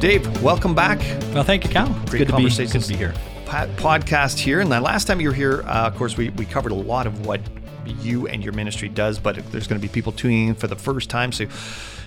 Dave, 0.00 0.42
welcome 0.44 0.76
back. 0.76 1.00
Well, 1.34 1.42
thank 1.42 1.64
you, 1.64 1.70
Cal. 1.70 1.86
It's 2.02 2.10
Great 2.10 2.18
good 2.20 2.28
to, 2.28 2.36
be, 2.36 2.48
good 2.48 2.68
to 2.68 2.88
be 2.88 2.94
here. 2.94 3.12
Po- 3.46 3.66
podcast 3.76 4.38
here. 4.38 4.60
And 4.60 4.70
the 4.70 4.80
last 4.80 5.06
time 5.06 5.20
you 5.20 5.28
were 5.30 5.34
here, 5.34 5.62
uh, 5.62 5.88
of 5.88 5.96
course, 5.96 6.16
we, 6.16 6.28
we 6.30 6.44
covered 6.44 6.70
a 6.70 6.76
lot 6.76 7.08
of 7.08 7.26
what 7.26 7.40
you 7.84 8.28
and 8.28 8.44
your 8.44 8.52
ministry 8.52 8.88
does, 8.88 9.18
but 9.18 9.34
there's 9.50 9.66
going 9.66 9.80
to 9.80 9.84
be 9.84 9.90
people 9.92 10.12
tuning 10.12 10.48
in 10.48 10.54
for 10.54 10.68
the 10.68 10.76
first 10.76 11.10
time. 11.10 11.32
So, 11.32 11.46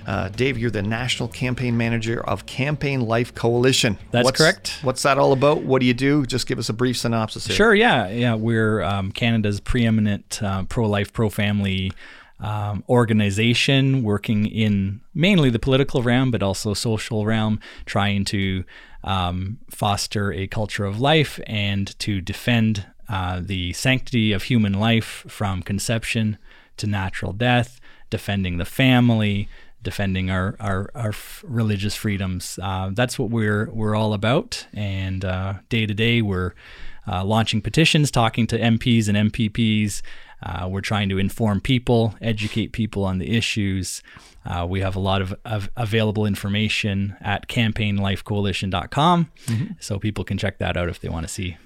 uh, 0.07 0.29
Dave, 0.29 0.57
you're 0.57 0.71
the 0.71 0.82
national 0.82 1.27
campaign 1.27 1.75
manager 1.75 2.23
of 2.25 2.46
Campaign 2.46 3.01
Life 3.01 3.36
Coalition. 3.36 3.97
That's 4.11 4.23
What's- 4.23 4.37
correct. 4.37 4.79
What's 4.83 5.04
that 5.04 5.18
all 5.18 5.33
about? 5.33 5.64
What 5.64 5.82
do 5.82 5.86
you 5.86 5.93
do? 5.93 6.25
Just 6.25 6.47
give 6.47 6.60
us 6.60 6.69
a 6.69 6.73
brief 6.73 6.97
synopsis 6.97 7.46
here. 7.47 7.55
Sure, 7.57 7.75
yeah, 7.75 8.07
yeah. 8.07 8.36
We're 8.36 8.82
um, 8.83 9.11
Canada's 9.11 9.60
preeminent 9.60 10.42
uh, 10.42 10.64
pro-life, 10.64 11.11
pro-family 11.11 11.92
um, 12.41 12.83
organization, 12.89 14.04
working 14.04 14.45
in 14.47 15.01
mainly 15.13 15.49
the 15.49 15.59
political 15.59 16.01
realm, 16.01 16.32
but 16.32 16.43
also 16.43 16.73
social 16.73 17.25
realm, 17.25 17.59
trying 17.86 18.25
to 18.25 18.63
um, 19.04 19.59
foster 19.69 20.33
a 20.33 20.47
culture 20.47 20.85
of 20.85 20.99
life 20.99 21.39
and 21.47 21.97
to 21.99 22.21
defend 22.21 22.85
uh, 23.07 23.41
the 23.43 23.73
sanctity 23.73 24.32
of 24.32 24.43
human 24.43 24.73
life 24.73 25.25
from 25.27 25.61
conception 25.61 26.37
to 26.77 26.87
natural 26.87 27.33
death, 27.33 27.79
defending 28.09 28.57
the 28.57 28.65
family, 28.65 29.47
defending 29.83 30.29
our 30.29 30.55
our, 30.60 30.89
our 30.96 31.13
religious 31.43 31.96
freedoms. 31.96 32.59
Uh, 32.61 32.91
that's 32.94 33.19
what 33.19 33.30
we're 33.30 33.69
we're 33.71 33.95
all 33.95 34.13
about. 34.13 34.67
And 34.73 35.25
uh, 35.25 35.55
day 35.69 35.85
to 35.85 35.94
day, 35.94 36.21
we're 36.21 36.53
uh, 37.08 37.23
launching 37.23 37.61
petitions, 37.61 38.11
talking 38.11 38.47
to 38.47 38.59
MPs 38.59 39.08
and 39.08 39.31
MPPs. 39.31 40.02
Uh, 40.44 40.67
we're 40.67 40.81
trying 40.81 41.09
to 41.09 41.17
inform 41.19 41.61
people, 41.61 42.16
educate 42.22 42.71
people 42.71 43.05
on 43.05 43.19
the 43.19 43.35
issues. 43.38 44.02
Uh, 44.45 44.66
we 44.67 44.79
have 44.81 44.95
a 44.95 44.99
lot 44.99 45.21
of, 45.21 45.35
of 45.45 45.69
available 45.77 46.25
information 46.25 47.16
at 47.21 47.47
campaignlifecoalition.com, 47.47 49.31
so 49.79 49.99
people 49.99 50.23
can 50.23 50.38
check 50.38 50.57
that 50.57 50.77
out 50.77 50.89
if 50.89 50.99
they 50.99 51.09
want 51.09 51.27
to 51.27 51.31
see. 51.33 51.57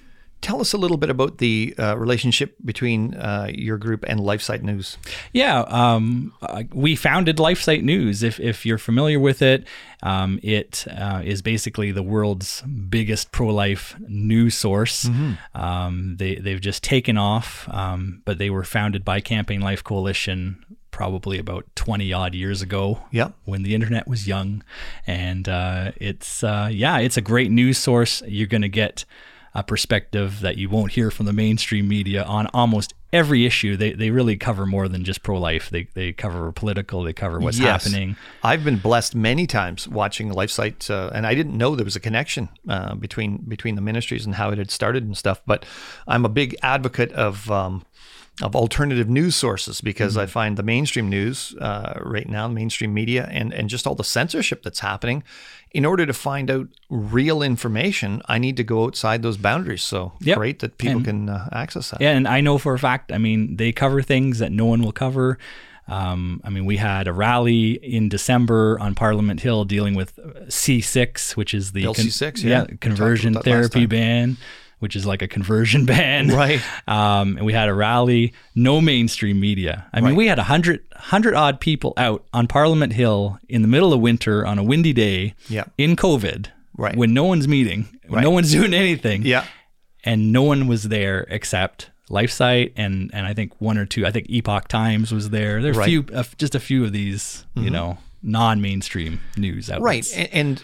Tell 0.42 0.60
us 0.60 0.72
a 0.72 0.78
little 0.78 0.96
bit 0.96 1.10
about 1.10 1.38
the 1.38 1.74
uh, 1.78 1.96
relationship 1.96 2.54
between 2.64 3.14
uh, 3.14 3.48
your 3.52 3.78
group 3.78 4.04
and 4.06 4.20
LifeSite 4.20 4.62
News. 4.62 4.96
Yeah, 5.32 5.60
um, 5.62 6.32
uh, 6.40 6.62
we 6.72 6.94
founded 6.94 7.38
LifeSite 7.38 7.82
News. 7.82 8.22
If, 8.22 8.38
if 8.38 8.64
you're 8.64 8.78
familiar 8.78 9.18
with 9.18 9.42
it, 9.42 9.66
um, 10.04 10.38
it 10.44 10.84
uh, 10.88 11.22
is 11.24 11.42
basically 11.42 11.90
the 11.90 12.02
world's 12.02 12.62
biggest 12.62 13.32
pro-life 13.32 13.96
news 14.06 14.54
source. 14.56 15.08
Um, 15.54 16.16
they 16.18 16.36
they've 16.36 16.60
just 16.60 16.84
taken 16.84 17.16
off, 17.18 17.68
um, 17.72 18.22
but 18.24 18.38
they 18.38 18.50
were 18.50 18.64
founded 18.64 19.04
by 19.04 19.20
Campaign 19.20 19.60
Life 19.60 19.82
Coalition 19.82 20.64
probably 20.92 21.38
about 21.38 21.64
20 21.76 22.10
odd 22.12 22.34
years 22.34 22.62
ago 22.62 23.00
Yep. 23.10 23.34
when 23.44 23.62
the 23.64 23.74
internet 23.74 24.08
was 24.08 24.26
young 24.26 24.64
and 25.06 25.46
uh, 25.46 25.92
it's 25.96 26.42
uh, 26.42 26.70
yeah 26.72 26.96
it's 26.98 27.18
a 27.18 27.20
great 27.20 27.50
news 27.50 27.76
source 27.76 28.22
you're 28.26 28.46
going 28.46 28.62
to 28.62 28.68
get 28.70 29.04
a 29.56 29.62
perspective 29.62 30.40
that 30.40 30.56
you 30.58 30.68
won't 30.68 30.92
hear 30.92 31.10
from 31.10 31.24
the 31.24 31.32
mainstream 31.32 31.88
media 31.88 32.22
on 32.24 32.46
almost 32.52 32.92
every 33.12 33.46
issue 33.46 33.74
they, 33.76 33.92
they 33.92 34.10
really 34.10 34.36
cover 34.36 34.66
more 34.66 34.86
than 34.86 35.02
just 35.02 35.22
pro-life 35.22 35.70
they, 35.70 35.84
they 35.94 36.12
cover 36.12 36.52
political 36.52 37.02
they 37.02 37.12
cover 37.14 37.40
what's 37.40 37.58
Yes. 37.58 37.84
happening 37.84 38.16
I've 38.42 38.64
been 38.64 38.76
blessed 38.76 39.14
many 39.14 39.46
times 39.46 39.88
watching 39.88 40.28
LifeSite, 40.30 40.90
uh, 40.90 41.10
and 41.14 41.26
I 41.26 41.34
didn't 41.34 41.56
know 41.56 41.74
there 41.74 41.84
was 41.84 41.96
a 41.96 42.00
connection 42.00 42.48
uh, 42.68 42.94
between 42.96 43.38
between 43.48 43.74
the 43.76 43.80
ministries 43.80 44.26
and 44.26 44.34
how 44.34 44.50
it 44.50 44.58
had 44.58 44.70
started 44.70 45.04
and 45.04 45.16
stuff. 45.16 45.40
But 45.46 45.64
I'm 46.06 46.24
a 46.26 46.28
big 46.28 46.54
advocate 46.62 47.12
of. 47.12 47.50
Um, 47.50 47.84
of 48.42 48.54
alternative 48.54 49.08
news 49.08 49.34
sources 49.34 49.80
because 49.80 50.12
Mm-hmm. 50.12 50.20
I 50.22 50.26
find 50.26 50.56
the 50.58 50.62
mainstream 50.62 51.08
news 51.08 51.54
uh, 51.60 51.94
right 52.02 52.28
now, 52.28 52.48
mainstream 52.48 52.92
media, 52.92 53.26
and 53.32 53.52
and 53.54 53.68
just 53.70 53.86
all 53.86 53.94
the 53.94 54.04
censorship 54.04 54.62
that's 54.62 54.80
happening. 54.80 55.22
In 55.72 55.84
order 55.84 56.06
to 56.06 56.12
find 56.12 56.50
out 56.50 56.68
real 56.90 57.42
information, 57.42 58.22
I 58.28 58.38
need 58.38 58.56
to 58.58 58.64
go 58.64 58.84
outside 58.84 59.22
those 59.22 59.36
boundaries. 59.36 59.82
So 59.82 60.12
Yep. 60.20 60.36
great 60.38 60.58
that 60.60 60.78
people 60.78 60.96
And- 60.98 61.04
can 61.04 61.28
uh, 61.28 61.48
access 61.52 61.90
that. 61.90 62.00
Yeah, 62.00 62.12
and 62.16 62.26
I 62.28 62.40
know 62.40 62.58
for 62.58 62.74
a 62.74 62.78
fact. 62.78 63.10
I 63.12 63.18
mean, 63.18 63.56
they 63.56 63.72
cover 63.72 64.00
things 64.02 64.38
that 64.38 64.52
no 64.52 64.66
one 64.66 64.82
will 64.82 64.92
cover. 64.92 65.38
Um, 65.88 66.40
I 66.44 66.50
mean, 66.50 66.64
we 66.66 66.78
had 66.78 67.06
a 67.08 67.12
rally 67.12 67.72
in 67.72 68.08
December 68.08 68.76
on 68.80 68.94
Parliament 68.94 69.40
Hill 69.40 69.64
dealing 69.64 69.94
with 69.94 70.18
C6, 70.48 71.36
which 71.36 71.54
is 71.54 71.72
the 71.72 71.82
Bill 71.82 71.94
C6, 71.94 72.42
yeah. 72.42 72.60
Talked 72.64 72.80
conversion 72.80 73.34
therapy 73.34 73.86
ban, 73.86 74.36
which 74.78 74.94
is 74.96 75.06
like 75.06 75.22
a 75.22 75.28
conversion 75.28 75.86
ban. 75.92 76.28
Right. 76.28 76.60
Um, 76.86 77.36
and 77.38 77.46
we 77.46 77.52
had 77.52 77.68
a 77.68 77.74
rally, 77.74 78.32
no 78.54 78.80
mainstream 78.80 79.40
media. 79.40 79.86
I 79.92 79.96
mean, 80.00 80.10
Right. 80.10 80.16
we 80.16 80.26
had 80.26 80.38
a 80.38 80.42
hundred, 80.44 80.80
hundred 80.94 81.34
odd 81.34 81.60
people 81.60 81.94
out 81.96 82.24
on 82.32 82.46
Parliament 82.46 82.92
Hill 82.92 83.38
in 83.48 83.62
the 83.62 83.68
middle 83.68 83.92
of 83.92 84.00
winter 84.00 84.44
on 84.46 84.58
a 84.58 84.62
windy 84.62 84.92
day 84.92 85.34
Yeah. 85.48 85.64
in 85.78 85.96
COVID, 85.96 86.48
Right. 86.76 86.94
when 86.96 87.14
no 87.14 87.24
one's 87.24 87.48
meeting, 87.48 87.88
when 88.08 88.22
no 88.22 88.30
one's 88.30 88.52
doing 88.58 88.74
anything 88.74 89.22
Yeah. 89.22 89.44
and 90.04 90.30
no 90.32 90.42
one 90.42 90.66
was 90.66 90.84
there 90.84 91.26
except 91.30 91.90
LifeSite 92.10 92.72
and 92.76 93.10
and 93.12 93.26
I 93.26 93.34
think 93.34 93.52
one 93.60 93.78
or 93.78 93.84
two. 93.86 94.06
I 94.06 94.12
think 94.12 94.26
Epoch 94.28 94.68
Times 94.68 95.10
was 95.12 95.30
there. 95.30 95.60
There 95.62 95.72
are 95.72 95.74
Right. 95.74 95.88
Mm-hmm. 95.90 96.08
few, 96.08 96.16
uh, 96.18 96.22
just 96.38 96.54
a 96.54 96.60
few 96.60 96.84
of 96.84 96.92
these, 96.92 97.44
you 97.56 97.70
know, 97.70 97.98
non-mainstream 98.22 99.20
news 99.36 99.70
outlets. 99.70 99.84
Right. 100.16 100.18
And, 100.32 100.34
and, 100.48 100.62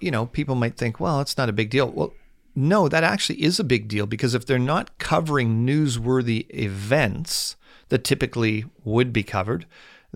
you 0.00 0.10
know, 0.10 0.26
people 0.26 0.54
might 0.56 0.76
think, 0.76 1.00
well, 1.00 1.20
it's 1.22 1.38
not 1.38 1.48
a 1.48 1.52
big 1.52 1.70
deal. 1.70 1.90
Well, 1.90 2.12
no, 2.54 2.88
that 2.88 3.04
actually 3.04 3.42
is 3.42 3.58
a 3.58 3.64
big 3.64 3.88
deal 3.88 4.06
because 4.06 4.34
if 4.34 4.46
they're 4.46 4.58
not 4.58 4.96
covering 4.98 5.66
newsworthy 5.66 6.46
events 6.54 7.56
that 7.88 8.04
typically 8.04 8.64
would 8.84 9.12
be 9.12 9.22
covered, 9.22 9.66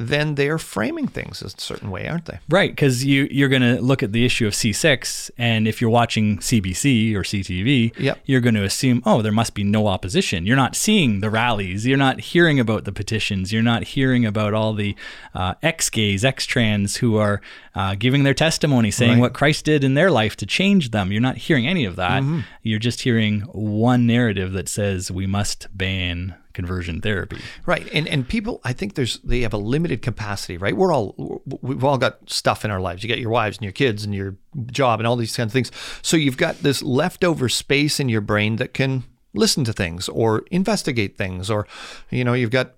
then 0.00 0.36
they 0.36 0.48
are 0.48 0.59
framing 0.59 1.09
things 1.09 1.42
a 1.42 1.50
certain 1.50 1.91
way, 1.91 2.06
aren't 2.06 2.26
they? 2.26 2.38
Right, 2.48 2.70
because 2.70 3.04
you 3.04 3.26
you're 3.31 3.48
going 3.48 3.62
to 3.62 3.81
look 3.82 4.03
at 4.03 4.12
the 4.12 4.25
issue 4.25 4.47
of 4.47 4.53
C6, 4.53 5.31
and 5.36 5.66
if 5.66 5.81
you're 5.81 5.91
watching 5.91 6.38
CBC 6.38 7.14
or 7.14 7.22
CTV, 7.22 7.98
Yep. 7.98 8.20
you're 8.25 8.41
going 8.41 8.54
to 8.54 8.62
assume, 8.64 9.03
oh, 9.04 9.22
there 9.22 9.32
must 9.32 9.54
be 9.54 9.64
no 9.64 9.88
opposition. 9.88 10.47
You're 10.47 10.56
not 10.56 10.76
seeing 10.76 11.20
the 11.20 11.31
rallies. 11.31 11.84
You're 11.86 11.98
not 11.98 12.20
hearing 12.20 12.60
about 12.60 12.84
the 12.84 12.92
petitions. 12.92 13.53
You're 13.53 13.62
not 13.62 13.82
hearing 13.84 14.25
about 14.25 14.54
all 14.54 14.72
the 14.72 14.94
uh, 15.34 15.54
ex-gays, 15.64 16.25
ex-trans 16.25 16.97
who 16.97 17.16
are 17.16 17.41
uh, 17.75 17.97
giving 17.98 18.22
their 18.22 18.34
testimony, 18.34 18.91
saying 18.92 19.12
Right. 19.15 19.20
what 19.20 19.34
Christ 19.34 19.65
did 19.65 19.82
in 19.82 19.94
their 19.94 20.10
life 20.10 20.36
to 20.36 20.47
change 20.47 20.91
them. 20.91 21.10
You're 21.10 21.20
not 21.20 21.36
hearing 21.38 21.66
any 21.66 21.84
of 21.84 21.97
that. 21.97 22.22
Mm-hmm. 22.22 22.41
You're 22.62 22.78
just 22.78 23.00
hearing 23.03 23.41
one 23.53 24.06
narrative 24.06 24.53
that 24.53 24.69
says 24.69 25.10
we 25.10 25.26
must 25.26 25.66
ban 25.76 26.34
conversion 26.58 27.00
therapy. 27.00 27.38
Right. 27.66 27.88
And 27.94 28.08
and 28.08 28.28
people 28.28 28.60
I 28.64 28.72
think 28.72 28.94
there's 28.94 29.20
they 29.20 29.42
have 29.42 29.52
a 29.52 29.58
limited 29.58 30.02
capacity, 30.02 30.56
right? 30.56 30.76
We're 30.76 30.92
all 30.92 31.41
we've 31.62 31.84
all 31.84 31.98
got 31.98 32.28
stuff 32.28 32.64
in 32.64 32.72
our 32.72 32.80
lives. 32.80 33.04
You 33.04 33.08
got 33.08 33.20
your 33.20 33.30
wives 33.30 33.58
and 33.58 33.62
your 33.62 33.72
kids 33.72 34.02
and 34.02 34.12
your 34.12 34.34
job 34.72 34.98
and 34.98 35.06
all 35.06 35.14
these 35.14 35.36
kinds 35.36 35.50
of 35.50 35.52
things. 35.52 35.70
So 36.02 36.16
you've 36.16 36.36
got 36.36 36.58
this 36.58 36.82
leftover 36.82 37.48
space 37.48 38.00
in 38.00 38.08
your 38.08 38.22
brain 38.22 38.56
that 38.56 38.74
can 38.74 39.04
listen 39.34 39.62
to 39.62 39.72
things 39.72 40.08
or 40.08 40.42
investigate 40.50 41.16
things 41.16 41.48
or 41.48 41.64
you 42.10 42.24
know 42.24 42.32
you've 42.32 42.50
got 42.50 42.74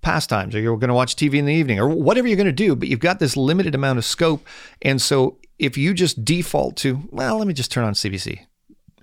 pastimes 0.00 0.54
or 0.54 0.60
you're 0.60 0.78
going 0.78 0.88
to 0.88 0.94
watch 0.94 1.14
TV 1.14 1.34
in 1.34 1.44
the 1.44 1.52
evening 1.52 1.78
or 1.78 1.90
whatever 1.90 2.26
you're 2.26 2.38
going 2.38 2.46
to 2.46 2.52
do 2.52 2.74
but 2.74 2.88
you've 2.88 3.00
got 3.00 3.18
this 3.18 3.36
limited 3.36 3.74
amount 3.74 3.98
of 3.98 4.04
scope 4.04 4.46
and 4.80 5.02
so 5.02 5.36
if 5.58 5.76
you 5.76 5.92
just 5.92 6.24
default 6.24 6.76
to 6.76 7.02
well 7.10 7.36
let 7.36 7.46
me 7.46 7.52
just 7.52 7.70
turn 7.70 7.84
on 7.84 7.92
CBC 7.92 8.46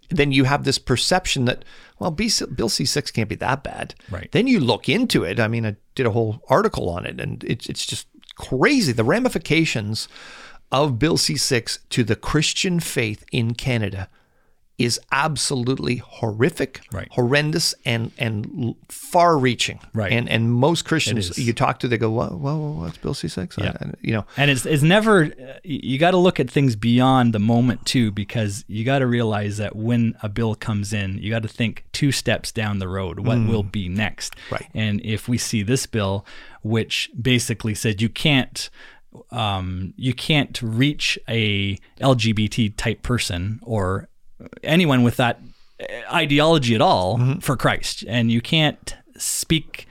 then 0.09 0.31
you 0.31 0.45
have 0.45 0.63
this 0.63 0.79
perception 0.79 1.45
that 1.45 1.65
well 1.99 2.11
B- 2.11 2.31
Bill 2.55 2.69
C6 2.69 3.13
can't 3.13 3.29
be 3.29 3.35
that 3.35 3.63
bad. 3.63 3.95
Right. 4.09 4.31
then 4.31 4.47
you 4.47 4.59
look 4.59 4.87
into 4.89 5.23
it. 5.23 5.39
I 5.39 5.47
mean 5.47 5.65
I 5.65 5.75
did 5.95 6.05
a 6.05 6.11
whole 6.11 6.41
article 6.49 6.89
on 6.89 7.05
it 7.05 7.19
and 7.19 7.43
it's 7.43 7.67
it's 7.67 7.85
just 7.85 8.07
crazy. 8.35 8.91
The 8.91 9.03
ramifications 9.03 10.07
of 10.71 10.99
Bill 10.99 11.17
C6 11.17 11.79
to 11.89 12.03
the 12.03 12.15
Christian 12.15 12.79
faith 12.79 13.23
in 13.31 13.53
Canada 13.53 14.09
is 14.77 14.99
absolutely 15.11 15.95
horrific, 15.95 16.81
Right. 16.91 17.07
horrendous, 17.11 17.73
and 17.83 18.11
and 18.19 18.75
far-reaching. 18.89 19.79
Right. 19.93 20.11
And 20.11 20.29
and 20.29 20.51
most 20.53 20.85
Christians 20.85 21.35
you 21.37 21.51
talk 21.53 21.79
to, 21.79 21.87
they 21.87 21.97
go, 21.97 22.11
"Well, 22.11 22.37
well 22.39 22.73
what's 22.73 22.97
Bill 22.97 23.13
C6?" 23.15 23.57
Yeah. 23.57 23.73
I- 23.81 23.93
you 24.01 24.13
know, 24.13 24.25
And 24.37 24.51
it's 24.51 24.65
it's 24.65 24.83
never 24.83 25.25
uh, 25.25 25.59
you 25.63 25.97
got 25.97 26.11
to 26.11 26.17
look 26.17 26.39
at 26.39 26.49
things 26.49 26.75
beyond 26.75 27.33
the 27.33 27.39
moment 27.39 27.85
too 27.85 28.11
because 28.11 28.65
you 28.67 28.83
got 28.85 28.99
to 28.99 29.07
realize 29.07 29.57
that 29.57 29.75
when 29.75 30.15
a 30.21 30.29
bill 30.29 30.53
comes 30.53 30.93
in, 30.93 31.17
you 31.17 31.31
got 31.31 31.41
to 31.41 31.47
think 31.49 31.85
two 31.91 32.11
steps 32.11 32.51
down 32.51 32.77
the 32.77 32.87
road 32.87 33.19
what 33.19 33.39
will 33.47 33.63
be 33.63 33.89
next. 33.89 34.35
Right. 34.51 34.67
And 34.75 35.01
if 35.03 35.27
we 35.27 35.37
see 35.37 35.63
this 35.63 35.85
bill 35.87 36.25
which 36.61 37.09
basically 37.19 37.73
said 37.73 38.01
you 38.01 38.09
can't 38.09 38.69
um, 39.31 39.93
you 39.97 40.13
can't 40.13 40.61
reach 40.61 41.17
a 41.27 41.77
LGBT 41.99 42.75
type 42.77 43.01
person 43.01 43.59
or 43.63 44.09
anyone 44.63 45.03
with 45.03 45.17
that 45.17 45.39
uh, 45.81 46.13
ideology 46.13 46.75
at 46.75 46.81
all 46.81 47.17
for 47.41 47.55
Christ, 47.57 48.03
and 48.07 48.31
you 48.31 48.41
can't 48.41 48.95
speak 49.17 49.87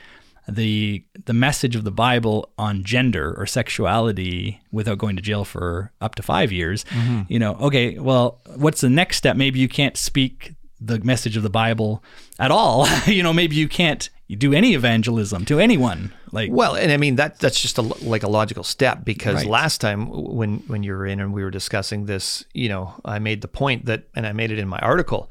the 0.49 1.05
the 1.25 1.33
message 1.33 1.75
of 1.75 1.85
the 1.85 1.91
Bible 1.91 2.51
on 2.57 2.85
gender 2.85 3.35
or 3.37 3.47
sexuality 3.47 4.61
without 4.71 4.99
going 4.99 5.17
to 5.17 5.23
jail 5.23 5.45
for 5.45 5.91
up 6.01 6.15
to 6.15 6.23
five 6.23 6.53
years. 6.53 6.85
You 7.29 7.39
know, 7.39 7.55
okay, 7.57 7.99
well, 7.99 8.41
what's 8.55 8.81
the 8.81 8.91
next 8.91 9.17
step? 9.17 9.37
Maybe 9.37 9.59
you 9.59 9.69
can't 9.69 9.97
speak 9.97 10.55
the 10.81 10.99
message 11.01 11.37
of 11.37 11.43
the 11.43 11.51
Bible 11.51 12.03
at 12.39 12.51
all. 12.51 12.87
you 13.07 13.23
know, 13.23 13.33
maybe 13.33 13.57
you 13.57 13.69
can't 13.69 14.09
you 14.29 14.37
do 14.37 14.53
any 14.53 14.75
evangelism 14.75 15.45
to 15.45 15.61
anyone. 15.61 16.13
Like, 16.33 16.51
Well, 16.53 16.75
and 16.75 16.91
I 16.91 16.97
mean 16.97 17.17
that 17.17 17.39
that's 17.39 17.61
just 17.61 17.79
a, 17.79 17.83
like 17.83 18.23
a 18.23 18.29
logical 18.29 18.65
step 18.65 19.05
because 19.05 19.37
Right. 19.37 19.47
last 19.47 19.81
time 19.81 20.09
when 20.09 20.59
when 20.67 20.83
you 20.83 20.93
were 20.93 21.07
in 21.07 21.21
and 21.21 21.33
we 21.33 21.43
were 21.45 21.51
discussing 21.51 22.07
this, 22.07 22.45
you 22.53 22.69
know, 22.69 22.95
I 23.05 23.19
made 23.19 23.41
the 23.41 23.49
point 23.49 23.87
that, 23.87 24.05
and 24.15 24.27
I 24.27 24.33
made 24.33 24.51
it 24.51 24.59
in 24.59 24.69
my 24.69 24.79
article, 24.79 25.31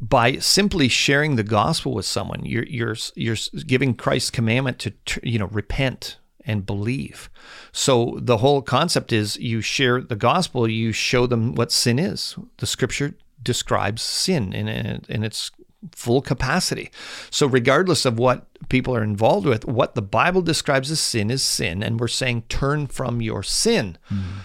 by 0.00 0.36
simply 0.38 0.88
sharing 0.88 1.36
the 1.36 1.42
gospel 1.42 1.92
with 1.94 2.06
someone, 2.06 2.44
you're 2.44 2.66
you're 2.66 2.96
you're 3.14 3.36
giving 3.66 3.94
Christ's 3.94 4.30
commandment 4.30 4.78
to 4.80 4.92
you 5.22 5.38
know 5.38 5.46
repent 5.46 6.18
and 6.44 6.64
believe. 6.66 7.28
So 7.72 8.18
the 8.20 8.38
whole 8.38 8.62
concept 8.62 9.12
is 9.12 9.36
you 9.36 9.60
share 9.60 10.00
the 10.00 10.16
gospel, 10.16 10.68
you 10.68 10.92
show 10.92 11.26
them 11.26 11.54
what 11.54 11.70
sin 11.70 11.98
is. 11.98 12.36
The 12.56 12.66
scripture 12.66 13.14
describes 13.42 14.02
sin 14.02 14.52
in 14.52 14.66
in, 14.68 15.04
in 15.08 15.24
its 15.24 15.50
full 15.92 16.20
capacity. 16.20 16.90
So 17.30 17.46
regardless 17.46 18.04
of 18.04 18.18
what 18.18 18.46
people 18.68 18.94
are 18.96 19.02
involved 19.02 19.46
with, 19.46 19.64
what 19.64 19.94
the 19.94 20.02
Bible 20.02 20.42
describes 20.42 20.90
as 20.90 21.00
sin 21.00 21.30
is 21.30 21.42
sin 21.42 21.82
and 21.82 22.00
we're 22.00 22.08
saying 22.08 22.42
turn 22.48 22.86
from 22.88 23.20
your 23.22 23.42
sin. 23.42 23.96
Mm-hmm. 24.10 24.38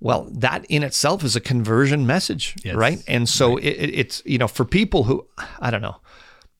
Well, 0.00 0.28
that 0.30 0.64
in 0.68 0.84
itself 0.84 1.24
is 1.24 1.34
a 1.34 1.40
conversion 1.40 2.06
message, 2.06 2.54
Yes. 2.62 2.76
right? 2.76 3.02
And 3.08 3.28
so 3.28 3.56
It, 3.56 3.66
it, 3.66 3.90
it's 3.98 4.22
you 4.24 4.38
know 4.38 4.46
for 4.48 4.64
people 4.64 5.04
who 5.04 5.26
I 5.58 5.72
don't 5.72 5.82
know, 5.82 5.96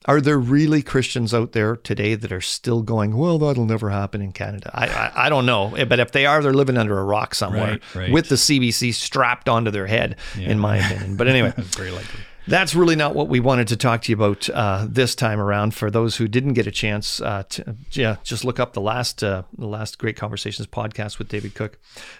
are 0.05 0.19
there 0.19 0.37
really 0.39 0.81
Christians 0.81 1.33
out 1.33 1.53
there 1.53 1.77
today 1.77 2.15
that 2.15 2.31
are 2.33 2.41
still 2.41 2.81
going? 2.81 3.15
Well, 3.15 3.37
that'll 3.37 3.65
never 3.65 3.89
happen 3.91 4.21
in 4.21 4.33
Canada. 4.33 4.71
I 4.73 4.87
I, 4.87 5.11
I 5.27 5.29
don't 5.29 5.45
know, 5.45 5.73
eh, 5.75 5.85
but 5.85 5.99
if 6.01 6.11
they 6.11 6.25
are, 6.25 6.41
they're 6.43 6.53
living 6.53 6.77
under 6.77 6.99
a 6.99 7.03
rock 7.05 7.33
somewhere 7.33 7.79
Right, 7.79 7.95
right. 7.95 8.11
with 8.11 8.27
the 8.27 8.35
CBC 8.35 8.93
strapped 8.93 9.47
onto 9.47 9.71
their 9.71 9.87
head, 9.87 10.17
in 10.37 10.59
my 10.59 10.77
opinion. 10.77 11.15
But 11.15 11.29
anyway. 11.29 11.53
very 11.57 11.91
likely. 11.91 12.19
That's 12.49 12.75
really 12.75 12.95
not 12.95 13.15
what 13.15 13.27
we 13.27 13.39
wanted 13.39 13.67
to 13.69 13.77
talk 13.77 14.01
to 14.03 14.11
you 14.11 14.15
about 14.15 14.49
uh, 14.49 14.87
this 14.89 15.15
time 15.15 15.39
around. 15.39 15.73
For 15.73 15.91
those 15.91 16.17
who 16.17 16.27
didn't 16.27 16.53
get 16.53 16.67
a 16.67 16.71
chance, 16.71 17.21
uh, 17.21 17.43
to, 17.49 17.75
yeah, 17.91 18.17
just 18.23 18.43
look 18.43 18.59
up 18.59 18.73
the 18.73 18.81
last 18.81 19.23
uh, 19.23 19.43
the 19.57 19.67
last 19.67 19.97
Great 19.97 20.17
Conversations 20.17 20.67
podcast 20.67 21.19
with 21.19 21.29
David 21.29 21.53
Cooke. 21.53 21.77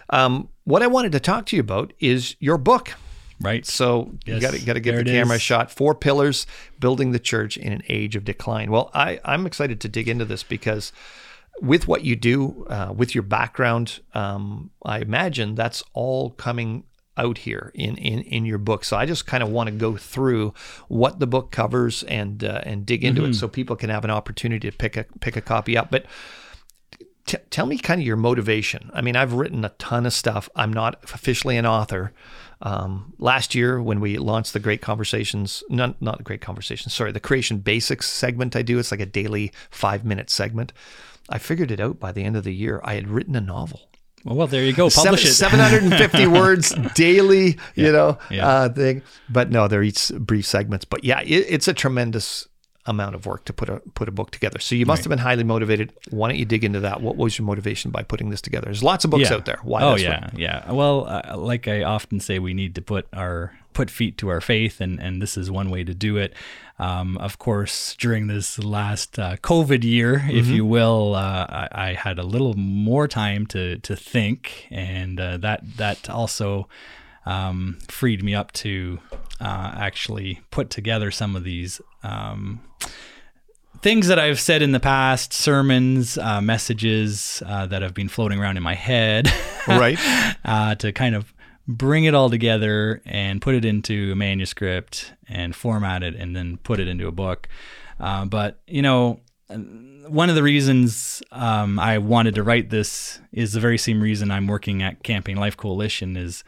Um, 0.08 0.48
what 0.64 0.82
I 0.82 0.86
wanted 0.86 1.12
to 1.12 1.20
talk 1.20 1.46
to 1.46 1.56
you 1.56 1.60
about 1.60 1.92
is 1.98 2.36
your 2.38 2.58
book. 2.58 2.94
Right. 3.40 3.64
So 3.64 4.12
you 4.26 4.38
got 4.38 4.52
to 4.52 4.64
got 4.64 4.74
to 4.74 4.80
give 4.80 4.94
there 4.94 5.04
the 5.04 5.10
camera 5.10 5.34
a 5.34 5.36
is. 5.36 5.42
shot. 5.42 5.70
Four 5.70 5.94
pillars 5.94 6.46
building 6.78 7.12
the 7.12 7.18
church 7.18 7.56
in 7.56 7.72
an 7.72 7.82
age 7.88 8.14
of 8.14 8.24
decline. 8.24 8.70
Well, 8.70 8.90
I 8.92 9.18
I'm 9.24 9.46
excited 9.46 9.80
to 9.80 9.88
dig 9.88 10.08
into 10.08 10.26
this 10.26 10.42
because 10.42 10.92
with 11.60 11.88
what 11.88 12.04
you 12.04 12.16
do, 12.16 12.66
uh, 12.68 12.92
with 12.94 13.14
your 13.14 13.22
background, 13.22 14.00
um, 14.14 14.70
I 14.84 14.98
imagine 14.98 15.54
that's 15.54 15.82
all 15.94 16.30
coming 16.30 16.84
out 17.16 17.38
here 17.38 17.70
in 17.74 17.96
in 17.96 18.20
in 18.22 18.44
your 18.46 18.58
book. 18.58 18.84
So 18.84 18.96
I 18.96 19.04
just 19.06 19.26
kind 19.26 19.42
of 19.42 19.50
want 19.50 19.68
to 19.68 19.74
go 19.74 19.96
through 19.96 20.54
what 20.88 21.18
the 21.20 21.26
book 21.26 21.50
covers 21.50 22.02
and 22.04 22.42
uh, 22.44 22.60
and 22.64 22.86
dig 22.86 23.04
into 23.04 23.22
Mm-hmm. 23.22 23.30
it 23.32 23.34
so 23.34 23.48
people 23.48 23.76
can 23.76 23.90
have 23.90 24.04
an 24.04 24.10
opportunity 24.10 24.70
to 24.70 24.76
pick 24.76 24.96
a 24.96 25.04
pick 25.20 25.36
a 25.36 25.40
copy 25.40 25.76
up. 25.76 25.90
But 25.90 26.06
T- 27.26 27.36
tell 27.50 27.66
me 27.66 27.78
kind 27.78 28.00
of 28.00 28.06
your 28.06 28.16
motivation. 28.16 28.90
I 28.94 29.02
mean, 29.02 29.14
I've 29.14 29.34
written 29.34 29.64
a 29.64 29.68
ton 29.70 30.06
of 30.06 30.12
stuff. 30.12 30.48
I'm 30.56 30.72
not 30.72 30.98
officially 31.04 31.56
an 31.58 31.66
author. 31.66 32.12
Um, 32.62 33.12
last 33.18 33.54
year, 33.54 33.80
when 33.80 34.00
we 34.00 34.16
launched 34.16 34.52
the 34.54 34.58
Great 34.58 34.80
Conversations, 34.80 35.62
not 35.68 36.00
not 36.00 36.16
the 36.18 36.24
Great 36.24 36.40
Conversations, 36.40 36.94
sorry, 36.94 37.12
the 37.12 37.20
Creation 37.20 37.58
Basics 37.58 38.08
segment 38.10 38.56
I 38.56 38.62
do, 38.62 38.78
it's 38.78 38.90
like 38.90 39.00
a 39.00 39.06
daily 39.06 39.52
five 39.70 40.04
minute 40.04 40.30
segment. 40.30 40.72
I 41.28 41.38
figured 41.38 41.70
it 41.70 41.78
out 41.78 42.00
by 42.00 42.10
the 42.10 42.24
end 42.24 42.36
of 42.36 42.42
the 42.44 42.54
year. 42.54 42.80
I 42.82 42.94
had 42.94 43.06
written 43.08 43.36
a 43.36 43.40
novel. 43.40 43.89
Well, 44.24 44.36
well, 44.36 44.46
there 44.46 44.64
you 44.64 44.72
go. 44.72 44.88
Seven, 44.88 45.12
Publish 45.12 45.26
it. 45.26 45.32
750 45.34 46.26
words 46.40 46.74
daily, 46.94 47.58
you 47.74 47.90
know, 47.90 48.18
yeah. 48.30 48.46
uh, 48.46 48.68
thing. 48.68 49.02
But 49.28 49.50
no, 49.50 49.66
they're 49.68 49.82
each 49.82 50.10
brief 50.18 50.46
segments. 50.46 50.84
But 50.84 51.04
yeah, 51.04 51.20
it, 51.22 51.46
it's 51.48 51.68
a 51.68 51.74
tremendous 51.74 52.46
amount 52.86 53.14
of 53.14 53.26
work 53.26 53.44
to 53.44 53.52
put 53.52 53.68
a 53.68 53.80
put 53.94 54.08
a 54.08 54.12
book 54.12 54.30
together. 54.30 54.58
So 54.58 54.74
you 54.74 54.86
must 54.86 55.04
have 55.04 55.10
been 55.10 55.18
highly 55.18 55.44
motivated. 55.44 55.92
Why 56.10 56.28
don't 56.28 56.38
you 56.38 56.44
dig 56.44 56.64
into 56.64 56.80
that? 56.80 57.00
What 57.00 57.16
was 57.16 57.38
your 57.38 57.46
motivation 57.46 57.90
by 57.90 58.02
putting 58.02 58.30
this 58.30 58.40
together? 58.40 58.66
There's 58.66 58.82
lots 58.82 59.04
of 59.04 59.10
books 59.10 59.30
Yeah. 59.30 59.36
out 59.36 59.44
there. 59.44 59.58
Why? 59.62 59.82
oh 59.82 59.96
yeah, 59.96 60.20
one? 60.26 60.34
yeah. 60.36 60.70
Well, 60.72 61.06
uh, 61.06 61.36
like 61.36 61.68
I 61.68 61.82
often 61.82 62.20
say, 62.20 62.38
we 62.38 62.54
need 62.54 62.74
to 62.74 62.82
put 62.82 63.06
our 63.12 63.52
put 63.72 63.90
feet 63.90 64.18
to 64.18 64.28
our 64.28 64.40
faith, 64.40 64.80
and 64.80 64.98
and 65.00 65.22
this 65.22 65.36
is 65.36 65.50
one 65.50 65.70
way 65.70 65.84
to 65.84 65.94
do 65.94 66.16
it. 66.16 66.34
Um, 66.80 67.18
of 67.18 67.38
course, 67.38 67.94
during 67.98 68.26
this 68.26 68.58
last 68.58 69.18
uh, 69.18 69.36
COVID 69.36 69.84
year, 69.84 70.14
if 70.30 70.46
Mm-hmm. 70.46 70.54
you 70.54 70.64
will, 70.64 71.14
uh, 71.14 71.46
I, 71.48 71.68
I 71.90 71.94
had 71.94 72.18
a 72.18 72.22
little 72.24 72.54
more 72.54 73.06
time 73.06 73.46
to 73.48 73.76
to 73.78 73.94
think, 73.94 74.66
and 74.70 75.20
uh, 75.20 75.36
that 75.38 75.60
that 75.76 76.08
also 76.08 76.68
um, 77.26 77.78
freed 77.88 78.22
me 78.24 78.34
up 78.34 78.50
to 78.52 78.98
uh, 79.40 79.72
actually 79.76 80.40
put 80.50 80.70
together 80.70 81.10
some 81.10 81.36
of 81.36 81.44
these. 81.44 81.80
Um, 82.02 82.60
things 83.82 84.08
that 84.08 84.18
I've 84.18 84.40
said 84.40 84.62
in 84.62 84.72
the 84.72 84.80
past, 84.80 85.32
sermons, 85.32 86.18
uh, 86.18 86.40
messages 86.40 87.42
uh, 87.46 87.66
that 87.66 87.82
have 87.82 87.94
been 87.94 88.08
floating 88.08 88.38
around 88.38 88.56
in 88.56 88.62
my 88.62 88.74
head, 88.74 89.28
Right. 89.68 89.98
uh, 90.44 90.74
to 90.76 90.92
kind 90.92 91.14
of 91.14 91.32
bring 91.76 92.04
it 92.04 92.14
all 92.14 92.30
together 92.30 93.00
and 93.04 93.40
put 93.40 93.54
it 93.54 93.64
into 93.64 94.12
a 94.12 94.16
manuscript 94.16 95.12
and 95.28 95.54
format 95.54 96.02
it 96.02 96.14
and 96.14 96.34
then 96.34 96.56
put 96.58 96.80
it 96.80 96.88
into 96.88 97.06
a 97.06 97.12
book. 97.12 97.48
Uh, 97.98 98.24
but, 98.24 98.60
you 98.66 98.82
know, 98.82 99.20
one 100.08 100.28
of 100.28 100.34
the 100.34 100.42
reasons 100.42 101.22
um, 101.32 101.78
I 101.78 101.98
wanted 101.98 102.34
to 102.36 102.42
write 102.42 102.70
this 102.70 103.20
is 103.32 103.52
the 103.52 103.60
very 103.60 103.78
same 103.78 104.00
reason 104.00 104.30
I'm 104.30 104.46
working 104.46 104.82
at 104.82 105.02
Campaign 105.02 105.36
Life 105.36 105.56
Coalition 105.56 106.16
is, 106.16 106.44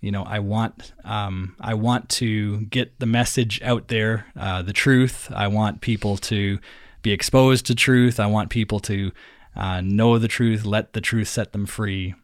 you 0.00 0.10
know, 0.10 0.24
I 0.24 0.40
want 0.40 0.92
um, 1.04 1.56
I 1.60 1.74
want 1.74 2.08
to 2.10 2.62
get 2.62 2.98
the 2.98 3.06
message 3.06 3.62
out 3.62 3.88
there, 3.88 4.26
uh, 4.36 4.62
the 4.62 4.72
truth. 4.72 5.30
I 5.34 5.48
want 5.48 5.80
people 5.80 6.16
to 6.18 6.58
be 7.02 7.12
exposed 7.12 7.66
to 7.66 7.74
truth. 7.74 8.20
I 8.20 8.26
want 8.26 8.50
people 8.50 8.80
to 8.80 9.12
uh, 9.54 9.80
know 9.80 10.18
the 10.18 10.28
truth, 10.28 10.64
let 10.64 10.92
the 10.92 11.00
truth 11.00 11.28
set 11.28 11.52
them 11.52 11.66
free. 11.66 12.14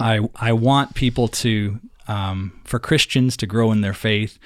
I 0.00 0.20
I 0.34 0.52
want 0.52 0.94
people 0.94 1.28
to 1.28 1.78
um, 2.08 2.60
for 2.64 2.78
Christians 2.78 3.36
to 3.38 3.46
grow 3.46 3.72
in 3.72 3.80
their 3.80 3.94
faith 3.94 4.38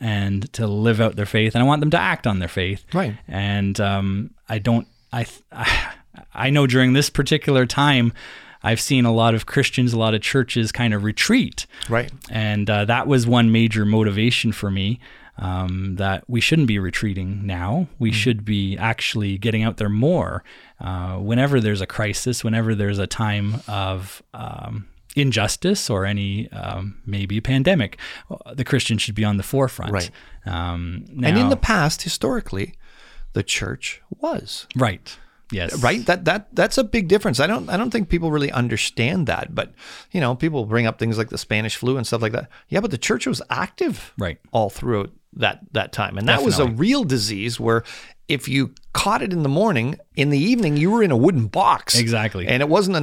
and 0.00 0.52
to 0.52 0.66
live 0.66 1.00
out 1.00 1.16
their 1.16 1.26
faith, 1.26 1.54
and 1.54 1.62
I 1.62 1.66
want 1.66 1.80
them 1.80 1.90
to 1.90 1.98
act 1.98 2.26
on 2.26 2.38
their 2.38 2.48
faith. 2.48 2.84
Right. 2.92 3.16
And 3.26 3.80
um, 3.80 4.30
I 4.48 4.58
don't 4.58 4.86
I 5.12 5.26
I 6.34 6.50
know 6.50 6.66
during 6.66 6.92
this 6.92 7.10
particular 7.10 7.66
time. 7.66 8.12
I've 8.62 8.80
seen 8.80 9.04
a 9.04 9.12
lot 9.12 9.34
of 9.34 9.46
Christians, 9.46 9.92
a 9.92 9.98
lot 9.98 10.14
of 10.14 10.22
churches 10.22 10.72
kind 10.72 10.92
of 10.92 11.04
retreat. 11.04 11.66
Right. 11.88 12.10
And 12.30 12.68
uh, 12.68 12.86
that 12.86 13.06
was 13.06 13.24
one 13.24 13.52
major 13.52 13.84
motivation 13.84 14.50
for 14.50 14.72
me 14.72 14.98
um, 15.38 15.96
that 15.96 16.24
we 16.28 16.40
shouldn't 16.40 16.68
be 16.68 16.78
retreating 16.78 17.46
now. 17.46 17.88
We 17.98 18.12
should 18.12 18.44
be 18.44 18.76
actually 18.76 19.38
getting 19.38 19.62
out 19.62 19.76
there 19.76 19.88
more. 19.88 20.42
Uh, 20.80 21.16
whenever 21.16 21.60
there's 21.60 21.80
a 21.80 21.86
crisis, 21.86 22.42
whenever 22.42 22.74
there's 22.74 22.98
a 22.98 23.06
time 23.06 23.62
of 23.68 24.22
um, 24.34 24.88
injustice 25.16 25.90
or 25.90 26.04
any 26.04 26.50
um, 26.52 26.98
maybe 27.06 27.40
pandemic, 27.40 27.98
the 28.54 28.64
Christian 28.64 28.98
should 28.98 29.14
be 29.14 29.24
on 29.24 29.36
the 29.38 29.42
forefront. 29.42 29.92
Right. 29.92 30.10
Um, 30.44 31.04
And 31.24 31.36
in 31.38 31.48
the 31.48 31.56
past, 31.56 32.02
historically, 32.02 32.74
the 33.32 33.42
church 33.42 34.02
was 34.10 34.66
right. 34.76 35.18
Yes. 35.52 35.80
right 35.80 36.04
that 36.06 36.24
that 36.24 36.48
that's 36.56 36.76
a 36.76 36.82
big 36.82 37.06
difference 37.06 37.38
i 37.38 37.46
don't 37.46 37.68
i 37.70 37.76
don't 37.76 37.92
think 37.92 38.08
people 38.08 38.32
really 38.32 38.50
understand 38.50 39.28
that 39.28 39.54
but 39.54 39.72
you 40.10 40.20
know 40.20 40.34
people 40.34 40.66
bring 40.66 40.86
up 40.88 40.98
things 40.98 41.16
like 41.18 41.28
the 41.28 41.38
spanish 41.38 41.76
flu 41.76 41.96
and 41.96 42.04
stuff 42.04 42.20
like 42.20 42.32
that 42.32 42.48
yeah 42.68 42.80
but 42.80 42.90
the 42.90 42.98
church 42.98 43.28
was 43.28 43.40
active 43.48 44.12
Right. 44.18 44.40
all 44.50 44.70
throughout 44.70 45.10
that 45.34 45.60
that 45.70 45.92
time 45.92 46.18
and 46.18 46.26
that 46.28 46.42
was 46.42 46.58
a 46.58 46.66
real 46.66 47.04
disease 47.04 47.60
where 47.60 47.84
if 48.26 48.48
you 48.48 48.74
caught 48.92 49.22
it 49.22 49.32
in 49.32 49.44
the 49.44 49.48
morning 49.48 49.94
in 50.16 50.30
the 50.30 50.38
evening 50.38 50.76
you 50.76 50.90
were 50.90 51.02
in 51.04 51.12
a 51.12 51.16
wooden 51.16 51.46
box 51.46 51.96
Exactly. 51.96 52.48
and 52.48 52.60
it 52.60 52.68
wasn't 52.68 52.96
a 52.96 53.00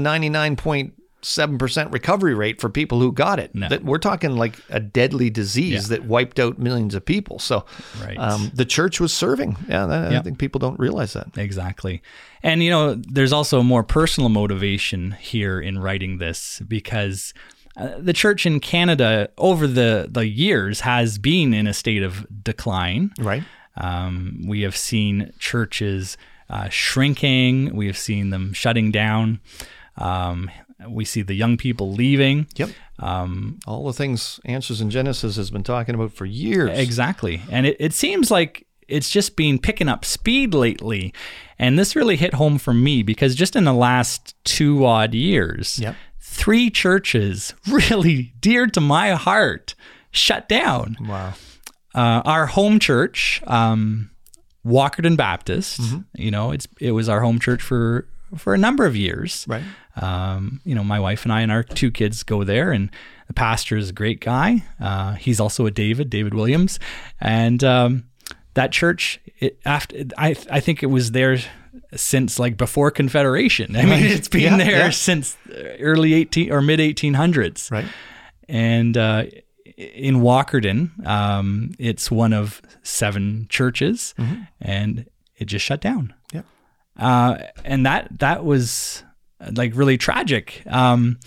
99.7% 1.23 1.91
recovery 1.93 2.33
rate 2.33 2.59
for 2.61 2.69
people 2.69 2.99
who 2.99 3.11
got 3.11 3.39
it 3.39 3.53
No. 3.55 3.69
that 3.69 3.83
we're 3.83 3.97
talking 3.97 4.35
like 4.35 4.55
a 4.69 4.79
deadly 4.79 5.29
disease 5.29 5.89
Yeah. 5.89 5.97
that 5.97 6.05
wiped 6.05 6.39
out 6.39 6.59
millions 6.59 6.95
of 6.95 7.05
people 7.05 7.39
so 7.39 7.65
Right. 8.03 8.17
um, 8.17 8.51
the 8.53 8.65
church 8.65 8.99
was 8.99 9.13
serving 9.13 9.57
yeah 9.67 9.85
that, 9.85 10.13
i 10.13 10.21
think 10.21 10.37
people 10.37 10.59
don't 10.59 10.79
realize 10.79 11.13
that 11.13 11.27
Exactly. 11.37 12.01
And, 12.45 12.61
you 12.61 12.69
know, 12.69 12.95
there's 12.95 13.31
also 13.31 13.61
a 13.61 13.63
more 13.63 13.83
personal 13.83 14.27
motivation 14.29 15.11
here 15.11 15.61
in 15.61 15.79
writing 15.79 16.17
this 16.17 16.61
because 16.67 17.33
uh, 17.77 17.91
the 17.97 18.11
church 18.11 18.45
in 18.45 18.59
Canada 18.59 19.29
over 19.37 19.65
the, 19.65 20.09
the 20.11 20.27
years 20.27 20.81
has 20.81 21.17
been 21.17 21.53
in 21.53 21.67
a 21.67 21.73
state 21.73 22.03
of 22.03 22.27
decline. 22.43 23.11
right 23.17 23.43
Um, 23.77 24.43
we 24.45 24.61
have 24.63 24.75
seen 24.75 25.31
churches 25.39 26.17
uh, 26.49 26.67
shrinking, 26.69 27.73
we 27.75 27.87
have 27.87 27.97
seen 27.97 28.29
them 28.29 28.51
shutting 28.53 28.91
down. 28.91 29.39
Um, 29.97 30.49
we 30.89 31.05
see 31.05 31.21
the 31.21 31.33
young 31.33 31.57
people 31.57 31.91
leaving. 31.93 32.47
Yep. 32.55 32.69
Um, 32.99 33.59
All 33.67 33.85
the 33.85 33.93
things 33.93 34.39
Answers 34.45 34.81
in 34.81 34.89
Genesis 34.89 35.35
has 35.35 35.49
been 35.49 35.63
talking 35.63 35.95
about 35.95 36.13
for 36.13 36.25
years. 36.25 36.77
Exactly. 36.77 37.41
And 37.49 37.65
it, 37.65 37.77
it 37.79 37.93
seems 37.93 38.29
like 38.31 38.65
it's 38.87 39.09
just 39.09 39.35
been 39.35 39.59
picking 39.59 39.87
up 39.89 40.05
speed 40.05 40.53
lately. 40.53 41.13
And 41.57 41.79
this 41.79 41.95
really 41.95 42.15
hit 42.17 42.33
home 42.35 42.57
for 42.57 42.73
me 42.73 43.01
because 43.03 43.35
just 43.35 43.55
in 43.55 43.63
the 43.63 43.73
last 43.73 44.35
two 44.43 44.85
odd 44.85 45.13
years, 45.13 45.79
Yep. 45.79 45.95
three 46.19 46.69
churches 46.69 47.53
really 47.67 48.33
dear 48.39 48.67
to 48.67 48.81
my 48.81 49.11
heart 49.11 49.73
shut 50.11 50.47
down. 50.49 50.97
Wow. 51.01 51.33
Uh, 51.95 52.21
our 52.25 52.45
home 52.47 52.79
church, 52.79 53.41
um, 53.47 54.09
Walkerton 54.65 55.15
Baptist. 55.17 55.79
You 56.15 56.31
know, 56.31 56.51
it's 56.51 56.67
it 56.79 56.91
was 56.91 57.07
our 57.09 57.21
home 57.21 57.39
church 57.39 57.61
for 57.61 58.07
for 58.37 58.53
a 58.53 58.57
number 58.57 58.85
of 58.85 58.95
years. 58.95 59.45
Right. 59.47 59.63
Um, 59.95 60.59
you 60.65 60.73
know, 60.75 60.83
my 60.83 60.99
wife 60.99 61.23
and 61.23 61.31
I 61.31 61.41
and 61.41 61.51
our 61.51 61.63
two 61.63 61.91
kids 61.91 62.23
go 62.23 62.43
there, 62.43 62.71
and 62.71 62.89
the 63.27 63.33
pastor 63.33 63.77
is 63.77 63.89
a 63.89 63.93
great 63.93 64.19
guy. 64.21 64.63
Uh, 64.79 65.13
he's 65.13 65.39
also 65.39 65.65
a 65.65 65.71
David, 65.71 66.09
David 66.09 66.33
Williams, 66.33 66.79
and 67.21 67.63
um, 67.63 68.05
that 68.55 68.71
church. 68.71 69.19
It, 69.39 69.59
after 69.65 70.03
I, 70.17 70.35
I 70.49 70.59
think 70.59 70.81
it 70.83 70.87
was 70.87 71.11
there 71.11 71.37
since 71.95 72.39
like 72.39 72.57
before 72.57 72.89
Confederation. 72.91 73.75
I 73.75 73.83
mean, 73.85 74.03
it's 74.03 74.27
been 74.27 74.41
Yeah, 74.41 74.57
there 74.57 74.77
yeah. 74.77 74.89
since 74.89 75.37
early 75.79 76.13
eighteen 76.13 76.51
or 76.51 76.61
mid 76.61 76.79
eighteen 76.79 77.13
hundreds 77.13 77.69
Right. 77.71 77.85
and 78.49 78.97
uh, 78.97 79.25
in 79.77 80.17
Walkerton, 80.21 81.05
um, 81.05 81.71
it's 81.77 82.09
one 82.09 82.33
of 82.33 82.61
seven 82.83 83.47
churches, 83.49 84.13
and 84.61 85.05
it 85.37 85.45
just 85.45 85.65
shut 85.65 85.81
down. 85.81 86.13
Yeah. 86.31 86.41
Uh, 86.97 87.37
and 87.65 87.85
that 87.85 88.19
that 88.19 88.45
was 88.45 89.03
like 89.51 89.75
really 89.75 89.97
tragic. 89.97 90.63
Um, 90.67 91.19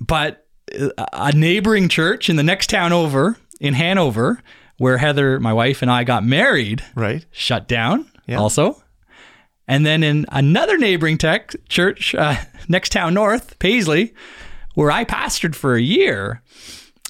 but 0.00 0.46
uh, 0.78 0.88
a 1.12 1.32
neighboring 1.32 1.88
church 1.88 2.28
in 2.30 2.36
the 2.36 2.42
next 2.42 2.68
town 2.70 2.92
over 2.92 3.36
in 3.60 3.74
Hanover, 3.74 4.42
where 4.78 4.98
Heather, 4.98 5.40
my 5.40 5.52
wife, 5.52 5.82
and 5.82 5.90
I 5.90 6.04
got 6.04 6.24
married, 6.24 6.84
Right. 6.94 7.24
shut 7.30 7.66
down 7.68 8.10
Yeah. 8.26 8.38
also. 8.38 8.82
And 9.68 9.84
then 9.84 10.02
in 10.02 10.26
another 10.30 10.78
neighboring 10.78 11.18
tech 11.18 11.54
church, 11.68 12.14
uh, 12.14 12.36
next 12.68 12.90
town 12.92 13.14
north, 13.14 13.58
Paisley, 13.58 14.14
where 14.74 14.90
I 14.90 15.04
pastored 15.04 15.54
for 15.54 15.74
a 15.74 15.80
year, 15.82 16.42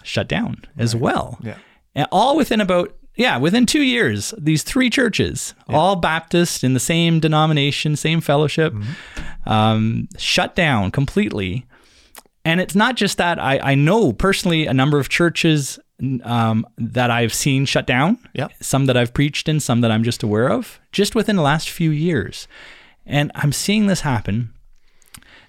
shut 0.04 0.28
down 0.28 0.64
as 0.78 0.95
well. 0.97 1.38
Yeah. 1.42 1.56
And 1.95 2.06
all 2.12 2.37
within 2.37 2.61
about, 2.61 2.95
yeah, 3.16 3.38
within 3.38 3.66
two 3.66 3.82
years, 3.82 4.35
these 4.38 4.62
three 4.62 4.90
churches, 4.90 5.54
all 5.68 5.96
Baptist 5.96 6.62
in 6.62 6.75
the 6.75 6.80
same 6.80 7.18
denomination, 7.18 7.96
same 7.96 8.20
fellowship, 8.20 8.75
um, 9.46 10.08
shut 10.18 10.54
down 10.54 10.90
completely. 10.90 11.66
And 12.44 12.61
it's 12.61 12.75
not 12.75 12.94
just 12.94 13.18
that. 13.18 13.38
I, 13.38 13.58
I 13.58 13.75
know 13.75 14.12
personally 14.12 14.66
a 14.66 14.75
number 14.75 14.99
of 14.99 15.08
churches 15.08 15.78
um, 16.23 16.66
that 16.76 17.11
I've 17.11 17.35
seen 17.35 17.64
shut 17.64 17.87
down. 17.87 18.18
Yeah. 18.35 18.49
Some 18.61 18.87
that 18.87 18.96
I've 18.96 19.14
preached 19.14 19.49
in, 19.49 19.61
some 19.61 19.80
that 19.80 19.90
I'm 19.90 20.04
just 20.04 20.23
aware 20.23 20.49
of, 20.50 20.78
just 20.92 21.14
within 21.14 21.37
the 21.37 21.42
last 21.42 21.70
few 21.70 21.90
years. 21.90 22.46
And 23.06 23.32
I'm 23.35 23.52
seeing 23.52 23.87
this 23.87 24.02
happen. 24.02 24.52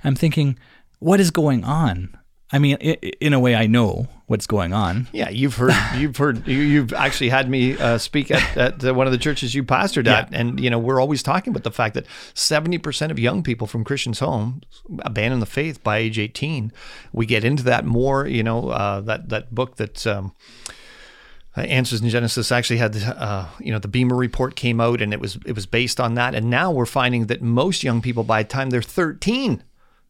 I'm 0.03 0.15
thinking, 0.15 0.57
what 0.99 1.19
is 1.19 1.31
going 1.31 1.63
on? 1.63 2.17
I 2.51 2.59
mean, 2.59 2.77
in 2.77 3.33
a 3.33 3.39
way, 3.39 3.55
I 3.55 3.67
know 3.67 4.07
what's 4.27 4.47
going 4.47 4.73
on. 4.73 5.07
Yeah, 5.11 5.29
you've 5.29 5.55
heard, 5.55 5.75
you've 5.97 6.15
heard, 6.15 6.47
you, 6.47 6.59
you've 6.59 6.93
actually 6.93 7.29
had 7.29 7.49
me 7.49 7.77
uh, 7.77 7.97
speak 7.97 8.31
at, 8.31 8.57
at 8.57 8.85
uh, 8.85 8.93
one 8.93 9.05
of 9.05 9.11
the 9.11 9.19
churches 9.19 9.53
you 9.53 9.63
pastored 9.63 10.07
at, 10.07 10.29
and 10.31 10.59
you 10.59 10.69
know 10.69 10.79
we're 10.79 11.01
always 11.01 11.21
talking 11.21 11.51
about 11.51 11.63
the 11.63 11.71
fact 11.71 11.93
that 11.95 12.05
seventy 12.33 12.77
percent 12.77 13.11
of 13.11 13.19
young 13.19 13.43
people 13.43 13.67
from 13.67 13.83
Christians' 13.83 14.19
homes 14.19 14.63
abandon 14.99 15.41
the 15.41 15.45
faith 15.45 15.83
by 15.83 15.97
age 15.97 16.17
eighteen. 16.19 16.71
We 17.11 17.25
get 17.25 17.43
into 17.43 17.63
that 17.63 17.85
more, 17.85 18.25
you 18.25 18.43
know, 18.43 18.69
uh, 18.69 19.01
that 19.01 19.29
that 19.29 19.53
book 19.53 19.75
that. 19.77 20.05
Um, 20.07 20.33
uh, 21.55 21.61
Answers 21.61 22.03
in 22.03 22.09
Genesis 22.09 22.51
actually 22.51 22.77
had, 22.77 22.95
uh, 22.95 23.47
you 23.59 23.71
know, 23.71 23.79
the 23.79 23.87
Beemer 23.87 24.15
report 24.15 24.55
came 24.55 24.79
out, 24.79 25.01
and 25.01 25.11
it 25.11 25.19
was 25.19 25.39
it 25.43 25.55
was 25.55 25.65
based 25.65 25.99
on 25.99 26.13
that. 26.13 26.35
And 26.35 26.51
now 26.51 26.69
we're 26.69 26.85
finding 26.85 27.25
that 27.27 27.41
most 27.41 27.83
young 27.83 27.99
people, 27.99 28.23
by 28.23 28.43
the 28.43 28.49
time 28.49 28.69
they're 28.69 28.83
13, 28.83 29.63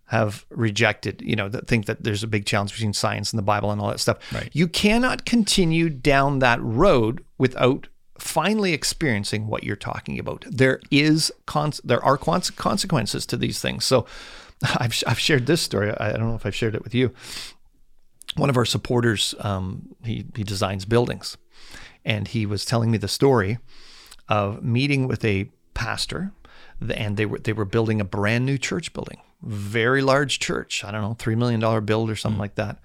have 0.08 0.46
rejected, 0.50 1.22
you 1.22 1.36
know, 1.36 1.50
that 1.50 1.68
think 1.68 1.86
that 1.86 2.04
there's 2.04 2.24
a 2.24 2.28
big 2.28 2.46
challenge 2.46 2.72
between 2.74 2.94
science 2.94 3.32
and 3.32 3.38
the 3.38 3.44
Bible 3.44 3.72
and 3.72 3.82
all 3.82 3.90
that 3.90 4.00
stuff. 4.00 4.18
Right. 4.34 4.50
You 4.54 4.68
cannot 4.68 5.26
continue 5.26 5.90
down 5.90 6.40
that 6.40 6.62
road 6.62 7.24
without 7.38 7.88
finally 8.18 8.74
experiencing 8.74 9.48
what 9.48 9.64
you're 9.64 9.76
talking 9.76 10.18
about. 10.18 10.46
There 10.50 10.80
is 10.92 11.32
cons- 11.46 11.82
there 11.84 12.04
are 12.04 12.18
cons- 12.18 12.50
consequences 12.52 13.26
to 13.28 13.38
these 13.38 13.60
things. 13.62 13.86
So 13.86 14.06
I've, 14.78 15.04
I've 15.06 15.20
shared 15.20 15.46
this 15.46 15.62
story. 15.62 15.92
I 15.92 16.10
I 16.10 16.12
don't 16.14 16.30
know 16.30 16.36
if 16.36 16.46
I've 16.46 16.56
shared 16.56 16.76
it 16.76 16.84
with 16.84 16.96
you. 16.96 17.14
One 18.36 18.50
of 18.50 18.58
our 18.58 18.66
supporters, 18.66 19.34
um, 19.40 19.96
he, 20.04 20.26
he 20.36 20.44
designs 20.44 20.86
buildings, 20.86 21.38
and 22.06 22.28
he 22.28 22.46
was 22.46 22.66
telling 22.66 22.92
me 22.92 22.98
the 22.98 23.08
story 23.08 23.58
of 24.30 24.64
meeting 24.64 25.08
with 25.08 25.26
a 25.26 25.50
pastor, 25.74 26.32
and 26.94 27.18
they 27.18 27.26
were 27.26 27.40
they 27.40 27.54
were 27.54 27.66
building 27.66 28.02
a 28.02 28.06
brand 28.06 28.46
new 28.46 28.58
church 28.58 28.94
building, 28.94 29.20
very 29.42 30.02
large 30.02 30.40
church. 30.40 30.84
I 30.84 30.92
don't 30.92 31.02
know, 31.02 31.16
three 31.18 31.36
million 31.36 31.60
dollar 31.60 31.82
build 31.82 32.10
or 32.10 32.16
something 32.16 32.40
like 32.40 32.56
that. 32.56 32.80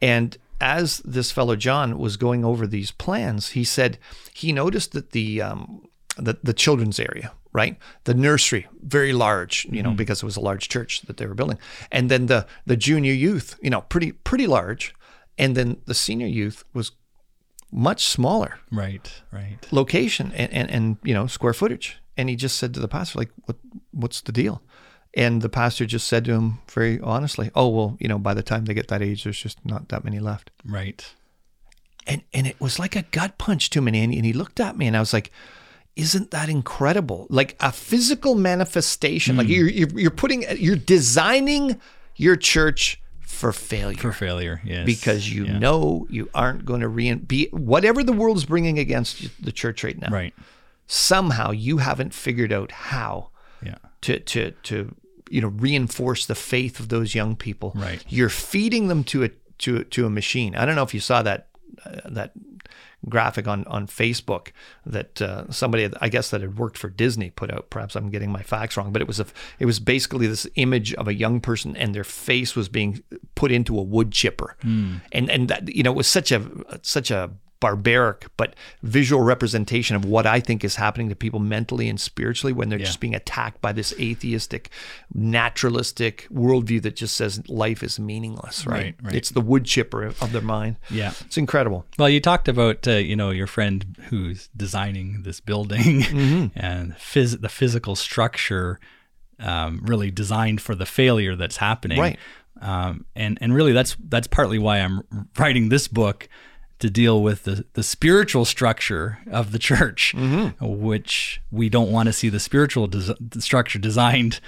And 0.00 0.36
as 0.60 0.98
this 0.98 1.30
fellow 1.30 1.56
John 1.56 1.98
was 1.98 2.16
going 2.16 2.44
over 2.44 2.66
these 2.66 2.90
plans, 2.90 3.50
he 3.50 3.64
said 3.64 3.98
he 4.32 4.52
noticed 4.52 4.92
that 4.92 5.10
the 5.10 5.42
um, 5.42 5.88
the, 6.16 6.38
the 6.42 6.52
children's 6.52 7.00
area, 7.00 7.32
right, 7.52 7.76
the 8.04 8.14
nursery, 8.14 8.68
very 8.82 9.12
large, 9.12 9.66
you 9.70 9.82
know, 9.82 9.90
because 9.92 10.22
it 10.22 10.26
was 10.26 10.36
a 10.36 10.40
large 10.40 10.68
church 10.68 11.02
that 11.02 11.16
they 11.16 11.26
were 11.26 11.34
building, 11.34 11.58
and 11.90 12.10
then 12.10 12.26
the 12.26 12.46
the 12.66 12.76
junior 12.76 13.12
youth, 13.12 13.58
you 13.62 13.70
know, 13.70 13.80
pretty 13.82 14.12
pretty 14.12 14.46
large, 14.46 14.94
and 15.38 15.56
then 15.56 15.78
the 15.86 15.94
senior 15.94 16.26
youth 16.28 16.64
was 16.72 16.92
much 17.72 18.04
smaller 18.04 18.60
Right, 18.70 19.10
right. 19.32 19.58
location 19.72 20.30
and, 20.36 20.52
and, 20.52 20.70
and 20.70 20.96
you 21.02 21.12
know 21.12 21.26
square 21.26 21.52
footage 21.52 21.98
and 22.16 22.28
he 22.28 22.36
just 22.36 22.56
said 22.58 22.72
to 22.74 22.80
the 22.80 22.88
pastor 22.88 23.18
like 23.18 23.30
what 23.44 23.56
what's 23.92 24.20
the 24.20 24.32
deal 24.32 24.62
and 25.16 25.42
the 25.42 25.48
pastor 25.48 25.86
just 25.86 26.06
said 26.08 26.24
to 26.24 26.32
him 26.32 26.58
very 26.70 27.00
honestly 27.00 27.50
oh 27.54 27.68
well 27.68 27.96
you 28.00 28.08
know 28.08 28.18
by 28.18 28.34
the 28.34 28.42
time 28.42 28.64
they 28.64 28.74
get 28.74 28.88
that 28.88 29.02
age 29.02 29.24
there's 29.24 29.40
just 29.40 29.64
not 29.64 29.88
that 29.88 30.04
many 30.04 30.18
left 30.18 30.50
Right. 30.64 31.04
and 32.06 32.22
and 32.32 32.46
it 32.46 32.60
was 32.60 32.78
like 32.78 32.96
a 32.96 33.02
gut 33.02 33.38
punch 33.38 33.70
to 33.70 33.80
me 33.80 33.98
and 34.02 34.12
he, 34.12 34.18
and 34.18 34.26
he 34.26 34.32
looked 34.32 34.60
at 34.60 34.76
me 34.76 34.86
and 34.86 34.96
i 34.96 35.00
was 35.00 35.12
like 35.12 35.30
isn't 35.96 36.30
that 36.32 36.48
incredible 36.48 37.26
like 37.30 37.56
a 37.60 37.70
physical 37.70 38.34
manifestation 38.34 39.36
like 39.36 39.46
hmm. 39.46 39.52
you're, 39.52 39.68
you're 39.68 39.98
you're 40.00 40.10
putting 40.10 40.44
you're 40.58 40.74
designing 40.76 41.80
your 42.16 42.36
church 42.36 43.00
for 43.20 43.52
failure 43.52 43.98
For 43.98 44.12
failure, 44.12 44.60
yes. 44.64 44.86
because 44.86 45.28
you 45.28 45.44
Yeah. 45.44 45.58
know 45.58 46.06
you 46.08 46.30
aren't 46.34 46.64
going 46.64 46.82
to 46.82 46.88
re- 46.88 47.14
be 47.14 47.48
whatever 47.50 48.04
the 48.04 48.12
world's 48.12 48.44
bringing 48.44 48.78
against 48.78 49.28
the 49.44 49.50
church 49.50 49.82
right 49.82 50.00
now 50.00 50.08
Right. 50.10 50.32
Somehow 50.86 51.50
you 51.50 51.78
haven't 51.78 52.12
figured 52.14 52.52
out 52.52 52.70
how 52.72 53.30
Yeah. 53.62 53.76
to 54.02 54.20
to 54.20 54.50
to 54.64 54.94
you 55.30 55.40
know 55.40 55.48
reinforce 55.48 56.26
the 56.26 56.34
faith 56.34 56.80
of 56.80 56.88
those 56.88 57.14
young 57.14 57.36
people. 57.36 57.72
Right. 57.74 58.04
You're 58.08 58.28
feeding 58.28 58.88
them 58.88 59.04
to 59.04 59.24
a 59.24 59.30
to 59.58 59.84
to 59.84 60.06
a 60.06 60.10
machine. 60.10 60.54
I 60.54 60.64
don't 60.66 60.74
know 60.76 60.82
if 60.82 60.94
you 60.94 61.00
saw 61.00 61.22
that 61.22 61.48
uh, 61.84 62.00
that 62.10 62.32
graphic 63.08 63.46
on 63.46 63.64
on 63.66 63.86
Facebook 63.86 64.48
that 64.86 65.20
uh, 65.22 65.50
somebody 65.50 65.88
I 66.00 66.08
guess 66.08 66.30
that 66.30 66.40
had 66.40 66.58
worked 66.58 66.78
for 66.78 66.88
Disney 66.88 67.30
put 67.30 67.50
out. 67.50 67.68
Perhaps 67.70 67.96
I'm 67.96 68.10
getting 68.10 68.30
my 68.30 68.42
facts 68.42 68.76
wrong, 68.76 68.92
but 68.92 69.00
it 69.02 69.08
was 69.08 69.20
a 69.20 69.26
it 69.58 69.66
was 69.66 69.80
basically 69.80 70.26
this 70.26 70.46
image 70.56 70.92
of 70.94 71.08
a 71.08 71.14
young 71.14 71.40
person 71.40 71.76
and 71.76 71.94
their 71.94 72.04
face 72.04 72.54
was 72.56 72.68
being 72.68 73.02
put 73.34 73.50
into 73.52 73.78
a 73.78 73.82
wood 73.82 74.12
chipper, 74.12 74.56
and 74.62 75.00
and 75.30 75.48
that 75.48 75.74
you 75.74 75.82
know 75.82 75.92
it 75.92 75.96
was 75.96 76.06
such 76.06 76.30
a 76.32 76.42
such 76.82 77.10
a 77.10 77.30
barbaric 77.64 78.26
but 78.36 78.54
visual 78.82 79.22
representation 79.22 79.96
of 79.96 80.04
what 80.04 80.26
I 80.26 80.38
think 80.40 80.64
is 80.64 80.76
happening 80.76 81.08
to 81.08 81.16
people 81.16 81.40
mentally 81.40 81.88
and 81.88 81.98
spiritually 81.98 82.52
when 82.52 82.68
they're 82.68 82.78
just 82.90 83.00
being 83.00 83.14
attacked 83.14 83.60
by 83.62 83.72
this 83.72 83.94
atheistic, 83.98 84.68
naturalistic 85.14 86.28
worldview 86.32 86.82
that 86.82 86.96
just 86.96 87.16
says 87.16 87.46
life 87.48 87.82
is 87.82 87.98
meaningless. 87.98 88.66
Right? 88.66 88.74
Right, 88.76 88.94
right. 89.02 89.14
It's 89.14 89.30
the 89.30 89.40
wood 89.40 89.64
chipper 89.64 90.04
of 90.04 90.32
their 90.32 90.42
mind. 90.42 90.76
Yeah. 90.90 91.12
It's 91.26 91.38
incredible. 91.38 91.86
Well, 91.98 92.08
you 92.10 92.20
talked 92.20 92.48
about 92.48 92.86
uh, 92.86 92.92
you 92.92 93.16
know 93.16 93.30
your 93.30 93.46
friend 93.46 93.96
who's 94.10 94.48
designing 94.56 95.22
this 95.22 95.40
building 95.40 96.02
Mm-hmm. 96.14 96.58
and 96.58 96.92
phys- 96.96 97.40
the 97.40 97.48
physical 97.48 97.96
structure 97.96 98.78
um, 99.40 99.80
really 99.84 100.10
designed 100.10 100.60
for 100.60 100.74
the 100.74 100.86
failure 100.86 101.34
that's 101.34 101.56
happening. 101.56 101.98
Right. 101.98 102.18
Um, 102.60 103.04
and 103.16 103.38
and 103.40 103.54
really 103.54 103.72
that's 103.72 103.96
that's 104.08 104.26
partly 104.28 104.58
why 104.58 104.78
I'm 104.78 105.02
writing 105.38 105.70
this 105.70 105.88
book 105.88 106.28
to 106.80 106.90
deal 106.90 107.22
with 107.22 107.44
the 107.44 107.64
the 107.74 107.82
spiritual 107.82 108.44
structure 108.44 109.18
of 109.30 109.52
the 109.52 109.58
church, 109.58 110.12
Mm-hmm. 110.16 110.64
which 110.82 111.40
we 111.50 111.68
don't 111.68 111.90
want 111.92 112.06
to 112.08 112.12
see 112.12 112.28
the 112.28 112.40
spiritual 112.40 112.86
des- 112.88 113.14
structure 113.40 113.78
designed 113.78 114.40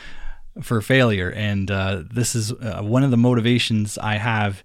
for 0.63 0.81
failure. 0.81 1.31
And 1.31 1.71
uh, 1.71 2.03
this 2.13 2.35
is 2.35 2.53
uh, 2.53 2.81
one 2.83 3.05
of 3.05 3.11
the 3.11 3.17
motivations 3.17 3.99
I 3.99 4.17
have 4.17 4.63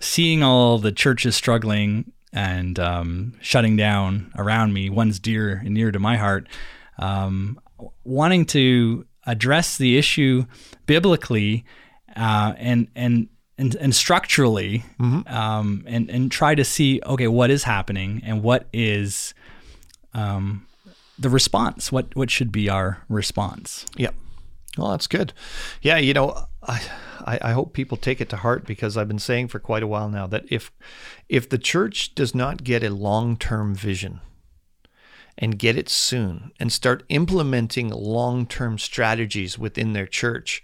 seeing 0.00 0.42
all 0.42 0.78
the 0.78 0.92
churches 0.92 1.34
struggling 1.36 2.12
and 2.32 2.78
um, 2.78 3.34
shutting 3.40 3.76
down 3.76 4.32
around 4.36 4.72
me, 4.72 4.90
one's 4.90 5.18
dear 5.20 5.62
and 5.64 5.74
near 5.74 5.92
to 5.92 5.98
my 5.98 6.16
heart, 6.16 6.48
um, 6.98 7.58
wanting 8.04 8.44
to 8.46 9.06
address 9.26 9.76
the 9.78 9.96
issue 9.96 10.44
biblically 10.86 11.64
uh, 12.16 12.52
and 12.58 12.88
and 12.94 13.28
and, 13.56 13.74
and 13.76 13.94
structurally, 13.94 14.84
um, 15.26 15.84
and 15.86 16.10
and 16.10 16.30
try 16.30 16.54
to 16.54 16.64
see 16.64 17.00
okay 17.06 17.28
what 17.28 17.50
is 17.50 17.64
happening 17.64 18.20
and 18.24 18.42
what 18.42 18.66
is 18.72 19.34
um, 20.12 20.66
the 21.18 21.28
response. 21.28 21.92
What 21.92 22.14
what 22.16 22.30
should 22.30 22.50
be 22.50 22.68
our 22.68 23.02
response? 23.08 23.86
Yeah. 23.96 24.10
Well, 24.76 24.90
that's 24.90 25.06
good. 25.06 25.32
Yeah, 25.82 25.98
you 25.98 26.14
know, 26.14 26.46
I, 27.24 27.38
I 27.40 27.52
hope 27.52 27.72
people 27.74 27.96
take 27.96 28.20
it 28.20 28.28
to 28.30 28.36
heart 28.36 28.66
because 28.66 28.96
I've 28.96 29.06
been 29.06 29.20
saying 29.20 29.48
for 29.48 29.60
quite 29.60 29.84
a 29.84 29.86
while 29.86 30.08
now 30.08 30.26
that 30.26 30.44
if 30.50 30.72
if 31.28 31.48
the 31.48 31.58
church 31.58 32.14
does 32.14 32.34
not 32.34 32.64
get 32.64 32.82
a 32.82 32.90
long 32.90 33.36
term 33.36 33.74
vision 33.74 34.20
and 35.38 35.58
get 35.58 35.76
it 35.76 35.88
soon 35.88 36.52
and 36.60 36.72
start 36.72 37.02
implementing 37.08 37.88
long-term 37.88 38.78
strategies 38.78 39.58
within 39.58 39.92
their 39.92 40.06
church, 40.06 40.62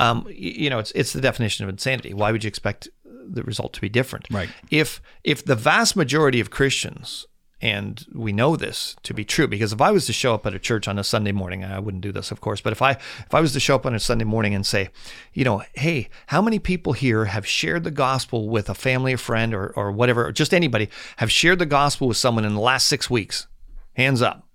um, 0.00 0.26
you 0.30 0.70
know, 0.70 0.78
it's 0.78 0.92
it's 0.92 1.12
the 1.12 1.20
definition 1.20 1.64
of 1.64 1.68
insanity. 1.68 2.12
Why 2.14 2.32
would 2.32 2.42
you 2.44 2.48
expect 2.48 2.88
the 3.04 3.42
result 3.42 3.72
to 3.74 3.80
be 3.80 3.88
different? 3.88 4.26
Right. 4.30 4.48
If 4.70 5.00
if 5.24 5.44
the 5.44 5.54
vast 5.56 5.94
majority 5.96 6.40
of 6.40 6.50
Christians 6.50 7.26
and 7.62 8.06
we 8.14 8.32
know 8.32 8.56
this 8.56 8.96
to 9.02 9.12
be 9.12 9.22
true 9.24 9.46
because 9.46 9.70
if 9.74 9.82
I 9.82 9.90
was 9.90 10.06
to 10.06 10.14
show 10.14 10.32
up 10.34 10.46
at 10.46 10.54
a 10.54 10.58
church 10.58 10.88
on 10.88 10.98
a 10.98 11.04
Sunday 11.04 11.32
morning, 11.32 11.62
I 11.62 11.78
wouldn't 11.78 12.02
do 12.02 12.10
this, 12.10 12.30
of 12.30 12.40
course, 12.40 12.62
but 12.62 12.72
if 12.72 12.80
I 12.80 12.92
if 12.92 13.34
I 13.34 13.40
was 13.40 13.52
to 13.52 13.60
show 13.60 13.74
up 13.74 13.84
on 13.84 13.94
a 13.94 14.00
Sunday 14.00 14.24
morning 14.24 14.54
and 14.54 14.64
say, 14.64 14.88
you 15.34 15.44
know, 15.44 15.62
hey, 15.74 16.08
how 16.28 16.40
many 16.40 16.58
people 16.58 16.94
here 16.94 17.26
have 17.26 17.46
shared 17.46 17.84
the 17.84 17.90
gospel 17.90 18.48
with 18.48 18.70
a 18.70 18.74
family 18.74 19.12
or 19.12 19.18
friend 19.18 19.52
or 19.54 19.72
or 19.76 19.92
whatever, 19.92 20.26
or 20.26 20.32
just 20.32 20.54
anybody 20.54 20.88
have 21.18 21.30
shared 21.30 21.58
the 21.58 21.66
gospel 21.66 22.08
with 22.08 22.16
someone 22.16 22.46
in 22.46 22.54
the 22.54 22.60
last 22.60 22.88
six 22.88 23.10
weeks? 23.10 23.46
Hands 23.94 24.22
up. 24.22 24.48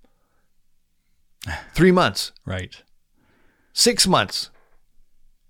Three 1.74 1.92
months, 1.92 2.32
Right. 2.44 2.82
six 3.72 4.06
months. 4.06 4.50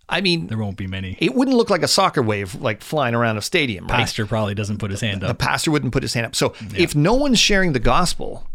I 0.09 0.21
mean, 0.21 0.47
There 0.47 0.59
won't 0.59 0.77
be 0.77 0.87
many. 0.87 1.17
it 1.21 1.35
wouldn't 1.35 1.57
look 1.57 1.69
like 1.71 1.83
a 1.83 1.89
soccer 1.89 2.23
wave 2.23 2.55
like 2.57 2.81
flying 2.83 3.15
around 3.15 3.39
a 3.39 3.43
stadium, 3.43 3.87
right? 3.89 3.97
Pastor 3.99 4.25
probably 4.27 4.55
doesn't 4.55 4.79
put 4.79 4.91
his 4.93 5.01
hand 5.01 5.25
up. 5.25 5.29
the 5.29 5.35
pastor 5.35 5.71
wouldn't 5.73 5.93
put 5.93 6.03
his 6.05 6.15
hand 6.15 6.27
up. 6.27 6.37
So 6.37 6.55
if 6.77 6.95
no 6.95 7.15
one's 7.15 7.41
sharing 7.41 7.73
the 7.73 7.81
gospel, 7.81 8.47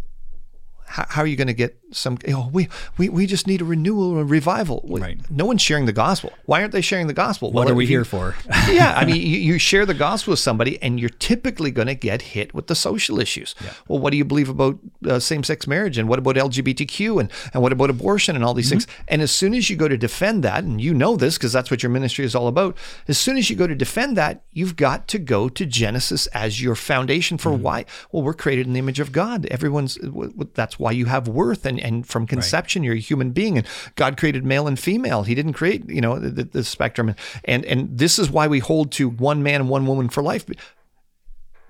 how, 0.86 1.06
how 1.10 1.22
are 1.24 1.28
you 1.28 1.36
going 1.36 1.48
to 1.48 1.54
get 1.54 1.78
some? 1.92 2.18
You 2.26 2.34
know, 2.34 2.50
we, 2.52 2.68
we 2.98 3.10
we 3.10 3.26
just 3.26 3.48
need 3.48 3.62
a 3.62 3.66
renewal, 3.66 4.18
a 4.20 4.24
revival. 4.24 4.84
Right. 4.88 5.20
No 5.30 5.46
one's 5.46 5.62
sharing 5.62 5.86
the 5.86 5.94
gospel. 5.94 6.32
Why 6.46 6.62
aren't 6.62 6.72
they 6.74 6.82
sharing 6.82 7.08
the 7.08 7.14
gospel? 7.14 7.52
What 7.52 7.66
Well, 7.66 7.74
are 7.74 7.76
we 7.76 7.84
you- 7.86 7.90
here 7.90 8.06
for? 8.06 8.36
yeah, 8.70 8.94
I 8.98 9.06
mean, 9.10 9.16
you, 9.18 9.38
you 9.38 9.58
share 9.60 9.86
the 9.86 9.94
gospel 9.94 10.32
with 10.32 10.40
somebody, 10.40 10.82
and 10.82 11.00
you're 11.00 11.10
typically 11.10 11.72
going 11.72 11.88
to 11.88 11.96
get 11.96 12.22
hit 12.22 12.54
with 12.54 12.68
the 12.68 12.76
social 12.76 13.20
issues. 13.20 13.56
Well, 13.88 14.00
what 14.00 14.12
do 14.12 14.18
you 14.18 14.26
believe 14.26 14.50
about 14.50 14.80
uh, 15.08 15.20
same-sex 15.20 15.68
marriage, 15.68 15.98
and 15.98 16.08
what 16.10 16.20
about 16.20 16.36
LGBTQ, 16.36 17.20
and 17.20 17.32
and 17.54 17.62
what 17.62 17.72
about 17.72 17.90
abortion, 17.90 18.36
and 18.36 18.44
all 18.46 18.54
these 18.54 18.70
things? 18.70 18.88
And 19.08 19.22
as 19.22 19.32
soon 19.32 19.54
as 19.54 19.70
you 19.70 19.76
go 19.76 19.88
to 19.88 19.98
defend 19.98 20.44
that, 20.44 20.64
and 20.64 20.80
you 20.82 20.94
know 20.94 21.16
this 21.16 21.38
because 21.38 21.54
that's 21.54 21.70
what 21.72 21.84
your 21.84 21.90
ministry 21.90 22.26
is 22.26 22.36
all 22.36 22.48
about, 22.48 22.78
as 23.08 23.18
soon 23.18 23.38
as 23.38 23.50
you 23.50 23.56
go 23.56 23.68
to 23.68 23.76
defend 23.76 24.16
that, 24.18 24.44
you've 24.54 24.76
got 24.76 25.08
to 25.10 25.20
go 25.20 25.50
to 25.50 25.66
Genesis 25.66 26.28
as 26.28 26.62
your 26.62 26.76
foundation 26.76 27.38
for 27.38 27.52
why. 27.54 27.86
Well, 28.12 28.24
we're 28.24 28.34
created 28.34 28.68
in 28.68 28.74
the 28.74 28.80
image 28.80 29.00
of 29.00 29.12
God. 29.12 29.46
Everyone's 29.48 29.98
that's 30.54 30.80
why 30.80 30.92
you 30.92 31.06
have 31.06 31.28
worth, 31.28 31.66
and 31.66 31.80
and 31.82 32.08
from 32.08 32.28
conception, 32.28 32.84
you're 32.84 32.96
a 32.96 33.00
human 33.00 33.32
being, 33.32 33.58
and 33.58 33.68
God 33.96 34.18
created 34.18 34.46
male 34.46 34.68
and 34.68 34.80
female. 34.80 35.24
He 35.24 35.36
didn't 35.36 35.54
create 35.54 35.90
you 35.90 36.02
know 36.02 36.20
the, 36.20 36.44
the 36.44 36.64
spectrum, 36.64 37.16
and 37.46 37.66
and 37.66 37.98
this 37.98 38.20
is 38.20 38.30
why 38.30 38.48
we 38.48 38.60
hold 38.60 38.92
to 38.94 39.10
one 39.10 39.44
man 39.44 39.62
and 39.62 39.70
one 39.70 39.86
woman 39.86 40.10
for 40.10 40.22
life. 40.24 40.46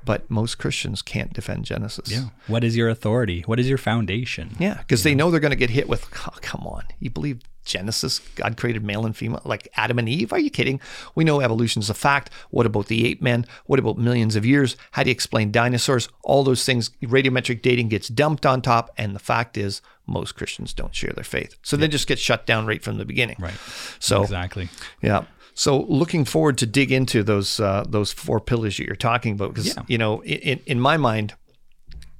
But 0.03 0.29
most 0.29 0.57
Christians 0.57 1.01
can't 1.01 1.31
defend 1.31 1.65
Genesis. 1.65 2.11
Yeah. 2.11 2.25
What 2.47 2.63
is 2.63 2.75
your 2.75 2.89
authority? 2.89 3.43
What 3.45 3.59
is 3.59 3.69
your 3.69 3.77
foundation? 3.77 4.55
Yeah, 4.59 4.77
because 4.79 5.03
they 5.03 5.13
know 5.13 5.29
they're 5.29 5.39
going 5.39 5.51
to 5.51 5.55
get 5.55 5.69
hit 5.69 5.87
with, 5.87 6.07
oh, 6.27 6.37
come 6.41 6.65
on, 6.65 6.83
you 6.99 7.09
believe 7.09 7.41
Genesis, 7.63 8.17
God 8.35 8.57
created 8.57 8.83
male 8.83 9.05
and 9.05 9.15
female, 9.15 9.41
like 9.45 9.67
Adam 9.75 9.99
and 9.99 10.09
Eve? 10.09 10.33
Are 10.33 10.39
you 10.39 10.49
kidding? 10.49 10.81
We 11.13 11.23
know 11.23 11.41
evolution 11.41 11.81
is 11.81 11.91
a 11.91 11.93
fact. 11.93 12.31
What 12.49 12.65
about 12.65 12.87
the 12.87 13.05
ape 13.07 13.21
men? 13.21 13.45
What 13.67 13.77
about 13.77 13.99
millions 13.99 14.35
of 14.35 14.45
years? 14.45 14.75
How 14.91 15.03
do 15.03 15.09
you 15.09 15.13
explain 15.13 15.51
dinosaurs? 15.51 16.09
All 16.23 16.43
those 16.43 16.65
things, 16.65 16.89
radiometric 17.03 17.61
dating 17.61 17.89
gets 17.89 18.07
dumped 18.07 18.47
on 18.47 18.63
top. 18.63 18.89
And 18.97 19.13
the 19.15 19.19
fact 19.19 19.57
is, 19.57 19.83
most 20.07 20.35
Christians 20.35 20.73
don't 20.73 20.95
share 20.95 21.13
their 21.13 21.23
faith. 21.23 21.55
So 21.61 21.77
they 21.77 21.87
just 21.87 22.07
get 22.07 22.17
shut 22.17 22.47
down 22.47 22.65
right 22.65 22.83
from 22.83 22.97
the 22.97 23.05
beginning. 23.05 23.35
Right. 23.39 23.53
So, 23.99 24.23
Exactly. 24.23 24.69
yeah. 25.03 25.25
So 25.53 25.81
looking 25.83 26.25
forward 26.25 26.57
to 26.59 26.65
dig 26.65 26.91
into 26.91 27.23
those 27.23 27.59
uh, 27.59 27.83
those 27.87 28.11
four 28.13 28.39
pillars 28.39 28.77
that 28.77 28.85
you're 28.85 28.95
talking 28.95 29.33
about 29.33 29.49
because 29.53 29.67
Yeah. 29.75 29.83
you 29.87 29.97
know 29.97 30.23
in, 30.23 30.59
in 30.65 30.79
my 30.79 30.97
mind, 30.97 31.33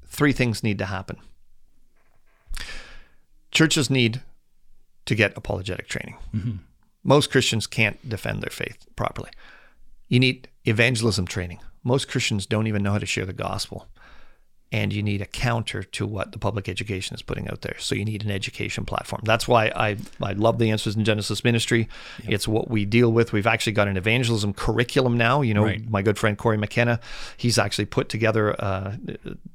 three 0.08 0.34
things 0.34 0.64
need 0.64 0.78
to 0.80 0.86
happen. 0.86 1.18
Churches 3.52 3.90
need 3.90 4.22
to 5.06 5.16
get 5.16 5.36
apologetic 5.36 5.88
training. 5.88 6.60
Most 7.04 7.32
Christians 7.32 7.68
can't 7.68 7.98
defend 8.08 8.42
their 8.42 8.50
faith 8.52 8.86
properly. 8.96 9.30
You 10.08 10.20
need 10.20 10.48
evangelism 10.66 11.26
training. 11.26 11.60
Most 11.84 12.08
Christians 12.08 12.46
don't 12.46 12.68
even 12.68 12.84
know 12.84 12.92
how 12.92 13.00
to 13.00 13.06
share 13.06 13.26
the 13.26 13.34
gospel. 13.34 13.88
And 14.74 14.94
you 14.94 15.04
need 15.04 15.22
a 15.22 15.26
counter 15.26 15.84
to 15.84 16.08
what 16.08 16.32
the 16.32 16.38
public 16.38 16.70
education 16.70 17.14
is 17.14 17.22
putting 17.22 17.50
out 17.50 17.62
there. 17.62 17.76
So 17.80 17.94
you 17.94 18.06
need 18.06 18.24
an 18.24 18.32
education 18.32 18.86
platform. 18.86 19.22
That's 19.26 19.46
why 19.46 19.66
I, 19.76 19.98
I 20.22 20.32
love 20.32 20.60
the 20.60 20.72
Answers 20.72 20.96
in 20.96 21.04
Genesis 21.04 21.44
ministry. 21.44 21.90
It's 22.26 22.48
what 22.48 22.70
we 22.70 22.86
deal 22.86 23.12
with. 23.12 23.34
We've 23.34 23.48
actually 23.48 23.74
got 23.74 23.90
an 23.90 23.98
evangelism 23.98 24.54
curriculum 24.54 25.18
now. 25.18 25.42
You 25.42 25.54
know, 25.54 25.64
Right. 25.66 25.90
my 25.90 26.02
good 26.02 26.18
friend 26.18 26.38
Corey 26.38 26.58
McKenna, 26.58 27.02
he's 27.36 27.58
actually 27.58 27.86
put 27.86 28.08
together, 28.08 28.56
uh, 28.64 28.96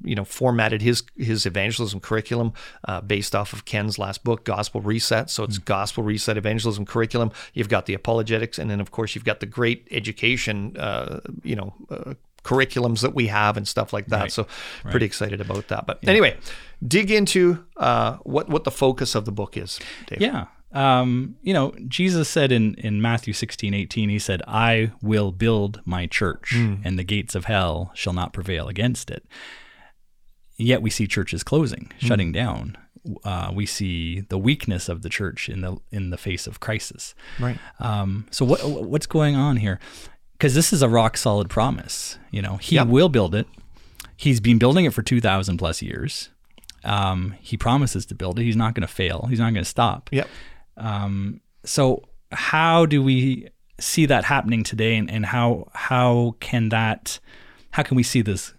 you 0.04 0.14
know, 0.14 0.24
formatted 0.24 0.82
his 0.82 1.02
his 1.16 1.46
evangelism 1.46 2.00
curriculum 2.00 2.52
uh, 2.86 3.00
based 3.00 3.34
off 3.34 3.54
of 3.54 3.64
Ken's 3.64 3.98
last 3.98 4.22
book, 4.22 4.44
Gospel 4.44 4.82
Reset. 4.82 5.30
So 5.30 5.44
it's 5.44 5.56
Gospel 5.56 6.04
Reset 6.04 6.36
Evangelism 6.36 6.84
Curriculum. 6.84 7.32
You've 7.54 7.70
got 7.70 7.86
the 7.86 7.94
apologetics, 7.94 8.58
and 8.58 8.70
then 8.70 8.80
of 8.80 8.90
course 8.90 9.14
you've 9.14 9.24
got 9.24 9.40
the 9.40 9.46
great 9.46 9.88
education, 9.90 10.76
uh, 10.76 11.20
you 11.42 11.56
know. 11.56 11.72
Curriculums 12.50 13.00
that 13.00 13.14
we 13.14 13.26
have 13.28 13.56
and 13.56 13.66
stuff 13.66 13.92
like 13.92 14.06
that 14.14 14.20
Right. 14.20 14.32
so 14.32 14.46
pretty 14.90 15.06
excited 15.06 15.40
about 15.40 15.64
that 15.68 15.82
but 15.86 15.98
anyway 16.06 16.32
dig 16.86 17.10
into 17.10 17.64
uh, 17.76 18.16
what 18.34 18.48
what 18.48 18.62
the 18.64 18.70
focus 18.70 19.14
of 19.14 19.24
the 19.24 19.32
book 19.32 19.56
is 19.56 19.80
Dave. 20.06 20.20
Yeah. 20.20 20.46
Um, 20.72 21.36
you 21.42 21.54
know, 21.54 21.72
Jesus 21.88 22.28
said 22.28 22.52
in, 22.52 22.74
in 22.74 23.00
Matthew 23.00 23.32
16, 23.32 23.72
18, 23.72 24.08
he 24.10 24.18
said, 24.18 24.42
I 24.46 24.90
will 25.00 25.32
build 25.32 25.80
my 25.86 26.06
church, 26.06 26.52
and 26.52 26.98
the 26.98 27.04
gates 27.04 27.34
of 27.34 27.46
hell 27.46 27.92
shall 27.94 28.12
not 28.12 28.34
prevail 28.34 28.68
against 28.68 29.10
it. 29.10 29.24
Yet 30.58 30.82
we 30.82 30.90
see 30.90 31.06
churches 31.06 31.42
closing, 31.42 31.92
shutting 31.98 32.30
down. 32.32 32.76
Uh, 33.24 33.52
we 33.54 33.64
see 33.66 34.20
the 34.28 34.36
weakness 34.38 34.88
of 34.88 35.00
the 35.02 35.08
church 35.08 35.48
in 35.48 35.60
the 35.60 35.76
in 35.92 36.10
the 36.10 36.18
face 36.18 36.46
of 36.46 36.58
crisis. 36.60 37.14
right 37.38 37.58
Um, 37.78 38.26
so 38.30 38.44
what 38.44 38.60
what's 38.92 39.06
going 39.06 39.36
on 39.36 39.56
here? 39.58 39.78
Because 40.38 40.54
this 40.54 40.72
is 40.72 40.82
a 40.82 40.88
rock 40.88 41.16
solid 41.16 41.48
promise. 41.48 42.18
You 42.30 42.42
know, 42.42 42.56
he 42.56 42.74
Yep. 42.76 42.88
will 42.88 43.08
build 43.08 43.34
it. 43.34 43.46
He's 44.16 44.40
been 44.40 44.58
building 44.58 44.84
it 44.84 44.92
for 44.94 45.02
two 45.02 45.20
thousand 45.20 45.56
plus 45.58 45.82
years. 45.82 46.30
Um, 46.84 47.34
he 47.40 47.56
promises 47.56 48.06
to 48.06 48.14
build 48.14 48.38
it. 48.38 48.44
He's 48.44 48.56
not 48.56 48.74
going 48.74 48.86
to 48.86 48.92
fail. 48.92 49.26
He's 49.28 49.40
not 49.40 49.52
going 49.52 49.64
to 49.64 49.68
stop. 49.68 50.08
yep 50.12 50.28
So 51.64 52.02
how 52.32 52.86
do 52.86 53.02
we 53.02 53.48
see 53.78 54.06
that 54.06 54.24
happening 54.24 54.62
today, 54.62 54.96
and, 54.96 55.10
and 55.10 55.26
how 55.26 55.68
how 55.74 56.36
can 56.40 56.68
that 56.70 57.18
how 57.70 57.82
can 57.82 57.96
we 57.96 58.02
see 58.02 58.22
this 58.22 58.54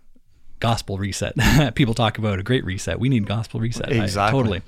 gospel 0.60 0.98
reset? 0.98 1.36
People 1.76 1.94
talk 1.94 2.18
about 2.18 2.40
a 2.40 2.44
great 2.44 2.66
reset. 2.66 3.00
We 3.00 3.10
need 3.10 3.26
gospel 3.28 3.60
reset. 3.60 3.92
I- 3.92 4.04
Exactly. 4.04 4.38
totally. 4.40 4.62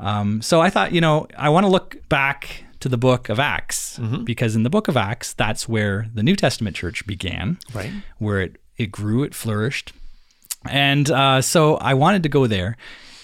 Um, 0.00 0.42
so 0.42 0.60
I 0.60 0.68
thought, 0.70 0.92
you 0.92 1.00
know, 1.00 1.28
I 1.36 1.48
want 1.50 1.64
to 1.64 1.68
look 1.70 1.96
back 2.08 2.64
to 2.82 2.88
the 2.88 2.98
book 2.98 3.28
of 3.28 3.40
Acts 3.40 3.98
because 4.24 4.54
in 4.54 4.62
the 4.62 4.70
book 4.70 4.88
of 4.88 4.96
Acts, 4.96 5.32
that's 5.32 5.68
where 5.68 6.06
the 6.14 6.22
New 6.22 6.36
Testament 6.36 6.76
church 6.76 7.06
began, 7.06 7.58
Right. 7.74 7.90
Where 8.18 8.40
it 8.40 8.56
it 8.76 8.90
grew, 8.90 9.22
it 9.22 9.34
flourished, 9.34 9.92
and 10.68 11.10
uh, 11.10 11.40
so 11.42 11.76
I 11.76 11.94
wanted 11.94 12.22
to 12.24 12.28
go 12.28 12.46
there, 12.46 12.76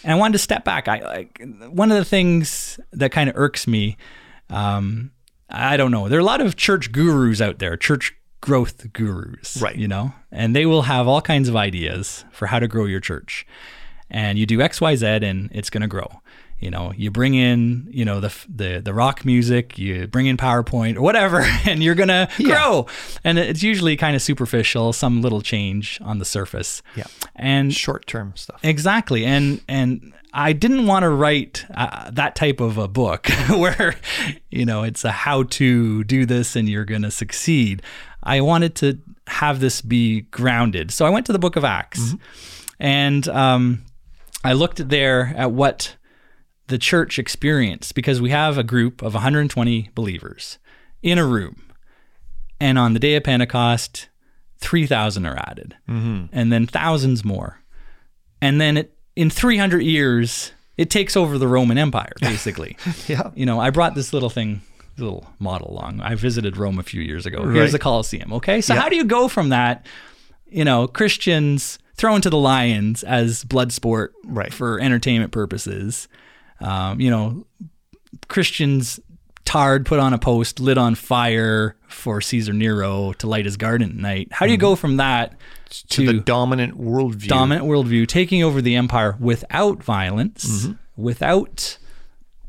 and 0.03 0.12
I 0.12 0.16
wanted 0.16 0.33
to 0.33 0.38
step 0.38 0.64
back. 0.64 0.88
I 0.88 1.01
like 1.01 1.40
one 1.71 1.90
of 1.92 1.99
the 1.99 2.05
things 2.05 2.79
that 2.92 3.12
kind 3.12 3.29
of 3.31 3.37
irks 3.37 3.66
me. 3.66 3.97
Um, 4.51 5.11
I 5.51 5.77
don't 5.77 5.90
know. 5.90 6.09
There 6.09 6.18
are 6.18 6.23
a 6.23 6.25
lot 6.25 6.40
of 6.40 6.57
church 6.57 6.92
gurus 6.92 7.40
out 7.40 7.59
there, 7.59 7.77
church 7.77 8.14
growth 8.40 8.92
gurus, 8.92 9.57
Right. 9.61 9.77
You 9.77 9.88
know, 9.88 10.12
and 10.31 10.55
they 10.55 10.66
will 10.66 10.83
have 10.83 11.09
all 11.09 11.21
kinds 11.23 11.49
of 11.49 11.57
ideas 11.57 12.25
for 12.31 12.47
how 12.47 12.59
to 12.59 12.68
grow 12.68 12.85
your 12.85 13.01
church. 13.01 13.47
And 14.11 14.38
you 14.38 14.47
do 14.47 14.61
X, 14.61 14.81
Y, 14.81 14.94
Z, 14.97 15.07
and 15.07 15.51
it's 15.53 15.71
going 15.71 15.83
to 15.83 15.88
grow. 15.88 16.09
You 16.61 16.71
know, 16.71 16.92
you 16.97 17.11
bring 17.11 17.35
in, 17.35 17.88
you 17.90 18.05
know, 18.05 18.21
the 18.21 18.35
the 18.49 18.81
the 18.81 18.92
rock 18.92 19.25
music, 19.25 19.79
you 19.79 20.07
bring 20.09 20.27
in 20.27 20.37
PowerPoint 20.37 20.97
or 20.97 21.03
whatever, 21.03 21.40
and 21.66 21.83
you're 21.83 21.94
gonna 21.94 22.29
grow. 22.42 22.87
And 23.23 23.38
it's 23.38 23.62
usually 23.62 23.97
kind 23.97 24.16
of 24.16 24.23
superficial, 24.23 24.92
some 24.92 25.23
little 25.23 25.40
change 25.40 26.01
on 26.03 26.18
the 26.18 26.25
surface. 26.25 26.83
Yeah. 26.97 27.05
And 27.37 27.73
short 27.73 28.07
term 28.07 28.33
stuff 28.35 28.61
Exactly, 28.64 29.25
and 29.25 29.61
and 29.68 30.12
I 30.33 30.53
didn't 30.53 30.87
want 30.87 31.05
to 31.05 31.09
write 31.09 31.64
uh, 31.75 32.11
that 32.11 32.37
type 32.37 32.61
of 32.61 32.77
a 32.77 32.88
book 32.88 33.29
where 33.51 33.94
you 34.51 34.64
know 34.64 34.83
it's 34.83 35.05
a 35.05 35.11
how 35.11 35.44
to 35.44 36.05
do 36.05 36.27
this 36.27 36.57
and 36.57 36.68
you're 36.68 36.85
going 36.85 37.03
to 37.03 37.11
succeed. 37.11 37.83
I 38.23 38.40
wanted 38.40 38.75
to 38.77 38.99
have 39.29 39.61
this 39.61 39.81
be 39.81 40.23
grounded, 40.23 40.90
so 40.90 41.07
I 41.07 41.11
went 41.11 41.27
to 41.27 41.33
the 41.33 41.38
Book 41.38 41.57
of 41.57 41.64
Acts, 41.64 42.14
and 42.79 43.27
um, 43.29 43.85
I 44.44 44.53
looked 44.53 44.88
there 44.88 45.33
at 45.37 45.53
what 45.53 45.97
the 46.69 46.79
church 46.79 47.19
experience 47.19 47.93
because 47.93 48.21
we 48.21 48.31
have 48.31 48.57
a 48.59 48.63
group 48.65 49.03
of 49.03 49.15
120 49.15 49.91
believers 49.95 50.59
in 51.03 51.19
a 51.19 51.25
room, 51.27 51.63
and 52.61 52.79
on 52.79 52.93
the 52.95 52.99
day 53.01 53.15
of 53.17 53.25
Pentecost, 53.25 54.09
3,000 54.59 55.27
are 55.27 55.37
added, 55.37 55.77
mm-hmm. 55.89 56.27
and 56.33 56.53
then 56.53 56.67
thousands 56.67 57.25
more 57.25 57.61
and 58.41 58.61
then 58.61 58.77
it, 58.77 58.97
in 59.17 59.31
300 59.31 59.81
years 59.81 60.53
it 60.77 60.91
takes 60.91 61.17
over 61.17 61.39
the 61.39 61.49
roman 61.49 61.77
empire 61.77 62.13
basically 62.21 62.77
yeah 63.09 63.31
you 63.35 63.45
know 63.45 63.59
i 63.59 63.69
brought 63.71 63.97
this 63.97 64.13
little 64.13 64.31
thing 64.31 64.61
little 64.97 65.27
model 65.41 65.71
along 65.73 66.01
i 66.01 66.15
visited 66.15 66.57
rome 66.57 66.79
a 66.79 66.85
few 66.85 67.01
years 67.03 67.27
ago 67.27 67.43
here's 67.43 67.57
Right. 67.67 67.73
the 67.73 67.79
colosseum 67.81 68.33
okay 68.35 68.61
so 68.61 68.75
Yeah. 68.75 68.81
how 68.83 68.89
do 68.89 68.95
you 68.95 69.05
go 69.05 69.27
from 69.27 69.49
that 69.49 69.85
you 70.49 70.65
know 70.65 70.87
christians 70.87 71.81
thrown 71.95 72.21
to 72.21 72.31
the 72.31 72.37
lions 72.39 73.03
as 73.03 73.43
blood 73.43 73.73
sport 73.73 74.13
Right. 74.25 74.53
for 74.55 74.79
entertainment 74.81 75.33
purposes. 75.33 76.07
Um, 76.61 77.01
you 77.01 77.11
know, 77.11 77.47
Christians 78.29 79.01
tarred, 79.44 79.87
put 79.87 79.99
on 79.99 80.12
a 80.12 80.18
post, 80.18 80.61
lit 80.61 80.77
on 80.79 80.94
fire 80.94 81.77
for 81.88 82.21
Caesar 82.21 82.53
Nero 82.53 83.12
to 83.14 83.27
light 83.27 83.44
his 83.47 83.57
garden 83.57 83.90
at 83.90 83.97
night. 83.97 84.29
How 84.31 84.47
do 84.47 84.53
you 84.53 84.59
go 84.59 84.75
from 84.77 84.97
that 84.99 85.35
Mm-hmm. 85.68 85.88
to 85.88 86.07
to, 86.07 86.12
the 86.14 86.21
dominant 86.21 86.79
worldview. 86.81 87.29
dominant 87.29 87.66
worldview, 87.66 88.07
taking 88.09 88.42
over 88.42 88.62
the 88.62 88.75
empire 88.75 89.14
without 89.21 89.83
violence, 89.85 90.47
Mm-hmm. 90.66 90.73
without 91.03 91.77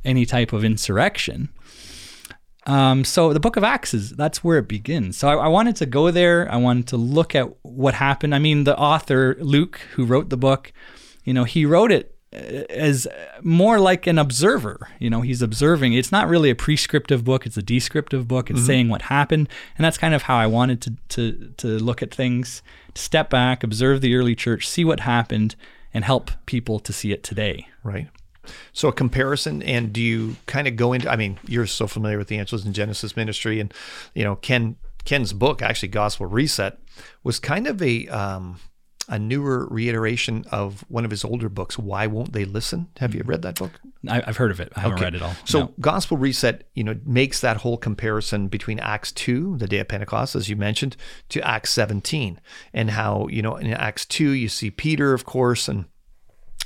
any 0.05 0.25
type 0.25 0.53
of 0.53 0.63
insurrection? 0.63 1.49
Um, 2.65 3.03
so 3.03 3.33
the 3.33 3.39
book 3.41 3.57
of 3.57 3.63
Acts 3.63 3.93
is 3.93 4.11
that's 4.11 4.41
where 4.43 4.57
it 4.59 4.67
begins. 4.69 5.17
So 5.17 5.27
I, 5.27 5.45
I 5.45 5.47
wanted 5.49 5.75
to 5.77 5.85
go 5.85 6.11
there. 6.11 6.49
I 6.51 6.57
wanted 6.57 6.87
to 6.87 6.97
look 6.97 7.35
at 7.35 7.49
what 7.63 7.93
happened. 7.95 8.33
I 8.35 8.39
mean, 8.39 8.63
the 8.63 8.77
author 8.77 9.35
Luke, 9.41 9.81
who 9.95 10.05
wrote 10.05 10.29
the 10.29 10.37
book, 10.37 10.71
you 11.25 11.33
know, 11.33 11.43
he 11.45 11.65
wrote 11.65 11.91
it 11.91 12.15
as 12.31 13.07
more 13.41 13.79
like 13.79 14.05
an 14.05 14.19
observer. 14.19 14.89
You 14.99 15.09
know, 15.09 15.21
he's 15.21 15.41
observing. 15.41 15.93
It's 15.93 16.11
not 16.11 16.27
really 16.27 16.49
a 16.49 16.55
prescriptive 16.55 17.23
book. 17.23 17.45
It's 17.45 17.57
a 17.57 17.63
descriptive 17.63 18.27
book. 18.27 18.49
It's 18.49 18.65
saying 18.65 18.89
what 18.89 19.03
happened, 19.03 19.49
and 19.77 19.85
that's 19.85 19.97
kind 19.97 20.13
of 20.13 20.23
how 20.23 20.37
I 20.37 20.47
wanted 20.47 20.81
to 20.81 20.95
to 21.09 21.53
to 21.57 21.67
look 21.79 22.01
at 22.03 22.13
things. 22.13 22.61
To 22.93 23.01
step 23.01 23.29
back, 23.29 23.63
observe 23.63 24.01
the 24.01 24.15
early 24.15 24.35
church, 24.35 24.67
see 24.67 24.85
what 24.85 25.01
happened, 25.01 25.55
and 25.93 26.03
help 26.03 26.31
people 26.45 26.79
to 26.79 26.93
see 26.93 27.11
it 27.11 27.23
today. 27.23 27.67
Right. 27.83 28.09
So 28.73 28.87
a 28.87 28.93
comparison, 28.93 29.61
and 29.61 29.93
do 29.93 30.01
you 30.01 30.35
kind 30.45 30.67
of 30.67 30.75
go 30.75 30.93
into? 30.93 31.09
I 31.09 31.15
mean, 31.15 31.39
you're 31.47 31.67
so 31.67 31.87
familiar 31.87 32.17
with 32.17 32.27
the 32.27 32.37
Answers 32.37 32.65
in 32.65 32.73
Genesis 32.73 33.15
ministry, 33.15 33.59
and 33.59 33.73
you 34.13 34.23
know 34.23 34.35
Ken 34.35 34.75
Ken's 35.05 35.33
book, 35.33 35.61
actually, 35.61 35.89
Gospel 35.89 36.27
Reset, 36.27 36.77
was 37.23 37.39
kind 37.39 37.67
of 37.67 37.81
a 37.81 38.07
um, 38.07 38.59
a 39.09 39.17
newer 39.17 39.67
reiteration 39.69 40.45
of 40.51 40.85
one 40.87 41.03
of 41.03 41.11
his 41.11 41.25
older 41.25 41.49
books. 41.49 41.77
Why 41.77 42.07
won't 42.07 42.31
they 42.31 42.45
listen? 42.45 42.87
Have 42.99 43.13
you 43.13 43.21
mm-hmm. 43.21 43.31
read 43.31 43.41
that 43.41 43.55
book? 43.55 43.71
I, 44.07 44.23
I've 44.25 44.37
heard 44.37 44.51
of 44.51 44.59
it. 44.59 44.71
I 44.75 44.81
haven't 44.81 45.01
read 45.01 45.15
it 45.15 45.21
all. 45.21 45.33
So 45.45 45.59
No. 45.59 45.73
Gospel 45.81 46.15
Reset, 46.17 46.63
you 46.75 46.83
know, 46.83 46.95
makes 47.05 47.41
that 47.41 47.57
whole 47.57 47.77
comparison 47.77 48.47
between 48.47 48.79
Acts 48.79 49.11
2, 49.11 49.57
the 49.57 49.67
day 49.67 49.79
of 49.79 49.87
Pentecost, 49.87 50.35
as 50.35 50.47
you 50.47 50.55
mentioned, 50.55 50.95
to 51.29 51.45
Acts 51.45 51.71
17, 51.71 52.39
and 52.73 52.91
how, 52.91 53.27
you 53.27 53.41
know, 53.41 53.55
in 53.55 53.73
Acts 53.73 54.05
2, 54.05 54.29
you 54.29 54.47
see 54.47 54.69
Peter, 54.71 55.13
of 55.13 55.25
course, 55.25 55.67
and 55.67 55.85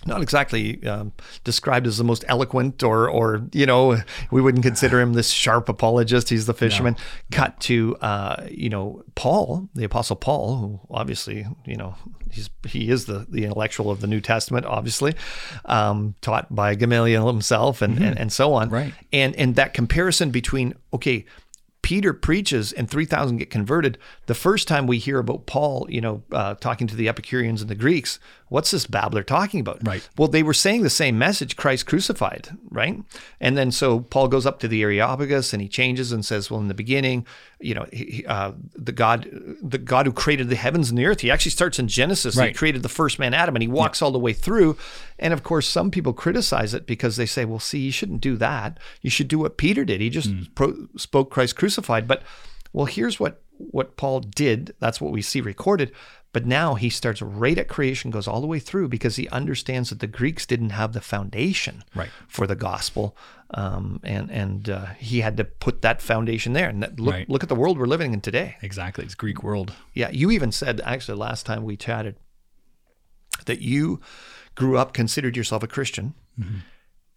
not 0.06 0.22
exactly 0.22 0.86
um, 0.86 1.13
described 1.44 1.88
as 1.88 1.98
the 1.98 2.04
most 2.04 2.26
eloquent 2.28 2.84
or, 2.84 3.10
or, 3.10 3.44
you 3.52 3.66
know, 3.66 3.98
we 4.32 4.42
wouldn't 4.42 4.63
consider 4.63 5.00
him 5.00 5.13
this 5.13 5.30
sharp 5.30 5.70
apologist. 5.70 6.30
He's 6.30 6.46
the 6.46 6.54
fisherman. 6.54 6.96
Cut 7.32 7.60
to, 7.62 7.96
uh, 7.98 8.48
you 8.50 8.70
know, 8.70 9.04
Paul, 9.16 9.70
the 9.74 9.84
apostle 9.84 10.16
Paul, 10.16 10.58
who 10.58 10.80
obviously, 10.89 11.46
you 11.66 11.78
know, 11.78 11.96
he's, 12.32 12.50
he 12.68 12.89
is 12.89 13.06
the, 13.06 13.26
the 13.30 13.46
intellectual 13.46 13.92
of 13.92 14.02
the 14.02 14.08
New 14.08 14.22
Testament, 14.22 14.66
obviously, 14.66 15.16
um, 15.66 16.16
taught 16.22 16.54
by 16.54 16.76
Gamaliel 16.76 17.28
himself 17.28 17.82
and, 17.82 17.98
and, 17.98 18.18
and 18.18 18.32
so 18.32 18.54
on. 18.54 18.70
Right. 18.70 18.94
And, 19.12 19.36
and 19.36 19.56
that 19.56 19.74
comparison 19.74 20.32
between, 20.32 20.74
okay, 20.94 21.26
Peter 21.84 22.13
preaches 22.13 22.72
and 22.72 22.89
3,000 22.89 23.38
get 23.38 23.50
converted. 23.50 23.98
The 24.26 24.34
first 24.34 24.70
time 24.70 24.88
we 24.88 24.98
hear 24.98 25.20
about 25.20 25.46
Paul, 25.46 25.86
you 25.89 26.00
know, 26.00 26.24
uh, 26.32 26.56
talking 26.56 26.88
to 26.88 26.96
the 26.96 27.10
Epicureans 27.10 27.62
and 27.62 27.70
the 27.70 27.76
Greeks, 27.76 28.20
what's 28.54 28.70
this 28.70 28.86
babbler 28.86 29.24
talking 29.24 29.60
about? 29.60 29.80
Right. 29.84 30.08
Well, 30.16 30.28
they 30.28 30.44
were 30.44 30.54
saying 30.54 30.84
the 30.84 30.89
same 30.92 31.18
message, 31.18 31.56
Christ 31.56 31.88
crucified, 31.88 32.50
right? 32.70 33.02
And 33.42 33.58
then 33.58 33.72
so 33.72 34.02
Paul 34.02 34.28
goes 34.28 34.46
up 34.46 34.60
to 34.60 34.68
the 34.68 34.84
Areopagus 34.84 35.54
and 35.54 35.62
he 35.62 35.68
changes 35.68 36.12
and 36.12 36.24
says, 36.24 36.52
well, 36.52 36.60
in 36.60 36.68
the 36.68 36.76
beginning, 36.76 37.26
you 37.60 37.74
know, 37.74 37.88
he, 37.92 38.24
uh, 38.28 38.52
the 38.76 38.92
God, 38.92 39.28
the 39.60 39.80
God 39.80 40.06
who 40.06 40.13
created 40.13 40.50
the 40.50 40.56
heavens 40.56 40.89
and 40.92 41.00
the 41.00 41.06
earth. 41.08 41.22
He 41.22 41.32
actually 41.32 41.50
starts 41.50 41.80
in 41.80 41.88
Genesis. 41.88 42.36
He 42.50 42.54
created 42.54 42.84
the 42.84 42.89
first 42.89 43.18
man, 43.18 43.34
Adam, 43.34 43.56
and 43.56 43.63
he 43.63 43.68
walks 43.68 44.04
all 44.04 44.12
the 44.12 44.20
way 44.20 44.34
through. 44.34 44.78
And 45.18 45.34
of 45.34 45.42
course, 45.42 45.68
some 45.68 45.89
people 45.89 46.13
criticize 46.13 46.76
it 46.76 46.86
because 46.86 47.16
they 47.16 47.26
say, 47.26 47.46
well, 47.46 47.58
see, 47.60 47.80
you 47.80 47.92
shouldn't 47.92 48.22
do 48.22 48.38
that. 48.38 48.80
You 49.02 49.10
should 49.10 49.30
do 49.30 49.39
what 49.39 49.58
Peter 49.58 49.84
did. 49.84 50.00
He 50.00 50.12
just 50.12 50.30
Hmm. 50.30 50.44
pro- 50.54 50.88
spoke 50.96 51.32
Christ 51.32 51.56
crucified. 51.56 52.08
But 52.08 52.22
well, 52.72 52.86
here's 52.86 53.20
what 53.20 53.39
what 53.58 53.98
Paul 53.98 54.20
did. 54.20 54.74
That's 54.80 55.00
what 55.02 55.12
we 55.12 55.22
see 55.22 55.42
recorded. 55.42 55.92
But 56.34 56.46
now 56.48 56.74
he 56.74 56.89
starts 56.89 57.22
right 57.22 57.58
at 57.60 57.67
creation, 57.67 58.10
goes 58.12 58.28
all 58.28 58.41
the 58.41 58.48
way 58.48 58.60
through 58.60 58.89
because 58.89 59.15
he 59.17 59.30
understands 59.30 59.89
that 59.91 60.00
the 60.00 60.08
Greeks 60.08 60.46
didn't 60.48 60.72
have 60.72 60.91
the 60.93 61.00
foundation 61.02 61.84
Right. 61.96 62.10
for 62.28 62.48
the 62.48 62.56
gospel, 62.56 63.15
um, 63.52 64.00
and 64.04 64.32
and 64.32 64.67
uh, 64.69 64.86
he 64.98 65.22
had 65.22 65.38
to 65.38 65.43
put 65.46 65.82
that 65.84 66.02
foundation 66.02 66.54
there. 66.54 66.69
And 66.69 66.82
that, 66.84 67.00
look 67.00 67.13
Right. 67.13 67.30
look 67.30 67.43
at 67.43 67.50
the 67.50 67.56
world 67.56 67.78
we're 67.78 67.86
living 67.86 68.13
in 68.13 68.19
today. 68.22 68.58
Exactly. 68.63 69.06
It's 69.06 69.13
Greek 69.15 69.43
world. 69.43 69.74
Yeah, 69.93 70.10
you 70.10 70.32
even 70.32 70.52
said 70.52 70.82
actually 70.84 71.17
last 71.19 71.46
time 71.46 71.63
we 71.63 71.78
chatted 71.78 72.15
that 73.46 73.62
you 73.62 74.00
grew 74.56 74.78
up, 74.78 74.93
considered 74.93 75.36
yourself 75.38 75.63
a 75.63 75.67
Christian, 75.67 76.13
but 76.38 76.46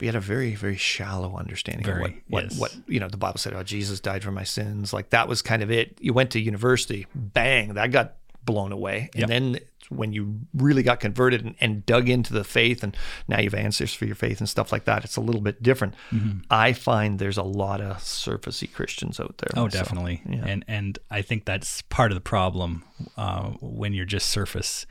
you 0.05 0.09
had 0.09 0.15
a 0.15 0.21
very, 0.21 0.55
very 0.55 0.77
shallow 0.77 1.37
understanding 1.37 1.87
Very, 1.87 1.97
of 1.97 2.03
what, 2.03 2.13
what, 2.29 2.45
yes. 2.45 2.59
what 2.61 2.77
you 2.87 3.01
know. 3.01 3.09
The 3.09 3.17
Bible 3.17 3.39
said, 3.39 3.55
"Oh, 3.55 3.63
Jesus 3.63 3.99
died 4.01 4.23
for 4.23 4.33
my 4.33 4.45
sins." 4.45 4.93
Like 4.93 5.09
that 5.11 5.27
was 5.27 5.41
kind 5.41 5.63
of 5.63 5.71
it. 5.71 5.99
You 6.03 6.13
went 6.13 6.31
to 6.33 6.41
university, 6.41 7.07
bang, 7.15 7.75
that 7.75 7.91
got 7.93 8.17
blown 8.47 8.73
away, 8.73 9.11
and 9.13 9.21
Yep. 9.21 9.29
then 9.29 9.59
when 9.89 10.13
you 10.13 10.41
really 10.55 10.83
got 10.83 10.99
converted 10.99 11.45
and, 11.45 11.55
and 11.61 11.87
dug 11.87 12.09
into 12.09 12.33
the 12.33 12.43
faith, 12.43 12.83
and 12.83 12.97
now 13.29 13.39
you 13.39 13.45
have 13.45 13.55
answers 13.55 13.95
for 13.95 14.05
your 14.05 14.17
faith 14.17 14.41
and 14.41 14.49
stuff 14.49 14.73
like 14.73 14.85
that, 14.85 15.05
it's 15.05 15.17
a 15.17 15.21
little 15.21 15.41
bit 15.41 15.63
different. 15.63 15.95
Mm-hmm. 16.11 16.39
I 16.51 16.73
find 16.73 17.19
there's 17.21 17.37
a 17.37 17.45
lot 17.45 17.81
of 17.81 17.99
surfacey 17.99 18.73
Christians 18.73 19.21
out 19.21 19.39
there. 19.39 19.51
Oh, 19.55 19.69
So, 19.69 19.79
definitely. 19.79 20.23
yeah. 20.29 20.45
And 20.47 20.65
and 20.67 20.99
I 21.11 21.23
think 21.23 21.45
that's 21.45 21.83
part 21.83 22.11
of 22.11 22.17
the 22.17 22.21
problem 22.37 22.83
uh, 23.17 23.51
when 23.61 23.93
you're 23.93 24.05
just 24.07 24.31
surface. 24.31 24.87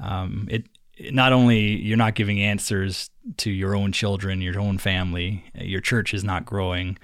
Um, 0.00 0.48
it 0.50 0.64
not 1.12 1.32
only 1.32 1.76
you're 1.76 1.96
not 1.96 2.16
giving 2.16 2.40
answers 2.40 3.10
to 3.36 3.50
your 3.50 3.76
own 3.76 3.92
children, 3.92 4.40
your 4.40 4.58
own 4.58 4.78
family, 4.78 5.44
your 5.54 5.80
church 5.80 6.12
is 6.12 6.24
not 6.24 6.44
growing, 6.44 6.98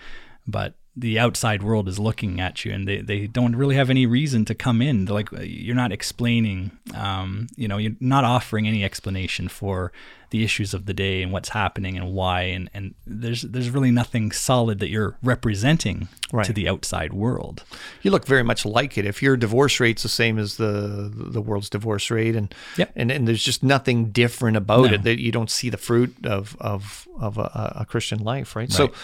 but 0.48 0.74
the 0.96 1.18
outside 1.18 1.60
world 1.62 1.88
is 1.88 1.98
looking 1.98 2.40
at 2.40 2.64
you 2.64 2.72
and 2.72 2.86
they, 2.86 3.00
they 3.00 3.26
don't 3.26 3.56
really 3.56 3.74
have 3.74 3.90
any 3.90 4.06
reason 4.06 4.44
to 4.44 4.54
come 4.54 4.80
in. 4.80 5.04
They're 5.06 5.14
like 5.14 5.28
you're 5.42 5.74
not 5.74 5.90
explaining, 5.90 6.70
um, 6.94 7.48
you 7.56 7.66
know, 7.66 7.78
you're 7.78 7.96
not 7.98 8.22
offering 8.22 8.68
any 8.68 8.84
explanation 8.84 9.48
for 9.48 9.90
the 10.30 10.44
issues 10.44 10.72
of 10.74 10.86
the 10.86 10.94
day 10.94 11.20
and 11.22 11.32
what's 11.32 11.48
happening 11.48 11.96
and 11.96 12.12
why. 12.12 12.42
And, 12.42 12.70
and 12.72 12.94
there's 13.06 13.42
there's 13.42 13.70
really 13.70 13.90
nothing 13.90 14.30
solid 14.30 14.78
that 14.78 14.88
you're 14.88 15.16
representing 15.22 16.06
to 16.46 16.52
the 16.52 16.68
outside 16.68 17.12
world. 17.12 17.64
you 18.02 18.10
look 18.12 18.24
very 18.26 18.42
much 18.44 18.64
like 18.64 18.96
it. 18.96 19.04
If 19.04 19.20
your 19.22 19.36
divorce 19.36 19.80
rate's 19.80 20.02
the 20.04 20.08
same 20.08 20.38
as 20.38 20.56
the 20.58 21.10
the 21.12 21.40
world's 21.40 21.70
divorce 21.70 22.08
rate, 22.10 22.36
and 22.36 22.54
Yep. 22.76 22.92
and, 22.94 23.10
and 23.10 23.26
there's 23.28 23.42
just 23.42 23.62
nothing 23.64 24.10
different 24.12 24.56
about 24.56 24.86
No. 24.86 24.94
it 24.94 25.02
that 25.02 25.20
you 25.20 25.32
don't 25.32 25.50
see 25.50 25.70
the 25.70 25.76
fruit 25.76 26.14
of 26.24 26.56
of 26.60 27.08
of 27.18 27.36
a, 27.38 27.72
a 27.80 27.84
Christian 27.84 28.20
life, 28.20 28.54
right? 28.56 28.70
So, 28.70 28.84
Right. 28.86 28.94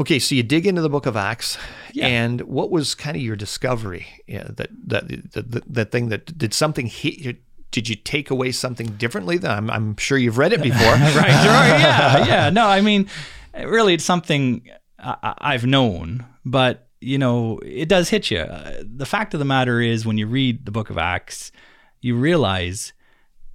Okay, 0.00 0.18
so 0.18 0.34
you 0.34 0.42
dig 0.42 0.66
into 0.66 0.80
the 0.82 0.88
Book 0.88 1.06
of 1.06 1.16
Acts, 1.16 1.58
Yeah. 1.92 2.06
and 2.06 2.40
what 2.42 2.70
was 2.70 2.94
kind 2.94 3.16
of 3.16 3.22
your 3.22 3.36
discovery? 3.36 4.06
Yeah, 4.26 4.48
that 4.56 4.70
that 4.86 5.32
that 5.32 5.50
that, 5.52 5.74
that 5.74 5.90
thing 5.92 6.08
that 6.08 6.36
did 6.38 6.54
something 6.54 6.86
hit 6.86 7.18
you. 7.18 7.36
Did 7.70 7.86
you 7.88 7.96
take 7.96 8.30
away 8.30 8.52
something 8.52 8.86
differently? 8.96 9.36
Than 9.36 9.50
I'm, 9.50 9.70
I'm 9.70 9.96
sure 9.98 10.16
you've 10.16 10.38
read 10.38 10.54
it 10.54 10.62
before. 10.62 10.80
right, 10.92 11.14
yeah, 11.14 12.26
yeah. 12.26 12.50
No, 12.50 12.66
I 12.66 12.80
mean, 12.80 13.08
really, 13.54 13.92
it's 13.94 14.04
something 14.04 14.62
I, 14.98 15.34
I've 15.38 15.66
known, 15.66 16.24
but 16.46 16.88
you 17.00 17.18
know, 17.18 17.58
it 17.64 17.88
does 17.88 18.08
hit 18.08 18.30
you. 18.30 18.44
The 18.82 19.06
fact 19.06 19.34
of 19.34 19.38
the 19.38 19.44
matter 19.44 19.80
is, 19.80 20.06
when 20.06 20.16
you 20.18 20.26
read 20.26 20.64
the 20.64 20.72
Book 20.72 20.88
of 20.90 20.96
Acts, 20.98 21.52
you 22.00 22.16
realize 22.16 22.92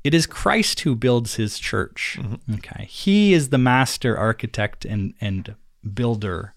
it 0.04 0.14
is 0.14 0.28
Christ 0.28 0.82
who 0.82 0.96
builds 0.96 1.36
His 1.36 1.58
church. 1.58 2.18
Mm-hmm. 2.22 2.54
Okay, 2.56 2.86
He 2.86 3.34
is 3.34 3.50
the 3.50 3.58
master 3.58 4.16
architect 4.18 4.86
and 4.86 5.14
and 5.20 5.56
builder. 5.92 6.54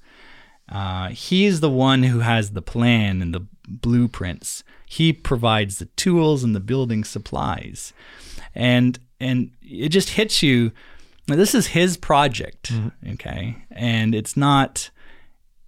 Uh, 0.68 1.08
he 1.08 1.46
is 1.46 1.60
the 1.60 1.70
one 1.70 2.04
who 2.04 2.20
has 2.20 2.50
the 2.50 2.62
plan 2.62 3.22
and 3.22 3.32
the 3.32 3.46
blueprints. 3.68 4.64
He 4.86 5.12
provides 5.12 5.78
the 5.78 5.86
tools 5.86 6.42
and 6.42 6.54
the 6.54 6.60
building 6.60 7.04
supplies, 7.04 7.92
and 8.54 8.98
and 9.20 9.50
it 9.62 9.90
just 9.90 10.10
hits 10.10 10.42
you. 10.42 10.72
This 11.26 11.54
is 11.54 11.68
his 11.68 11.96
project, 11.96 12.72
okay, 13.12 13.64
and 13.70 14.14
it's 14.14 14.36
not 14.36 14.90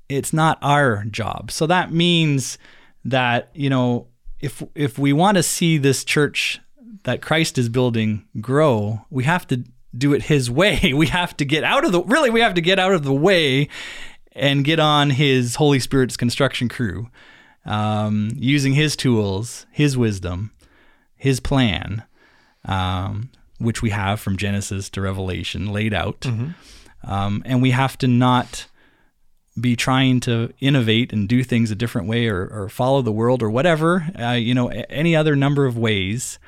it's 0.09 0.33
not 0.33 0.59
our 0.63 1.05
job. 1.05 1.51
So 1.51 1.67
that 1.67 1.93
means 1.93 2.59
that 3.05 3.51
you 3.55 3.71
know 3.71 4.09
if 4.41 4.63
if 4.75 4.99
we 4.99 5.13
want 5.13 5.37
to 5.37 5.43
see 5.43 5.79
this 5.79 6.05
church 6.05 6.61
that 7.05 7.23
Christ 7.23 7.59
is 7.59 7.69
building 7.69 8.25
grow, 8.41 9.03
we 9.11 9.25
have 9.25 9.47
to 9.49 9.65
do 9.99 10.15
it 10.15 10.23
his 10.23 10.51
way. 10.51 10.93
We 10.99 11.09
have 11.09 11.37
to 11.39 11.45
get 11.45 11.65
out 11.65 11.85
of 11.85 11.93
the 11.93 12.03
really 12.03 12.31
we 12.31 12.41
have 12.41 12.55
to 12.55 12.61
get 12.61 12.79
out 12.79 12.93
of 12.93 13.05
the 13.05 13.13
way 13.13 13.69
and 14.33 14.65
get 14.65 14.79
on 14.79 15.11
his 15.11 15.57
Holy 15.57 15.81
Spirit's 15.81 16.17
construction 16.17 16.69
crew, 16.69 17.09
um, 17.65 18.31
using 18.37 18.75
his 18.75 18.97
tools, 18.97 19.67
his 19.71 19.97
wisdom, 19.97 20.53
his 21.17 21.41
plan, 21.41 22.05
um, 22.65 23.31
which 23.59 23.83
we 23.83 23.91
have 23.91 24.21
from 24.21 24.37
Genesis 24.37 24.89
to 24.91 25.01
Revelation 25.01 25.73
laid 25.73 25.93
out. 25.93 26.25
Um, 27.05 27.43
and 27.45 27.63
we 27.63 27.71
have 27.73 27.99
to 27.99 28.09
not 28.09 28.67
be 29.61 29.75
trying 29.77 30.21
to 30.21 30.53
innovate 30.61 31.13
and 31.13 31.29
do 31.29 31.43
things 31.43 31.71
a 31.71 31.75
different 31.75 32.07
way 32.07 32.29
or, 32.29 32.47
or 32.47 32.69
follow 32.69 33.03
the 33.03 33.13
world 33.13 33.43
or 33.43 33.51
whatever, 33.51 34.07
uh, 34.19 34.33
you 34.33 34.55
know, 34.55 34.69
any 34.69 35.17
other 35.17 35.35
number 35.35 35.67
of 35.67 35.77
ways. 35.77 36.39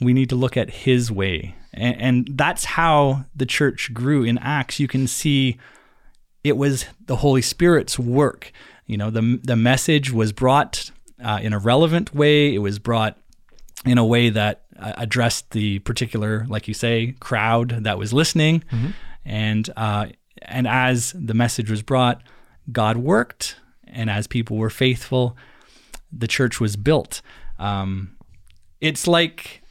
We 0.00 0.12
need 0.12 0.28
to 0.30 0.36
look 0.36 0.56
at 0.56 0.70
his 0.70 1.10
way. 1.10 1.56
And, 1.74 2.00
and 2.00 2.28
that's 2.38 2.64
how 2.64 3.26
the 3.34 3.46
church 3.46 3.92
grew 3.92 4.22
in 4.22 4.38
Acts. 4.38 4.80
You 4.80 4.88
can 4.88 5.06
see 5.06 5.58
it 6.42 6.56
was 6.56 6.86
the 7.06 7.16
Holy 7.16 7.42
Spirit's 7.42 7.98
work. 7.98 8.52
You 8.86 8.96
know, 8.96 9.10
the, 9.10 9.40
the 9.42 9.56
message 9.56 10.12
was 10.12 10.32
brought 10.32 10.90
uh, 11.22 11.38
in 11.42 11.52
a 11.52 11.58
relevant 11.58 12.14
way, 12.14 12.54
it 12.54 12.58
was 12.58 12.78
brought 12.78 13.18
in 13.84 13.98
a 13.98 14.04
way 14.04 14.30
that 14.30 14.64
uh, 14.78 14.92
addressed 14.96 15.50
the 15.50 15.78
particular, 15.80 16.46
like 16.48 16.68
you 16.68 16.74
say, 16.74 17.14
crowd 17.20 17.84
that 17.84 17.98
was 17.98 18.12
listening. 18.12 18.62
Mm-hmm. 18.70 18.90
And, 19.24 19.70
uh, 19.76 20.06
and 20.42 20.66
as 20.66 21.14
the 21.18 21.34
message 21.34 21.70
was 21.70 21.82
brought, 21.82 22.22
God 22.70 22.96
worked. 22.96 23.56
And 23.86 24.10
as 24.10 24.26
people 24.26 24.56
were 24.56 24.70
faithful, 24.70 25.36
the 26.12 26.26
church 26.26 26.60
was 26.60 26.76
built. 26.76 27.22
Um, 27.58 28.16
it's 28.80 29.06
like 29.06 29.62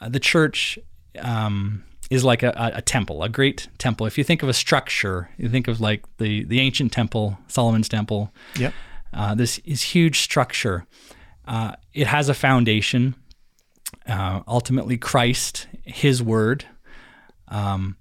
uh, 0.00 0.08
the 0.08 0.20
church 0.20 0.78
um, 1.18 1.84
is 2.10 2.24
like 2.24 2.42
a, 2.42 2.72
a, 2.74 2.82
temple, 2.82 3.22
a 3.22 3.28
great 3.28 3.68
temple. 3.78 4.06
If 4.06 4.18
you 4.18 4.24
think 4.24 4.42
of 4.42 4.48
a 4.48 4.52
structure, 4.52 5.30
you 5.38 5.48
think 5.48 5.68
of 5.68 5.80
like 5.80 6.04
the, 6.18 6.44
the 6.44 6.60
ancient 6.60 6.92
temple, 6.92 7.38
Solomon's 7.46 7.88
temple. 7.88 8.32
Yep. 8.56 8.74
Uh, 9.12 9.34
this 9.34 9.58
is 9.58 9.82
huge 9.82 10.20
structure. 10.20 10.86
Uh, 11.46 11.72
it 11.94 12.06
has 12.06 12.28
a 12.28 12.34
foundation. 12.34 13.14
Uh, 14.06 14.40
ultimately, 14.46 14.96
Christ, 14.96 15.68
His 15.84 16.22
Word. 16.22 16.64
Um, 17.48 17.96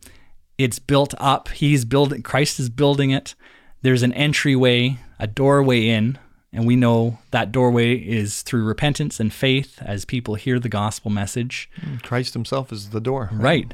it's 0.58 0.80
built 0.80 1.14
up. 1.18 1.50
He's 1.50 1.86
building. 1.86 2.22
Christ 2.22 2.60
is 2.60 2.70
building 2.70 3.12
it. 3.12 3.36
There's 3.82 4.04
an 4.04 4.14
entryway, 4.14 4.98
a 5.20 5.28
doorway 5.28 5.88
in 5.88 6.18
and 6.52 6.66
we 6.66 6.76
know 6.76 7.20
that 7.32 7.52
doorway 7.52 7.94
is 7.96 8.42
through 8.42 8.64
repentance 8.64 9.20
and 9.20 9.32
faith 9.32 9.80
as 9.82 10.04
people 10.06 10.36
hear 10.36 10.60
the 10.60 10.70
gospel 10.70 11.12
message. 11.12 11.70
Mm, 11.80 12.02
Christ 12.02 12.34
himself 12.34 12.72
is 12.72 12.90
the 12.90 13.00
door. 13.00 13.30
Right. 13.32 13.74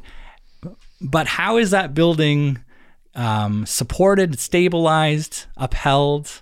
But 1.01 1.27
how 1.27 1.57
is 1.57 1.71
that 1.71 1.93
building 1.93 2.59
um, 3.13 3.65
supported, 3.65 4.39
stabilized, 4.39 5.45
upheld? 5.55 6.41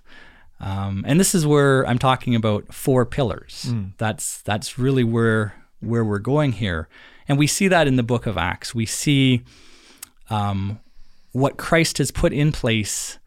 Um, 0.60 1.04
and 1.08 1.20
this 1.20 1.36
is 1.36 1.46
where 1.46 1.88
I'm 1.88 2.00
talking 2.00 2.36
about 2.36 2.74
four 2.74 3.06
pillars. 3.06 3.66
Mm. 3.68 3.94
That's 3.98 4.42
that's 4.42 4.80
really 4.80 5.04
where 5.04 5.54
where 5.82 6.06
we're 6.06 6.20
going 6.20 6.54
here, 6.54 6.88
and 7.28 7.38
we 7.38 7.48
see 7.48 7.68
that 7.68 7.88
in 7.88 7.98
the 7.98 8.04
book 8.04 8.26
of 8.26 8.38
Acts. 8.38 8.74
We 8.74 8.86
see 8.86 9.44
um, 10.30 10.80
what 11.34 11.58
Christ 11.58 11.98
has 11.98 12.12
put 12.12 12.32
in 12.32 12.52
place 12.52 13.20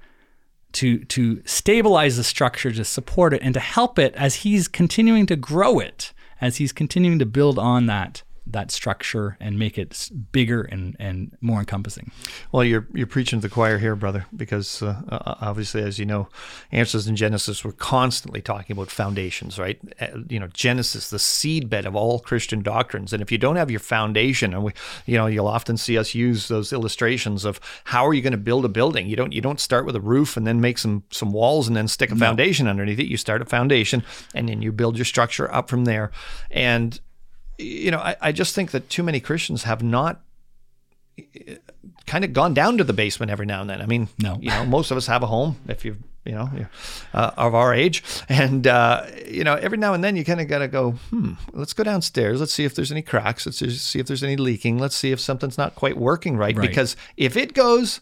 to 0.77 0.99
to 1.07 1.43
stabilize 1.45 2.17
the 2.17 2.25
structure, 2.25 2.71
to 2.73 2.85
support 2.85 3.35
it, 3.35 3.43
and 3.43 3.55
to 3.55 3.61
help 3.61 3.99
it 3.99 4.15
as 4.15 4.37
he's 4.37 4.69
continuing 4.69 5.27
to 5.27 5.37
grow 5.37 5.79
it, 5.79 6.13
as 6.41 6.57
he's 6.57 6.73
continuing 6.73 7.19
to 7.19 7.27
build 7.27 7.59
on 7.59 7.87
that 7.87 8.23
that 8.47 8.71
structure 8.71 9.37
and 9.41 9.59
make 9.59 9.77
it 9.77 10.11
bigger 10.33 10.63
and, 10.63 10.97
and 10.99 11.37
more 11.41 11.61
encompassing. 11.61 12.13
Well, 12.53 12.65
you're 12.65 12.87
you're 12.95 13.07
preaching 13.07 13.41
to 13.41 13.49
the 13.49 13.53
choir 13.53 13.79
here, 13.79 13.97
brother, 13.97 14.27
because 14.35 14.83
uh, 14.83 15.03
uh 15.09 15.35
obviously, 15.41 15.83
as 15.83 15.99
you 15.99 16.07
know, 16.07 16.29
Answers 16.71 17.07
in 17.07 17.17
Genesis 17.17 17.65
we're 17.65 17.73
constantly 17.73 18.41
talking 18.41 18.77
about 18.77 18.91
foundations, 18.91 19.59
right? 19.59 19.79
Uh, 20.01 20.07
you 20.29 20.39
know, 20.39 20.47
Genesis, 20.49 21.11
the 21.11 21.17
seedbed 21.17 21.85
of 21.85 21.97
all 21.97 22.21
Christian 22.21 22.63
doctrines, 22.63 23.13
and 23.13 23.23
if 23.23 23.33
you 23.33 23.39
don't 23.39 23.57
have 23.57 23.71
your 23.71 23.81
foundation, 23.81 24.55
and 24.55 24.63
we, 24.65 24.73
you 25.07 25.17
know, 25.17 25.27
you'll 25.27 25.49
often 25.49 25.77
see 25.77 25.99
us 25.99 26.15
use 26.15 26.49
those 26.49 26.73
illustrations 26.73 27.45
of 27.45 27.61
how 27.85 28.07
are 28.07 28.15
you 28.15 28.23
going 28.23 28.33
to 28.33 28.39
build 28.39 28.65
a 28.65 28.69
building? 28.69 29.09
You 29.09 29.17
don't 29.17 29.33
you 29.33 29.41
don't 29.41 29.61
start 29.61 29.87
with 29.87 29.97
a 29.97 30.01
roof 30.01 30.37
and 30.37 30.47
then 30.47 30.61
make 30.61 30.79
some 30.79 31.03
some 31.11 31.33
walls 31.33 31.67
and 31.67 31.77
then 31.77 31.89
stick 31.89 32.11
a 32.11 32.15
no. 32.15 32.21
foundation 32.21 32.69
underneath 32.69 33.01
it. 33.01 33.07
You 33.07 33.17
start 33.17 33.43
a 33.43 33.47
foundation 33.47 34.05
and 34.35 34.49
then 34.49 34.63
you 34.63 34.73
build 34.73 34.97
your 34.97 35.05
structure 35.05 35.53
up 35.53 35.69
from 35.69 35.85
there, 35.85 36.13
and 36.51 37.01
you 37.59 37.91
know, 37.91 37.99
I, 37.99 38.17
I 38.21 38.33
just 38.33 38.55
think 38.55 38.71
that 38.73 38.89
too 38.91 39.03
many 39.03 39.21
Christians 39.21 39.65
have 39.65 39.83
not 39.83 40.21
kind 42.07 42.25
of 42.25 42.33
gone 42.33 42.55
down 42.55 42.79
to 42.79 42.85
the 42.85 42.93
basement 42.93 43.31
every 43.31 43.47
now 43.47 43.61
and 43.61 43.71
then. 43.71 43.81
I 43.81 43.87
mean, 43.87 44.09
no, 44.19 44.39
you 44.41 44.51
know, 44.51 44.65
most 44.67 44.91
of 44.91 44.97
us 44.97 45.07
have 45.07 45.23
a 45.23 45.27
home 45.27 45.57
if 45.69 45.85
you 45.85 45.97
you 46.25 46.33
know 46.33 46.51
uh, 47.15 47.31
of 47.37 47.55
our 47.55 47.73
age, 47.73 48.03
and 48.29 48.67
uh, 48.67 49.07
you 49.27 49.45
know, 49.45 49.55
every 49.55 49.79
now 49.79 49.95
and 49.95 50.03
then 50.03 50.17
you 50.17 50.25
kind 50.25 50.41
of 50.41 50.49
got 50.49 50.59
to 50.59 50.69
go, 50.69 50.93
hmm, 51.11 51.33
let's 51.53 51.73
go 51.73 51.85
downstairs. 51.85 52.41
Let's 52.41 52.53
see 52.53 52.65
if 52.65 52.75
there's 52.75 52.93
any 52.93 53.03
cracks. 53.03 53.47
Let's 53.47 53.59
see 53.59 53.99
if 53.99 54.07
there's 54.07 54.25
any 54.25 54.37
leaking. 54.37 54.79
Let's 54.79 54.97
see 54.97 55.13
if 55.13 55.21
something's 55.21 55.59
not 55.59 55.75
quite 55.75 55.97
working 55.97 56.37
right. 56.37 56.57
right. 56.57 56.69
Because 56.69 56.97
if 57.17 57.37
it 57.37 57.55
goes, 57.55 58.01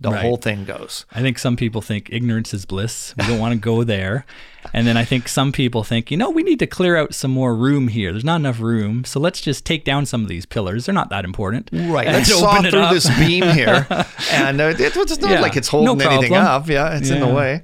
the 0.00 0.10
right. 0.10 0.22
whole 0.22 0.36
thing 0.36 0.64
goes. 0.64 1.06
I 1.12 1.22
think 1.22 1.38
some 1.38 1.56
people 1.56 1.80
think 1.80 2.08
ignorance 2.12 2.52
is 2.52 2.66
bliss. 2.66 3.14
We 3.16 3.26
don't 3.26 3.38
want 3.38 3.54
to 3.54 3.58
go 3.58 3.82
there. 3.82 4.26
And 4.74 4.86
then 4.86 4.96
I 4.96 5.04
think 5.04 5.28
some 5.28 5.52
people 5.52 5.84
think, 5.84 6.10
you 6.10 6.16
know, 6.16 6.28
we 6.28 6.42
need 6.42 6.58
to 6.58 6.66
clear 6.66 6.96
out 6.96 7.14
some 7.14 7.30
more 7.30 7.54
room 7.54 7.88
here. 7.88 8.12
There's 8.12 8.24
not 8.24 8.36
enough 8.36 8.60
room. 8.60 9.04
So 9.04 9.20
let's 9.20 9.40
just 9.40 9.64
take 9.64 9.84
down 9.84 10.04
some 10.04 10.22
of 10.22 10.28
these 10.28 10.44
pillars. 10.44 10.86
They're 10.86 10.94
not 10.94 11.08
that 11.10 11.24
important. 11.24 11.70
Right. 11.72 12.06
Let's 12.08 12.28
saw 12.28 12.60
through 12.60 12.80
up. 12.80 12.92
this 12.92 13.08
beam 13.18 13.44
here. 13.54 13.86
and 14.32 14.60
uh, 14.60 14.64
it, 14.64 14.80
it's 14.80 15.20
not 15.20 15.30
yeah. 15.30 15.40
like 15.40 15.56
it's 15.56 15.68
holding 15.68 15.96
no 15.98 16.10
anything 16.10 16.34
up. 16.34 16.68
Yeah. 16.68 16.96
It's 16.96 17.08
yeah. 17.08 17.16
in 17.16 17.20
the 17.20 17.34
way. 17.34 17.62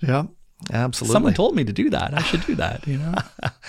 Yeah. 0.00 0.24
Absolutely. 0.70 1.12
Someone 1.14 1.34
told 1.34 1.56
me 1.56 1.64
to 1.64 1.72
do 1.72 1.88
that. 1.90 2.12
I 2.12 2.22
should 2.22 2.44
do 2.44 2.54
that, 2.56 2.86
you 2.86 2.98
know? 2.98 3.14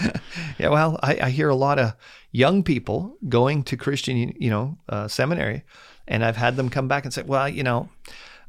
yeah. 0.60 0.68
Well, 0.68 1.00
I, 1.02 1.20
I, 1.22 1.30
hear 1.30 1.48
a 1.48 1.56
lot 1.56 1.80
of 1.80 1.94
young 2.34 2.64
people 2.64 3.16
going 3.30 3.64
to 3.64 3.78
Christian, 3.78 4.34
you 4.38 4.50
know, 4.50 4.78
uh, 4.90 5.08
seminary 5.08 5.64
and 6.08 6.24
I've 6.26 6.38
had 6.38 6.56
them 6.56 6.70
come 6.70 6.88
back 6.88 7.06
and 7.06 7.14
say, 7.14 7.24
well, 7.24 7.48
you 7.48 7.64
know, 7.64 7.90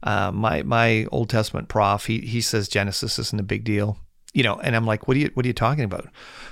uh, 0.02 0.32
my 0.32 0.62
my 0.62 1.06
Old 1.12 1.30
Testament 1.30 1.68
prof, 1.68 2.06
he 2.06 2.20
he 2.20 2.40
says 2.40 2.68
Genesis 2.68 3.18
isn't 3.18 3.40
a 3.40 3.44
big 3.44 3.64
deal, 3.64 3.98
you 4.32 4.42
know, 4.42 4.58
and 4.60 4.74
I'm 4.74 4.86
like, 4.86 5.06
what 5.06 5.16
are 5.16 5.20
you 5.20 5.30
what 5.34 5.44
are 5.44 5.48
you 5.48 5.52
talking 5.52 5.84
about? 5.84 6.08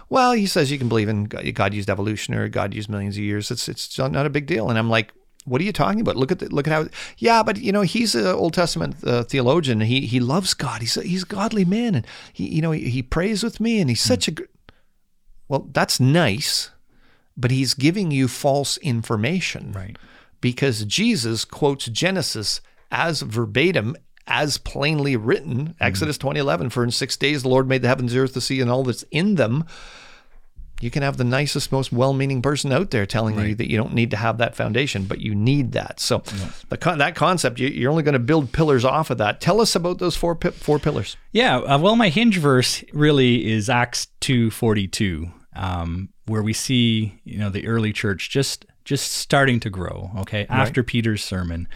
Well, 0.09 0.33
he 0.33 0.47
says 0.47 0.71
you 0.71 0.79
can 0.79 0.89
believe 0.89 1.09
in 1.09 1.25
God, 1.25 1.55
God 1.55 1.75
used 1.75 1.91
evolution 1.91 2.35
or 2.35 2.49
God 2.49 2.75
used 2.75 2.89
millions 2.89 3.17
of 3.17 3.23
years. 3.23 3.51
It's 3.51 3.69
it's 3.69 3.99
not 3.99 4.27
a 4.27 4.31
big 4.31 4.47
deal, 4.47 4.71
and 4.71 4.79
I'm 4.79 4.91
like, 4.91 5.13
what 5.45 5.61
are 5.61 5.65
you 5.65 5.73
talking 5.73 6.01
about? 6.01 6.17
Look 6.17 6.31
at 6.31 6.39
the, 6.39 6.49
look 6.49 6.69
at 6.69 6.73
how. 6.73 6.87
Yeah, 7.19 7.43
but 7.43 7.59
you 7.59 7.73
know 7.73 7.83
he's 7.83 8.15
an 8.15 8.27
Old 8.27 8.55
Testament 8.55 8.97
uh, 9.05 9.25
theologian. 9.25 9.81
He 9.81 10.03
he 10.03 10.21
loves 10.21 10.55
God. 10.55 10.81
He's 10.81 10.97
a, 10.97 11.03
he's 11.03 11.25
a 11.25 11.27
godly 11.27 11.65
man, 11.65 11.97
and 11.97 12.07
he 12.33 12.49
you 12.49 12.63
know 12.63 12.71
he, 12.71 12.89
he 12.89 13.03
prays 13.03 13.43
with 13.43 13.59
me, 13.59 13.81
and 13.81 13.91
he's 13.91 14.03
such 14.03 14.29
a. 14.29 14.35
Well, 15.49 15.69
that's 15.73 15.99
nice, 15.99 16.71
but 17.37 17.51
he's 17.51 17.75
giving 17.75 18.13
you 18.13 18.29
false 18.29 18.77
information. 18.77 19.73
Right 19.73 19.97
because 20.41 20.85
Jesus 20.85 21.45
quotes 21.45 21.87
Genesis 21.87 22.61
as 22.91 23.23
verbatim 23.23 23.97
as 24.27 24.59
plainly 24.59 25.17
written 25.17 25.61
mm-hmm. 25.61 25.73
exodus 25.83 26.17
2011 26.19 26.71
for 26.71 26.85
in 26.85 26.91
six 26.91 27.17
days 27.17 27.43
the 27.43 27.49
lord 27.49 27.67
made 27.67 27.83
the 27.83 27.89
heavens 27.89 28.13
the 28.13 28.19
earth 28.19 28.35
the 28.35 28.41
sea 28.41 28.61
and 28.61 28.71
all 28.71 28.85
that's 28.85 29.05
in 29.11 29.35
them 29.35 29.65
you 30.81 30.91
can 30.91 31.03
have 31.03 31.19
the 31.19 31.25
nicest 31.25 31.73
most 31.73 31.93
well-meaning 31.93 32.41
person 32.41 32.73
out 32.73 32.91
there 32.91 33.05
telling 33.05 33.37
right. 33.37 33.49
you 33.49 33.55
that 33.55 33.71
you 33.71 33.77
don't 33.77 33.93
need 33.93 34.11
to 34.11 34.17
have 34.17 34.39
that 34.39 34.55
foundation 34.55 35.05
but 35.05 35.21
you 35.21 35.35
need 35.35 35.73
that 35.73 36.01
so 36.01 36.23
yeah. 36.37 36.51
the, 36.69 36.77
that 36.97 37.15
concept 37.15 37.59
you, 37.59 37.87
are 37.87 37.91
only 37.91 38.03
going 38.03 38.13
to 38.13 38.19
build 38.19 38.53
pillars 38.53 38.85
off 38.85 39.11
of 39.11 39.19
that 39.19 39.41
tell 39.41 39.61
us 39.61 39.75
about 39.75 39.99
those 39.99 40.17
four 40.17 40.39
four 40.53 40.79
pillars 40.79 41.17
yeah 41.33 41.59
uh, 41.59 41.79
well 41.79 41.97
my 41.97 42.09
hinge 42.09 42.39
verse 42.39 42.85
really 42.93 43.51
is 43.51 43.69
acts 43.69 44.07
242 44.21 45.31
um, 45.57 46.09
where 46.27 46.43
we 46.43 46.53
see 46.53 47.21
you 47.25 47.39
know 47.39 47.51
the 47.51 47.67
early 47.67 47.93
church 47.93 48.31
just 48.31 48.65
just 48.85 49.13
starting 49.13 49.61
to 49.61 49.71
grow. 49.71 50.11
Okay, 50.21 50.41
right. 50.41 50.51
after 50.51 50.83
Peter's 50.83 51.23
sermon, 51.23 51.69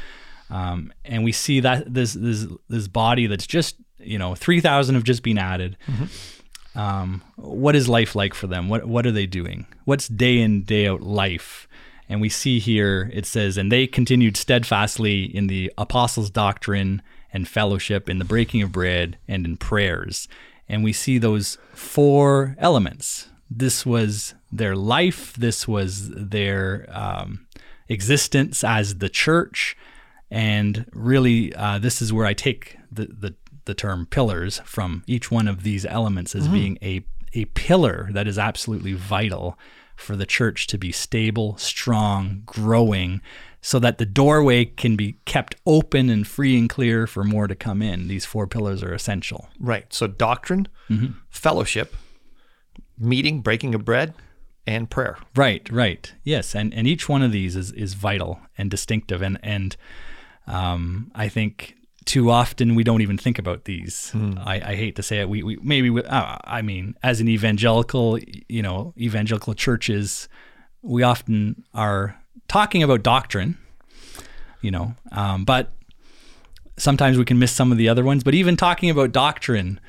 um, 0.51 0.93
and 1.05 1.25
we 1.25 1.33
see 1.33 1.61
that 1.61 1.93
this 1.93 2.15
this 2.15 2.47
this 2.69 2.89
body 2.89 3.27
that's 3.27 3.47
just 3.47 3.77
you 3.99 4.19
know 4.19 4.35
three 4.35 4.61
thousand 4.61 4.95
have 4.95 5.05
just 5.05 5.23
been 5.23 5.39
added. 5.39 5.77
Mm-hmm. 5.87 6.79
Um, 6.79 7.23
what 7.37 7.77
is 7.77 7.89
life 7.89 8.17
like 8.17 8.35
for 8.35 8.47
them? 8.47 8.69
What 8.69 8.87
what 8.87 9.07
are 9.07 9.13
they 9.13 9.27
doing? 9.27 9.67
What's 9.85 10.09
day 10.09 10.41
in 10.41 10.63
day 10.63 10.87
out 10.87 11.03
life? 11.03 11.69
And 12.07 12.21
we 12.21 12.29
see 12.29 12.59
here 12.59 13.11
it 13.15 13.25
says, 13.25 13.57
and 13.57 13.73
they 13.73 13.87
continued 13.87 14.37
steadfastly 14.37 15.25
in 15.25 15.47
the 15.47 15.73
apostles' 15.79 16.31
doctrine 16.31 17.01
and 17.33 17.49
fellowship, 17.49 18.11
in 18.11 18.19
the 18.19 18.27
breaking 18.27 18.61
of 18.63 18.73
bread, 18.73 19.19
and 19.27 19.47
in 19.47 19.57
prayers. 19.57 20.29
And 20.69 20.85
we 20.85 20.93
see 20.93 21.19
those 21.19 21.59
four 21.73 22.57
elements 22.59 23.29
this 23.51 23.87
was 23.87 24.35
their 24.55 24.77
life, 24.77 25.35
this 25.35 25.67
was 25.67 26.11
their 26.11 26.87
um, 26.89 27.47
existence 27.89 28.63
as 28.63 28.99
the 28.99 29.09
church. 29.09 29.77
And 30.31 30.87
really, 30.93 31.55
uh, 31.55 31.79
this 31.79 32.01
is 32.01 32.13
where 32.13 32.25
I 32.25 32.35
take 32.35 32.79
the, 32.91 33.07
the, 33.07 33.35
the, 33.65 33.75
term 33.75 34.07
pillars 34.07 34.61
from 34.65 35.03
each 35.07 35.31
one 35.31 35.49
of 35.49 35.65
these 35.65 35.85
elements 35.85 36.35
as 36.35 36.45
mm-hmm. 36.45 36.55
being 36.55 36.79
a, 36.83 37.05
a 37.35 37.47
pillar 37.47 38.09
that 38.13 38.29
is 38.29 38.39
absolutely 38.39 38.95
vital 38.95 39.59
for 39.97 40.17
the 40.17 40.27
church 40.27 40.67
to 40.69 40.79
be 40.79 40.93
stable, 40.93 41.57
strong, 41.57 42.43
growing, 42.47 43.21
so 43.61 43.79
that 43.79 43.99
the 43.99 44.07
doorway 44.07 44.65
can 44.65 44.97
be 44.97 45.19
kept 45.25 45.57
open 45.67 46.11
and 46.11 46.27
free 46.27 46.59
and 46.59 46.69
clear 46.69 47.07
for 47.07 47.25
more 47.25 47.47
to 47.47 47.55
come 47.55 47.81
in. 47.81 48.09
These 48.09 48.25
four 48.25 48.47
pillars 48.47 48.83
are 48.83 48.93
essential. 48.93 49.49
Right. 49.59 49.93
So, 49.93 50.07
doctrine, 50.07 50.69
mm-hmm. 50.91 51.19
fellowship, 51.31 51.95
meeting, 52.99 53.41
breaking 53.41 53.75
of 53.75 53.85
bread, 53.85 54.15
and 54.67 54.89
prayer. 54.91 55.19
Right, 55.37 55.69
right. 55.71 56.13
Yes, 56.23 56.55
and 56.55 56.73
and 56.75 56.87
each 56.87 57.09
one 57.09 57.23
of 57.23 57.33
these 57.33 57.57
is 57.57 57.73
is 57.73 57.95
vital 57.95 58.41
and 58.57 58.71
distinctive, 58.71 59.23
and 59.23 59.39
and 59.43 59.77
um, 60.47 61.11
I 61.15 61.29
think 61.29 61.77
too 62.05 62.31
often 62.31 62.75
we 62.75 62.85
don't 62.85 63.01
even 63.01 63.17
think 63.17 63.39
about 63.39 63.65
these. 63.65 64.11
Mm. 64.15 64.39
I, 64.45 64.57
I, 64.57 64.75
hate 64.75 64.97
to 64.97 65.03
say 65.03 65.21
it. 65.21 65.29
We, 65.29 65.43
we 65.43 65.57
maybe 65.63 65.89
we, 65.89 66.03
uh, 66.03 66.37
I 66.45 66.61
mean, 66.61 66.97
as 67.03 67.21
an 67.21 67.29
evangelical, 67.29 68.19
you 68.47 68.63
know, 68.63 68.93
evangelical 68.99 69.55
churches, 69.55 70.29
we 70.83 71.03
often 71.03 71.65
are 71.73 72.21
talking 72.47 72.83
about 72.83 73.03
doctrine, 73.03 73.57
you 74.61 74.71
know, 74.71 74.95
um, 75.13 75.45
but 75.45 75.73
sometimes 76.77 77.17
we 77.17 77.25
can 77.25 77.39
miss 77.39 77.53
some 77.53 77.73
of 77.73 77.79
the 77.79 77.89
other 77.89 78.05
ones. 78.05 78.23
But 78.23 78.35
even 78.35 78.57
talking 78.57 78.91
about 78.91 79.13
doctrine, 79.13 79.81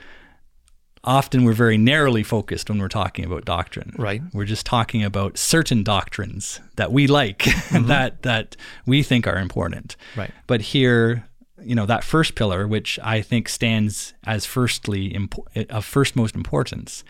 often 1.05 1.43
we're 1.45 1.53
very 1.53 1.77
narrowly 1.77 2.23
focused 2.23 2.69
when 2.69 2.79
we're 2.79 2.87
talking 2.89 3.23
about 3.25 3.45
doctrine. 3.45 3.93
Right. 3.97 4.21
We're 4.33 4.45
just 4.45 4.65
talking 4.65 5.03
about 5.03 5.37
certain 5.37 5.83
doctrines 5.83 6.59
that 6.75 6.91
we 6.91 7.07
like 7.07 7.39
Mm-hmm. 7.69 7.87
that 7.87 8.21
that 8.23 8.55
we 8.85 9.03
think 9.03 9.27
are 9.27 9.37
important. 9.37 9.95
Right. 10.15 10.31
But 10.47 10.61
here, 10.61 11.27
you 11.61 11.75
know, 11.75 11.85
that 11.85 12.03
first 12.03 12.35
pillar, 12.35 12.67
which 12.67 12.99
I 13.03 13.21
think 13.21 13.47
stands 13.49 14.13
as 14.25 14.45
firstly 14.45 15.11
impo- 15.11 15.69
of 15.69 15.85
first 15.85 16.15
most 16.15 16.35
importance, 16.35 17.03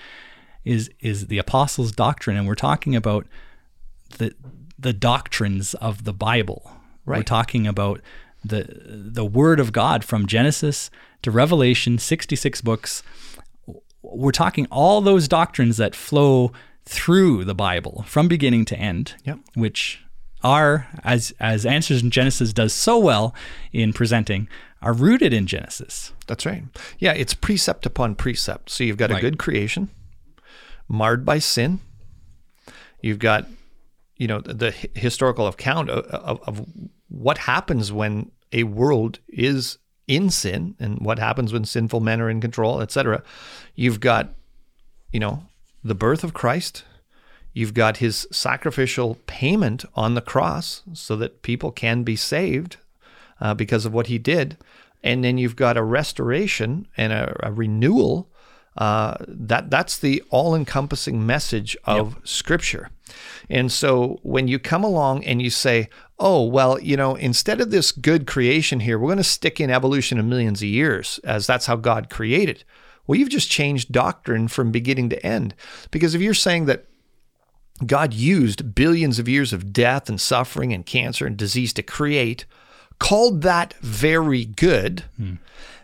is 0.63 0.89
is 0.99 1.27
the 1.27 1.37
apostles' 1.37 1.91
doctrine, 1.91 2.37
and 2.37 2.47
we're 2.47 2.55
talking 2.55 2.95
about 2.95 3.25
the 4.17 4.33
the 4.77 4.93
doctrines 4.93 5.73
of 5.75 6.03
the 6.03 6.13
Bible. 6.13 6.71
Right. 7.05 7.19
We're 7.19 7.23
talking 7.23 7.67
about 7.67 8.01
the 8.43 8.65
the 9.13 9.25
Word 9.25 9.59
of 9.59 9.71
God 9.71 10.03
from 10.03 10.25
Genesis 10.27 10.89
to 11.21 11.31
Revelation, 11.31 11.97
sixty 11.97 12.35
six 12.35 12.61
books. 12.61 13.03
We're 14.13 14.31
talking 14.31 14.67
all 14.71 15.01
those 15.01 15.27
doctrines 15.27 15.77
that 15.77 15.95
flow 15.95 16.51
through 16.85 17.45
the 17.45 17.55
Bible 17.55 18.03
from 18.07 18.27
beginning 18.27 18.65
to 18.65 18.77
end, 18.77 19.15
Yep. 19.23 19.39
which 19.55 20.01
are 20.43 20.87
as 21.03 21.33
as 21.39 21.65
Answers 21.65 22.03
in 22.03 22.11
Genesis 22.11 22.53
does 22.53 22.73
so 22.73 22.99
well 22.99 23.33
in 23.73 23.93
presenting, 23.93 24.47
are 24.81 24.93
rooted 24.93 25.33
in 25.33 25.47
Genesis. 25.47 26.13
That's 26.27 26.45
right. 26.45 26.63
Yeah, 26.99 27.13
it's 27.13 27.33
precept 27.33 27.85
upon 27.85 28.15
precept. 28.15 28.69
So 28.69 28.83
you've 28.83 28.97
got 28.97 29.09
a 29.11 29.19
good 29.19 29.39
creation, 29.39 29.89
marred 30.87 31.25
by 31.25 31.39
sin. 31.39 31.79
You've 33.01 33.19
got, 33.19 33.47
you 34.17 34.27
know, 34.27 34.41
the, 34.41 34.53
the 34.53 34.71
historical 34.93 35.47
account 35.47 35.89
of, 35.89 36.05
of, 36.05 36.39
of 36.47 36.65
what 37.07 37.39
happens 37.39 37.91
when 37.91 38.31
a 38.51 38.63
world 38.63 39.19
is 39.29 39.77
in 40.07 40.29
sin 40.29 40.75
and 40.79 40.99
what 40.99 41.19
happens 41.19 41.51
when 41.51 41.65
sinful 41.65 41.99
men 41.99 42.21
are 42.21 42.29
in 42.29 42.41
control, 42.41 42.81
etc. 42.81 43.23
You've 43.75 43.99
got, 43.99 44.29
you 45.11 45.19
know, 45.19 45.43
the 45.83 45.95
birth 45.95 46.23
of 46.23 46.33
Christ. 46.33 46.83
You've 47.53 47.73
got 47.73 47.97
his 47.97 48.27
sacrificial 48.31 49.17
payment 49.27 49.85
on 49.95 50.13
the 50.13 50.21
cross 50.21 50.83
so 50.93 51.15
that 51.15 51.41
people 51.41 51.71
can 51.71 52.03
be 52.03 52.15
saved 52.15 52.77
uh, 53.39 53.53
because 53.53 53.85
of 53.85 53.93
what 53.93 54.07
he 54.07 54.17
did. 54.17 54.57
And 55.03 55.23
then 55.23 55.37
you've 55.37 55.55
got 55.55 55.77
a 55.77 55.83
restoration 55.83 56.87
and 56.97 57.13
a, 57.13 57.35
a 57.43 57.51
renewal. 57.51 58.29
Uh, 58.77 59.15
that 59.27 59.69
that's 59.69 59.97
the 59.97 60.21
all-encompassing 60.29 61.25
message 61.25 61.77
of 61.85 62.17
Scripture. 62.25 62.89
And 63.49 63.71
so 63.71 64.19
when 64.23 64.47
you 64.47 64.59
come 64.59 64.83
along 64.83 65.23
and 65.23 65.41
you 65.41 65.49
say, 65.49 65.89
"Oh, 66.19 66.43
well, 66.43 66.79
you 66.79 66.97
know, 66.97 67.15
instead 67.15 67.61
of 67.61 67.71
this 67.71 67.91
good 67.93 68.27
creation 68.27 68.81
here, 68.81 68.99
we're 68.99 69.07
going 69.07 69.17
to 69.17 69.23
stick 69.23 69.61
in 69.61 69.69
evolution 69.69 70.19
of 70.19 70.25
millions 70.25 70.61
of 70.61 70.67
years, 70.67 71.19
as 71.23 71.47
that's 71.47 71.67
how 71.67 71.77
God 71.77 72.09
created." 72.09 72.65
Well, 73.07 73.19
you've 73.19 73.29
just 73.29 73.51
changed 73.51 73.91
doctrine 73.91 74.47
from 74.47 74.71
beginning 74.71 75.09
to 75.09 75.25
end. 75.25 75.53
Because 75.91 76.15
if 76.15 76.21
you're 76.21 76.33
saying 76.33 76.65
that 76.65 76.85
God 77.85 78.13
used 78.13 78.73
billions 78.73 79.19
of 79.19 79.29
years 79.29 79.53
of 79.53 79.71
death 79.71 80.09
and 80.09 80.19
suffering 80.19 80.73
and 80.73 80.85
cancer 80.85 81.25
and 81.27 81.37
disease 81.37 81.71
to 81.73 81.83
create, 81.83 82.45
called 82.99 83.41
that 83.41 83.73
very 83.81 84.45
good. 84.45 85.03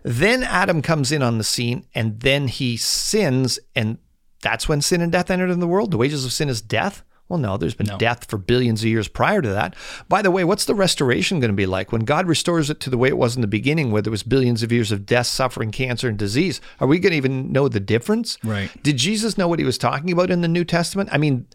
Then 0.04 0.44
Adam 0.44 0.82
comes 0.82 1.12
in 1.12 1.22
on 1.22 1.38
the 1.38 1.44
scene 1.44 1.86
and 1.94 2.20
then 2.20 2.48
he 2.48 2.78
sins. 2.78 3.60
And 3.76 3.98
that's 4.42 4.68
when 4.68 4.82
sin 4.82 5.02
and 5.02 5.12
death 5.12 5.30
entered 5.30 5.50
in 5.50 5.60
the 5.60 5.68
world. 5.68 5.92
The 5.92 5.98
wages 5.98 6.26
of 6.26 6.34
sin 6.34 6.50
is 6.50 6.62
death. 6.62 7.04
Well, 7.32 7.40
no, 7.40 7.56
there's 7.56 7.76
been 7.76 7.98
death 7.98 8.30
for 8.30 8.38
billions 8.38 8.82
of 8.82 8.90
years 8.90 9.08
prior 9.08 9.42
to 9.42 9.48
that. 9.48 9.74
By 10.10 10.22
the 10.22 10.30
way, 10.30 10.44
what's 10.44 10.66
the 10.66 10.76
restoration 10.76 11.40
going 11.40 11.50
to 11.50 11.56
be 11.56 11.66
like 11.66 11.94
when 11.94 12.02
God 12.02 12.28
restores 12.28 12.70
it 12.70 12.82
to 12.82 12.90
the 12.90 12.98
way 12.98 13.08
it 13.08 13.18
was 13.18 13.36
in 13.38 13.42
the 13.42 13.48
beginning, 13.48 13.90
where 13.90 14.02
there 14.02 14.12
was 14.12 14.22
billions 14.22 14.64
of 14.64 14.72
years 14.74 14.92
of 14.92 15.06
death, 15.06 15.28
suffering, 15.28 15.72
cancer, 15.72 16.10
and 16.10 16.18
disease? 16.18 16.60
Are 16.82 16.88
we 16.88 17.00
going 17.00 17.12
to 17.12 17.18
even 17.18 17.50
know 17.54 17.70
the 17.70 17.80
difference? 17.80 18.38
Right. 18.44 18.70
Did 18.84 18.98
Jesus 18.98 19.38
know 19.38 19.48
what 19.48 19.60
he 19.60 19.66
was 19.66 19.78
talking 19.78 20.12
about 20.12 20.30
in 20.30 20.42
the 20.42 20.50
New 20.50 20.66
Testament? 20.66 21.08
I 21.14 21.18
mean, 21.18 21.48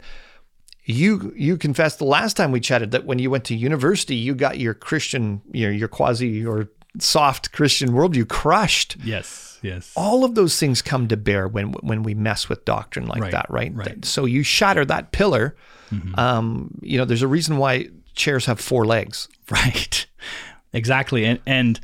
you 0.83 1.31
you 1.35 1.57
confessed 1.57 1.99
the 1.99 2.05
last 2.05 2.35
time 2.35 2.51
we 2.51 2.59
chatted 2.59 2.89
that 2.89 3.05
when 3.05 3.19
you 3.19 3.29
went 3.29 3.43
to 3.45 3.55
university, 3.55 4.15
you 4.15 4.33
got 4.33 4.57
your 4.57 4.73
Christian, 4.73 5.43
your 5.51 5.71
your 5.71 5.89
quasi 5.89 6.43
or 6.43 6.69
soft 6.99 7.51
Christian 7.51 7.89
worldview 7.91 8.27
crushed. 8.27 8.97
Yes, 9.03 9.59
yes. 9.61 9.91
All 9.95 10.23
of 10.23 10.35
those 10.35 10.59
things 10.59 10.81
come 10.81 11.07
to 11.07 11.17
bear 11.17 11.47
when 11.47 11.71
when 11.81 12.03
we 12.03 12.13
mess 12.13 12.49
with 12.49 12.65
doctrine 12.65 13.07
like 13.07 13.21
Right, 13.21 13.31
that, 13.31 13.45
right? 13.49 13.73
right. 13.73 14.03
So 14.05 14.25
you 14.25 14.43
shatter 14.43 14.85
that 14.85 15.11
pillar. 15.11 15.55
Um, 16.15 16.77
you 16.81 16.97
know, 16.97 17.05
there's 17.05 17.21
a 17.21 17.27
reason 17.29 17.57
why 17.57 17.87
chairs 18.13 18.45
have 18.45 18.59
four 18.59 18.85
legs. 18.85 19.27
Right. 19.49 20.05
Exactly. 20.73 21.23
And 21.25 21.39
and 21.45 21.79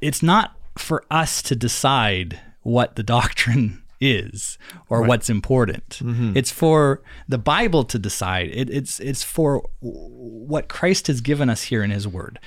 it's 0.00 0.22
not 0.22 0.56
for 0.76 1.04
us 1.10 1.42
to 1.42 1.54
decide 1.56 2.40
what 2.62 2.96
the 2.96 3.02
doctrine 3.02 3.82
is 4.00 4.58
or 4.88 5.02
what's 5.02 5.28
important. 5.28 6.00
It's 6.36 6.50
for 6.50 7.02
the 7.28 7.38
Bible 7.38 7.84
to 7.84 7.98
decide. 7.98 8.48
It, 8.52 8.70
it's 8.70 9.00
it's 9.00 9.22
for 9.22 9.68
what 9.80 10.68
Christ 10.68 11.08
has 11.08 11.20
given 11.20 11.50
us 11.50 11.64
here 11.64 11.82
in 11.82 11.90
His 11.90 12.06
Word, 12.06 12.38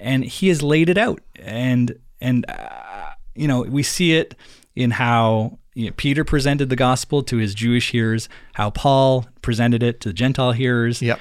and 0.00 0.24
He 0.24 0.48
has 0.48 0.62
laid 0.62 0.88
it 0.88 0.98
out. 0.98 1.20
And 1.36 1.98
and 2.20 2.44
uh, 2.48 3.10
you 3.34 3.46
know 3.48 3.62
we 3.62 3.82
see 3.82 4.14
it 4.14 4.34
in 4.76 4.92
how 4.92 5.58
you 5.74 5.86
know, 5.86 5.92
Peter 5.96 6.24
presented 6.24 6.68
the 6.70 6.76
gospel 6.76 7.22
to 7.22 7.36
his 7.36 7.54
Jewish 7.54 7.90
hearers, 7.92 8.28
how 8.54 8.70
Paul 8.70 9.26
presented 9.42 9.82
it 9.82 10.00
to 10.00 10.08
the 10.08 10.12
Gentile 10.12 10.52
hearers 10.52 11.00
Yep. 11.00 11.20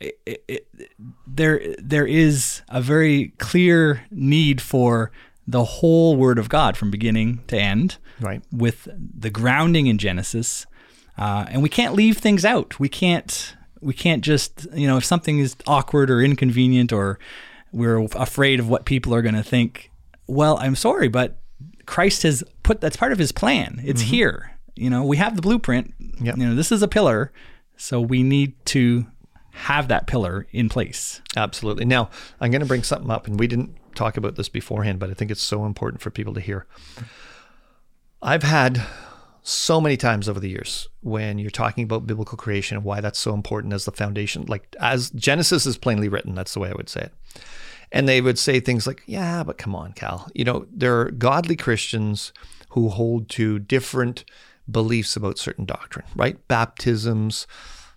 it, 0.00 0.18
it, 0.48 0.66
there 1.26 1.60
there 1.78 2.06
is 2.06 2.62
a 2.68 2.80
very 2.80 3.28
clear 3.38 4.04
need 4.10 4.60
for 4.60 5.10
the 5.46 5.64
whole 5.64 6.16
Word 6.16 6.38
of 6.38 6.48
God 6.48 6.76
from 6.76 6.90
beginning 6.90 7.40
to 7.48 7.56
end, 7.58 7.98
Right. 8.20 8.42
with 8.50 8.88
the 8.96 9.30
grounding 9.30 9.86
in 9.86 9.96
Genesis, 9.98 10.66
uh, 11.18 11.46
and 11.50 11.62
we 11.62 11.68
can't 11.68 11.94
leave 11.94 12.18
things 12.18 12.44
out. 12.44 12.80
We 12.80 12.88
can't 12.88 13.54
we 13.80 13.92
can't 13.94 14.22
just 14.24 14.66
you 14.74 14.86
know 14.86 14.96
if 14.96 15.04
something 15.04 15.38
is 15.38 15.54
awkward 15.66 16.10
or 16.10 16.20
inconvenient 16.22 16.92
or 16.92 17.18
we're 17.72 18.04
afraid 18.14 18.60
of 18.60 18.68
what 18.68 18.84
people 18.84 19.14
are 19.14 19.22
going 19.22 19.34
to 19.34 19.42
think. 19.42 19.90
Well, 20.26 20.58
I'm 20.58 20.76
sorry, 20.76 21.08
but 21.08 21.38
Christ 21.86 22.22
has 22.24 22.42
put 22.62 22.80
that's 22.80 22.96
part 22.96 23.12
of 23.12 23.18
His 23.18 23.32
plan. 23.32 23.80
It's 23.84 24.02
mm-hmm. 24.02 24.10
here. 24.10 24.58
You 24.74 24.90
know, 24.90 25.04
we 25.04 25.16
have 25.16 25.36
the 25.36 25.42
blueprint. 25.42 25.94
Yep. 26.20 26.36
You 26.36 26.48
know, 26.48 26.54
this 26.54 26.70
is 26.70 26.82
a 26.82 26.88
pillar, 26.88 27.32
so 27.76 28.00
we 28.00 28.22
need 28.22 28.54
to 28.66 29.06
have 29.52 29.88
that 29.88 30.06
pillar 30.06 30.46
in 30.52 30.68
place. 30.68 31.22
Absolutely. 31.34 31.86
Now, 31.86 32.10
I'm 32.40 32.50
going 32.50 32.60
to 32.60 32.66
bring 32.66 32.82
something 32.82 33.10
up, 33.10 33.26
and 33.26 33.40
we 33.40 33.46
didn't 33.46 33.74
talk 33.94 34.18
about 34.18 34.36
this 34.36 34.50
beforehand, 34.50 34.98
but 34.98 35.08
I 35.08 35.14
think 35.14 35.30
it's 35.30 35.40
so 35.40 35.64
important 35.64 36.02
for 36.02 36.10
people 36.10 36.34
to 36.34 36.40
hear. 36.40 36.66
I've 38.20 38.42
had 38.42 38.82
so 39.48 39.80
many 39.80 39.96
times 39.96 40.28
over 40.28 40.40
the 40.40 40.48
years 40.48 40.88
when 41.02 41.38
you're 41.38 41.50
talking 41.50 41.84
about 41.84 42.04
biblical 42.04 42.36
creation 42.36 42.76
and 42.76 42.84
why 42.84 43.00
that's 43.00 43.18
so 43.18 43.32
important 43.32 43.72
as 43.72 43.84
the 43.84 43.92
foundation, 43.92 44.44
like 44.48 44.74
as 44.80 45.10
Genesis 45.10 45.66
is 45.66 45.78
plainly 45.78 46.08
written, 46.08 46.34
that's 46.34 46.52
the 46.52 46.58
way 46.58 46.68
I 46.68 46.74
would 46.74 46.88
say 46.88 47.02
it. 47.02 47.12
And 47.92 48.08
they 48.08 48.20
would 48.20 48.40
say 48.40 48.58
things 48.58 48.88
like, 48.88 49.04
yeah, 49.06 49.44
but 49.44 49.56
come 49.56 49.72
on, 49.72 49.92
Cal. 49.92 50.28
You 50.34 50.44
know, 50.44 50.66
there 50.72 51.00
are 51.00 51.12
godly 51.12 51.54
Christians 51.54 52.32
who 52.70 52.88
hold 52.88 53.28
to 53.30 53.60
different 53.60 54.24
beliefs 54.68 55.14
about 55.14 55.38
certain 55.38 55.64
doctrine, 55.64 56.06
right? 56.16 56.36
Baptisms, 56.48 57.46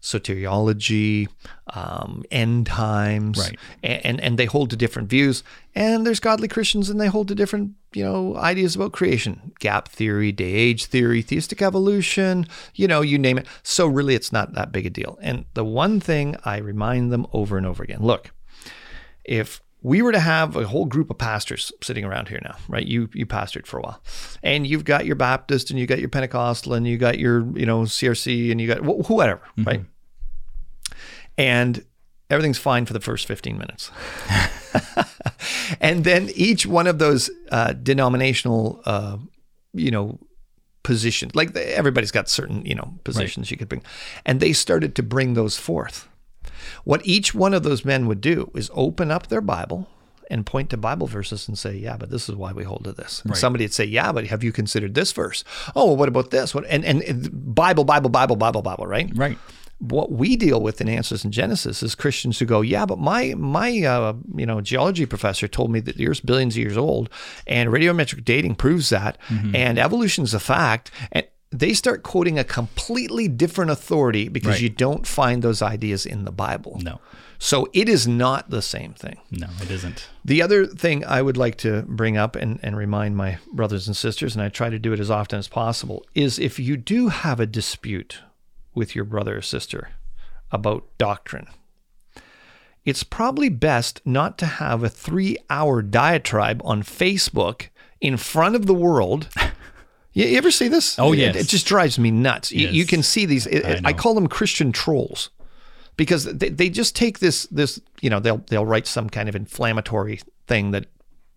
soteriology, 0.01 1.27
um, 1.73 2.23
end 2.31 2.65
times, 2.67 3.37
Right. 3.37 3.59
and 3.83 4.19
and 4.21 4.37
they 4.37 4.45
hold 4.45 4.69
to 4.69 4.75
different 4.75 5.09
views. 5.09 5.43
And 5.75 6.05
there's 6.05 6.19
godly 6.19 6.47
Christians, 6.47 6.89
and 6.89 6.99
they 6.99 7.07
hold 7.07 7.27
to 7.27 7.35
different, 7.35 7.73
you 7.93 8.03
know, 8.03 8.35
ideas 8.35 8.75
about 8.75 8.91
creation, 8.91 9.51
gap 9.59 9.87
theory, 9.87 10.31
day 10.31 10.51
age 10.53 10.85
theory, 10.85 11.21
theistic 11.21 11.61
evolution, 11.61 12.47
you 12.75 12.87
know, 12.87 13.01
you 13.01 13.17
name 13.17 13.37
it. 13.37 13.47
So 13.63 13.87
really, 13.87 14.15
it's 14.15 14.31
not 14.31 14.53
that 14.53 14.71
big 14.71 14.85
a 14.85 14.89
deal. 14.89 15.17
And 15.21 15.45
the 15.53 15.65
one 15.65 15.99
thing 15.99 16.35
I 16.43 16.57
remind 16.57 17.11
them 17.11 17.27
over 17.33 17.57
and 17.57 17.65
over 17.65 17.83
again: 17.83 18.01
look, 18.01 18.31
if 19.23 19.61
we 19.81 20.01
were 20.01 20.11
to 20.11 20.19
have 20.19 20.55
a 20.57 20.67
whole 20.67 20.85
group 20.85 21.09
of 21.09 21.17
pastors 21.17 21.71
sitting 21.81 22.03
around 22.03 22.27
here 22.27 22.39
now, 22.43 22.55
right? 22.67 22.85
You 22.85 23.09
you 23.13 23.25
pastored 23.25 23.65
for 23.65 23.79
a 23.79 23.81
while, 23.81 24.01
and 24.43 24.67
you've 24.67 24.83
got 24.83 25.05
your 25.05 25.15
Baptist, 25.15 25.69
and 25.69 25.79
you 25.79 25.87
got 25.87 25.99
your 25.99 26.09
Pentecostal, 26.09 26.73
and 26.73 26.85
you 26.85 26.97
got 26.97 27.17
your 27.17 27.45
you 27.57 27.65
know 27.65 27.81
CRC, 27.83 28.51
and 28.51 28.59
you 28.59 28.67
got 28.67 28.79
wh- 28.79 29.09
whatever, 29.09 29.41
right? 29.65 29.85
And 31.37 31.85
everything's 32.29 32.57
fine 32.57 32.85
for 32.85 32.91
the 32.93 32.99
first 32.99 33.25
fifteen 33.25 33.57
minutes, 33.57 33.89
and 35.79 36.03
then 36.03 36.29
each 36.35 36.65
one 36.65 36.87
of 36.87 36.99
those 36.99 37.29
uh, 37.51 37.71
denominational, 37.73 38.81
uh, 38.85 39.17
you 39.73 39.91
know, 39.91 40.19
positions, 40.83 41.35
like 41.35 41.55
everybody's 41.55 42.11
got 42.11 42.27
certain 42.27 42.65
you 42.65 42.75
know 42.75 42.95
positions 43.05 43.49
you 43.49 43.55
could 43.55 43.69
bring, 43.69 43.83
and 44.25 44.41
they 44.41 44.51
started 44.51 44.93
to 44.95 45.03
bring 45.03 45.35
those 45.35 45.55
forth. 45.57 46.08
What 46.83 47.01
each 47.05 47.33
one 47.33 47.53
of 47.53 47.63
those 47.63 47.85
men 47.85 48.07
would 48.07 48.21
do 48.21 48.51
is 48.55 48.69
open 48.73 49.11
up 49.11 49.27
their 49.27 49.41
Bible 49.41 49.87
and 50.31 50.45
point 50.45 50.69
to 50.69 50.77
Bible 50.77 51.07
verses 51.07 51.47
and 51.47 51.57
say, 51.57 51.75
"Yeah, 51.75 51.97
but 51.97 52.11
this 52.11 52.29
is 52.29 52.35
why 52.35 52.51
we 52.51 52.63
hold 52.63 52.83
to 52.83 52.91
this." 52.91 53.21
And 53.25 53.35
somebody 53.37 53.63
would 53.63 53.73
say, 53.73 53.85
"Yeah, 53.85 54.11
but 54.11 54.27
have 54.27 54.43
you 54.43 54.51
considered 54.51 54.93
this 54.93 55.11
verse?" 55.11 55.43
Oh, 55.75 55.85
well, 55.87 55.97
what 55.97 56.07
about 56.09 56.29
this? 56.31 56.53
What 56.53 56.65
and 56.69 56.85
and 56.85 57.01
and 57.01 57.55
Bible, 57.55 57.83
Bible, 57.83 58.09
Bible, 58.11 58.35
Bible, 58.35 58.61
Bible, 58.61 58.85
right? 58.85 59.09
Right. 59.15 59.37
what 59.79 60.11
we 60.11 60.35
deal 60.35 60.61
with 60.61 60.81
in 60.81 60.89
Answers 60.89 61.23
in 61.23 61.31
Genesis 61.31 61.81
is 61.81 61.95
Christians 61.95 62.37
who 62.37 62.45
go, 62.45 62.59
yeah, 62.61 62.85
but 62.85 62.99
my 62.99 63.33
my 63.37 63.81
uh, 63.81 64.13
you 64.35 64.45
know 64.45 64.59
geology 64.61 65.05
professor 65.05 65.47
told 65.47 65.71
me 65.71 65.79
that 65.79 65.95
the 65.95 66.07
Earth's 66.07 66.19
billions 66.19 66.55
of 66.55 66.59
years 66.59 66.77
old, 66.77 67.09
and 67.47 67.69
radiometric 67.69 68.23
dating 68.25 68.55
proves 68.55 68.89
that, 68.89 69.17
and 69.55 69.79
evolution 69.79 70.25
is 70.25 70.33
a 70.33 70.39
fact, 70.39 70.91
and 71.13 71.25
they 71.51 71.73
start 71.73 72.03
quoting 72.03 72.37
a 72.37 72.43
completely 72.43 73.27
different 73.27 73.71
authority 73.71 74.27
because 74.29 74.53
Right. 74.55 74.61
you 74.61 74.69
don't 74.69 75.07
find 75.07 75.41
those 75.41 75.61
ideas 75.61 76.05
in 76.05 76.23
the 76.25 76.31
Bible. 76.31 76.79
No, 76.83 76.99
So 77.39 77.67
it 77.73 77.89
is 77.89 78.07
not 78.07 78.49
the 78.51 78.61
same 78.61 78.93
thing. 78.93 79.17
no, 79.31 79.47
it 79.61 79.71
isn't. 79.71 80.09
The 80.23 80.41
other 80.43 80.67
thing 80.67 81.03
I 81.05 81.21
would 81.23 81.37
like 81.37 81.55
to 81.57 81.81
bring 81.87 82.17
up 82.17 82.35
and, 82.35 82.59
and 82.61 82.77
remind 82.77 83.17
my 83.17 83.39
brothers 83.51 83.87
and 83.87 83.97
sisters, 83.97 84.35
and 84.35 84.43
I 84.43 84.49
try 84.49 84.69
to 84.69 84.77
do 84.77 84.93
it 84.93 84.99
as 84.99 85.09
often 85.09 85.39
as 85.39 85.47
possible, 85.47 86.05
is 86.13 86.37
if 86.37 86.59
you 86.59 86.77
do 86.77 87.07
have 87.07 87.39
a 87.39 87.45
dispute 87.47 88.19
with 88.75 88.93
your 88.95 89.05
brother 89.05 89.37
or 89.37 89.41
sister 89.41 89.89
about 90.51 90.85
doctrine, 90.99 91.47
it's 92.85 93.03
probably 93.03 93.49
best 93.49 94.01
not 94.05 94.37
to 94.37 94.45
have 94.45 94.83
a 94.83 94.89
three 94.89 95.37
hour 95.49 95.81
diatribe 95.81 96.61
on 96.63 96.83
Facebook 96.83 97.67
in 98.01 98.17
front 98.17 98.55
of 98.55 98.65
the 98.67 98.73
world. 98.73 99.27
You 100.13 100.37
ever 100.37 100.51
see 100.51 100.67
this? 100.67 100.97
Oh, 100.97 101.13
It- 101.13 101.19
yes. 101.19 101.35
It, 101.35 101.47
just 101.47 101.67
drives 101.67 101.99
me 101.99 102.11
nuts. 102.11 102.51
You, 102.51 102.67
you 102.69 102.85
can 102.85 103.03
see 103.03 103.25
these. 103.25 103.45
it- 103.47 103.85
I 103.85 103.89
I 103.89 103.93
call 103.93 104.15
them 104.15 104.27
Christian 104.27 104.71
trolls 104.71 105.29
because 105.99 106.23
they, 106.23 106.47
they 106.47 106.69
just 106.69 106.95
take 106.95 107.19
this 107.19 107.43
this 107.47 107.79
you 108.01 108.09
know 108.09 108.21
they'll 108.21 108.41
they'll 108.47 108.65
write 108.65 108.87
some 108.87 109.09
kind 109.09 109.27
of 109.27 109.35
inflammatory 109.35 110.21
thing 110.47 110.71
that 110.71 110.85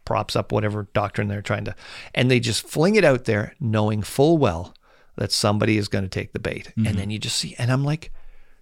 props 0.04 0.36
up 0.36 0.52
whatever 0.52 0.86
doctrine 0.94 1.26
they're 1.26 1.42
trying 1.42 1.64
to 1.64 1.74
and 2.14 2.30
they 2.30 2.38
just 2.38 2.64
fling 2.66 2.94
it 2.94 3.04
out 3.04 3.24
there 3.24 3.54
knowing 3.58 4.02
full 4.02 4.38
well 4.38 4.72
that 5.16 5.32
somebody 5.32 5.76
is 5.78 5.88
going 5.88 6.04
to 6.04 6.08
take 6.08 6.32
the 6.32 6.38
bait 6.38 6.72
and 6.76 6.86
mm-hmm. 6.86 6.96
then 6.96 7.10
you 7.10 7.18
just 7.18 7.36
see 7.36 7.56
and 7.58 7.72
I'm 7.72 7.84
like 7.84 8.12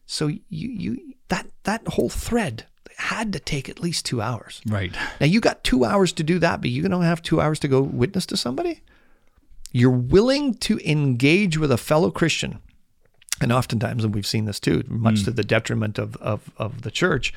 so 0.06 0.26
you 0.28 0.40
you 0.48 1.14
that 1.28 1.46
that 1.64 1.86
whole 1.86 2.08
thread 2.08 2.66
had 2.96 3.32
to 3.34 3.38
take 3.38 3.68
at 3.68 3.80
least 3.80 4.06
2 4.06 4.22
hours 4.22 4.62
Right. 4.66 4.92
now 5.20 5.26
you 5.26 5.40
got 5.40 5.64
2 5.64 5.84
hours 5.84 6.12
to 6.14 6.22
do 6.22 6.38
that 6.38 6.62
but 6.62 6.70
you 6.70 6.86
don't 6.88 7.02
have 7.02 7.22
2 7.22 7.42
hours 7.42 7.58
to 7.60 7.68
go 7.68 7.82
witness 7.82 8.24
to 8.26 8.36
somebody 8.38 8.80
you're 9.72 9.90
willing 9.90 10.54
to 10.54 10.78
engage 10.88 11.58
with 11.58 11.70
a 11.72 11.76
fellow 11.78 12.10
Christian 12.10 12.58
and 13.40 13.52
oftentimes, 13.52 14.04
and 14.04 14.14
we've 14.14 14.26
seen 14.26 14.44
this 14.44 14.60
too, 14.60 14.84
much 14.88 15.24
to 15.24 15.30
the 15.30 15.42
detriment 15.42 15.98
of, 15.98 16.14
of, 16.16 16.50
of 16.58 16.82
the 16.82 16.90
church, 16.90 17.32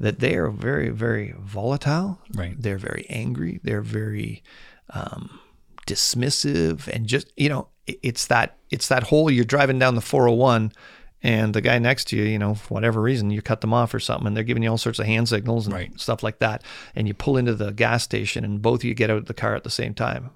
that 0.00 0.18
they 0.18 0.34
are 0.34 0.50
very, 0.50 0.88
very 0.88 1.34
volatile. 1.38 2.18
Right. 2.34 2.60
They're 2.60 2.78
very 2.78 3.06
angry. 3.08 3.60
They're 3.62 3.80
very 3.82 4.42
um, 4.90 5.38
dismissive, 5.86 6.88
and 6.88 7.06
just 7.06 7.32
you 7.36 7.48
know, 7.48 7.68
it's 7.86 8.26
that 8.26 8.56
it's 8.70 8.88
that 8.88 9.04
whole 9.04 9.30
you're 9.30 9.44
driving 9.44 9.78
down 9.78 9.94
the 9.94 10.00
401, 10.00 10.72
and 11.22 11.54
the 11.54 11.60
guy 11.60 11.78
next 11.78 12.06
to 12.08 12.16
you, 12.16 12.24
you 12.24 12.38
know, 12.40 12.54
for 12.54 12.74
whatever 12.74 13.00
reason, 13.00 13.30
you 13.30 13.40
cut 13.40 13.60
them 13.60 13.72
off 13.72 13.94
or 13.94 14.00
something, 14.00 14.26
and 14.26 14.36
they're 14.36 14.44
giving 14.44 14.64
you 14.64 14.70
all 14.70 14.78
sorts 14.78 14.98
of 14.98 15.06
hand 15.06 15.28
signals 15.28 15.66
and 15.66 15.74
Right. 15.74 15.98
stuff 16.00 16.22
like 16.24 16.40
that, 16.40 16.62
and 16.96 17.06
you 17.06 17.14
pull 17.14 17.36
into 17.36 17.54
the 17.54 17.70
gas 17.70 18.02
station, 18.02 18.44
and 18.44 18.60
both 18.60 18.80
of 18.80 18.84
you 18.84 18.94
get 18.94 19.10
out 19.10 19.18
of 19.18 19.26
the 19.26 19.34
car 19.34 19.54
at 19.54 19.62
the 19.64 19.70
same 19.70 19.94
time. 19.94 20.30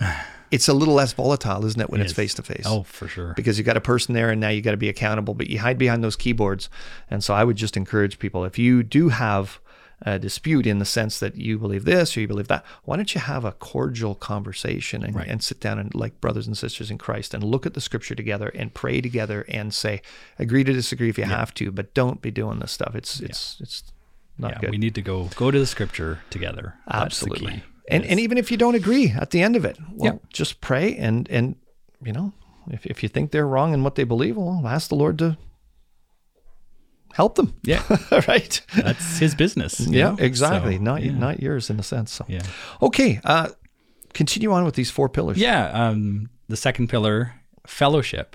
It's 0.50 0.68
a 0.68 0.72
little 0.74 0.94
less 0.94 1.12
volatile, 1.12 1.64
isn't 1.64 1.80
it, 1.80 1.90
when 1.90 2.00
it's 2.00 2.12
face 2.12 2.34
to 2.34 2.42
face? 2.42 2.64
Oh, 2.66 2.82
for 2.84 3.06
sure. 3.08 3.34
because 3.34 3.58
you 3.58 3.64
got 3.64 3.76
a 3.76 3.80
person 3.82 4.14
there 4.14 4.30
and 4.30 4.40
now 4.40 4.48
you 4.48 4.62
got 4.62 4.70
to 4.72 4.76
be 4.76 4.88
accountable 4.88 5.34
but 5.34 5.48
you 5.50 5.58
hide 5.58 5.78
behind 5.78 6.02
those 6.02 6.16
keyboards 6.16 6.68
and 7.10 7.22
so 7.22 7.34
i 7.34 7.44
would 7.44 7.56
just 7.56 7.76
encourage 7.76 8.18
people 8.18 8.44
if 8.44 8.58
you 8.58 8.82
do 8.82 9.08
have 9.10 9.60
a 10.02 10.18
dispute 10.18 10.64
in 10.66 10.78
the 10.78 10.84
sense 10.84 11.18
that 11.18 11.34
you 11.36 11.58
believe 11.58 11.84
this 11.84 12.16
or 12.16 12.20
you 12.20 12.28
believe 12.28 12.46
that 12.48 12.64
why 12.84 12.94
don't 12.96 13.14
you 13.14 13.20
have 13.20 13.44
a 13.44 13.50
cordial 13.52 14.14
conversation 14.14 15.02
and, 15.02 15.14
Right. 15.16 15.26
and 15.28 15.42
sit 15.42 15.58
down 15.60 15.78
and 15.78 15.92
like 15.94 16.20
brothers 16.20 16.46
and 16.46 16.56
sisters 16.56 16.90
in 16.90 16.98
christ 16.98 17.34
and 17.34 17.42
look 17.42 17.66
at 17.66 17.74
the 17.74 17.80
scripture 17.80 18.14
together 18.14 18.48
and 18.54 18.72
pray 18.72 19.00
together 19.00 19.44
and 19.48 19.74
say 19.74 20.00
agree 20.38 20.62
to 20.64 20.72
disagree 20.72 21.08
if 21.08 21.18
you 21.18 21.24
have 21.24 21.52
to 21.54 21.70
but 21.72 21.92
don't 21.94 22.22
be 22.22 22.30
doing 22.30 22.60
this 22.60 22.72
stuff 22.72 22.94
it's 22.94 23.20
it's 23.20 23.56
it's 23.60 23.82
not 24.38 24.52
yeah, 24.52 24.58
good 24.60 24.70
we 24.70 24.78
need 24.78 24.94
to 24.94 25.02
go 25.02 25.28
go 25.36 25.50
to 25.50 25.58
the 25.58 25.66
scripture 25.66 26.20
together. 26.30 26.74
Absolutely 26.88 27.62
and 27.88 28.04
and 28.04 28.20
even 28.20 28.38
if 28.38 28.50
you 28.50 28.56
don't 28.56 28.74
agree 28.74 29.10
at 29.10 29.30
the 29.30 29.42
end 29.42 29.56
of 29.56 29.64
it 29.64 29.76
well 29.92 30.14
Yeah. 30.14 30.18
just 30.32 30.60
pray 30.60 30.96
and 30.96 31.28
and 31.30 31.56
you 32.04 32.12
know 32.12 32.32
if, 32.70 32.84
if 32.86 33.02
you 33.02 33.08
think 33.08 33.30
they're 33.30 33.46
wrong 33.46 33.72
in 33.74 33.82
what 33.82 33.94
they 33.94 34.04
believe 34.04 34.36
well 34.36 34.62
ask 34.66 34.88
the 34.88 34.94
lord 34.94 35.18
to 35.18 35.36
help 37.14 37.34
them 37.36 37.54
Yeah, 37.64 37.82
right 38.28 38.60
that's 38.76 39.18
his 39.18 39.34
business. 39.34 39.80
yeah 39.80 40.10
know? 40.10 40.16
exactly 40.18 40.76
So, 40.76 40.82
not 40.82 41.02
yeah. 41.02 41.12
not 41.12 41.40
yours 41.42 41.70
in 41.70 41.80
a 41.80 41.82
sense 41.82 42.12
so 42.12 42.24
Yeah. 42.28 42.42
okay 42.82 43.20
uh 43.24 43.48
continue 44.14 44.52
on 44.52 44.64
with 44.64 44.74
these 44.74 44.90
four 44.90 45.08
pillars 45.08 45.38
Yeah. 45.38 45.66
Um, 45.70 46.30
the 46.48 46.56
second 46.56 46.88
pillar, 46.88 47.34
fellowship. 47.66 48.34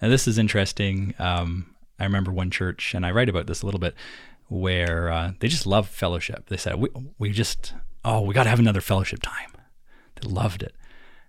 And 0.00 0.12
this 0.12 0.28
is 0.28 0.36
interesting. 0.36 1.14
Um, 1.18 1.74
I 1.98 2.04
remember 2.04 2.30
one 2.30 2.50
church, 2.50 2.92
and 2.94 3.06
I 3.06 3.10
write 3.10 3.30
about 3.30 3.46
this 3.46 3.62
a 3.62 3.64
little 3.66 3.80
bit, 3.80 3.94
where 4.48 5.10
uh, 5.10 5.32
they 5.40 5.48
just 5.48 5.66
love 5.66 5.88
fellowship. 5.88 6.50
They 6.50 6.58
said, 6.58 6.74
we, 6.76 6.88
we 7.18 7.30
just, 7.30 7.72
oh, 8.04 8.20
we 8.22 8.34
got 8.34 8.44
to 8.44 8.50
have 8.50 8.58
another 8.58 8.80
fellowship 8.80 9.20
time. 9.22 9.50
They 10.20 10.28
loved 10.28 10.62
it. 10.62 10.74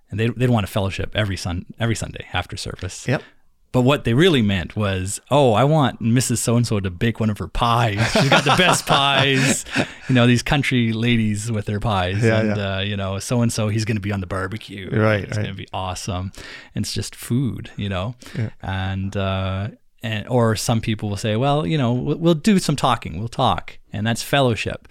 And 0.10 0.20
they, 0.20 0.30
they'd 0.30 0.50
want 0.50 0.64
a 0.64 0.68
fellowship 0.68 1.12
every, 1.16 1.38
sun, 1.38 1.66
every 1.80 1.96
Sunday 1.96 2.28
after 2.34 2.56
service. 2.58 3.08
yep 3.08 3.24
But 3.72 3.82
what 3.82 4.04
they 4.04 4.14
really 4.14 4.42
meant 4.42 4.76
was, 4.76 5.20
oh, 5.32 5.54
I 5.54 5.64
want 5.64 6.00
Mrs. 6.02 6.38
So 6.38 6.56
and 6.56 6.66
so 6.66 6.80
to 6.80 6.90
bake 6.92 7.20
one 7.20 7.30
of 7.30 7.40
her 7.40 7.48
pies. 7.48 8.12
She's 8.12 8.30
got 8.30 8.44
the 8.44 8.56
best 8.58 8.86
pies. 8.96 9.66
You 10.08 10.16
know, 10.16 10.28
these 10.28 10.44
country 10.44 10.94
ladies 10.94 11.52
with 11.52 11.66
their 11.66 11.80
pies. 11.80 12.24
Yeah, 12.24 12.40
and, 12.40 12.56
yeah. 12.58 12.76
Uh, 12.78 12.80
you 12.82 12.96
know, 12.96 13.18
so 13.20 13.42
and 13.42 13.52
so, 13.52 13.68
he's 13.70 13.84
going 13.84 13.98
to 13.98 14.02
be 14.02 14.12
on 14.12 14.20
the 14.22 14.28
barbecue. 14.28 14.90
Right, 14.92 15.24
It's 15.24 15.38
right. 15.38 15.44
going 15.44 15.56
to 15.56 15.62
be 15.62 15.68
awesome. 15.74 16.32
And 16.76 16.86
it's 16.86 16.94
just 16.94 17.16
food, 17.16 17.72
you 17.76 17.90
know? 17.90 18.16
And, 18.62 19.18
uh, 19.18 19.70
and, 20.06 20.28
or 20.28 20.56
some 20.56 20.80
people 20.82 21.10
will 21.10 21.18
say, 21.18 21.36
well, 21.36 21.66
you 21.66 21.78
know, 21.78 21.92
we'll, 21.94 22.18
we'll 22.18 22.34
do 22.52 22.60
some 22.60 22.76
talking. 22.76 23.18
We'll 23.20 23.28
talk. 23.46 23.78
And 23.92 24.06
that's 24.06 24.22
fellowship. 24.22 24.88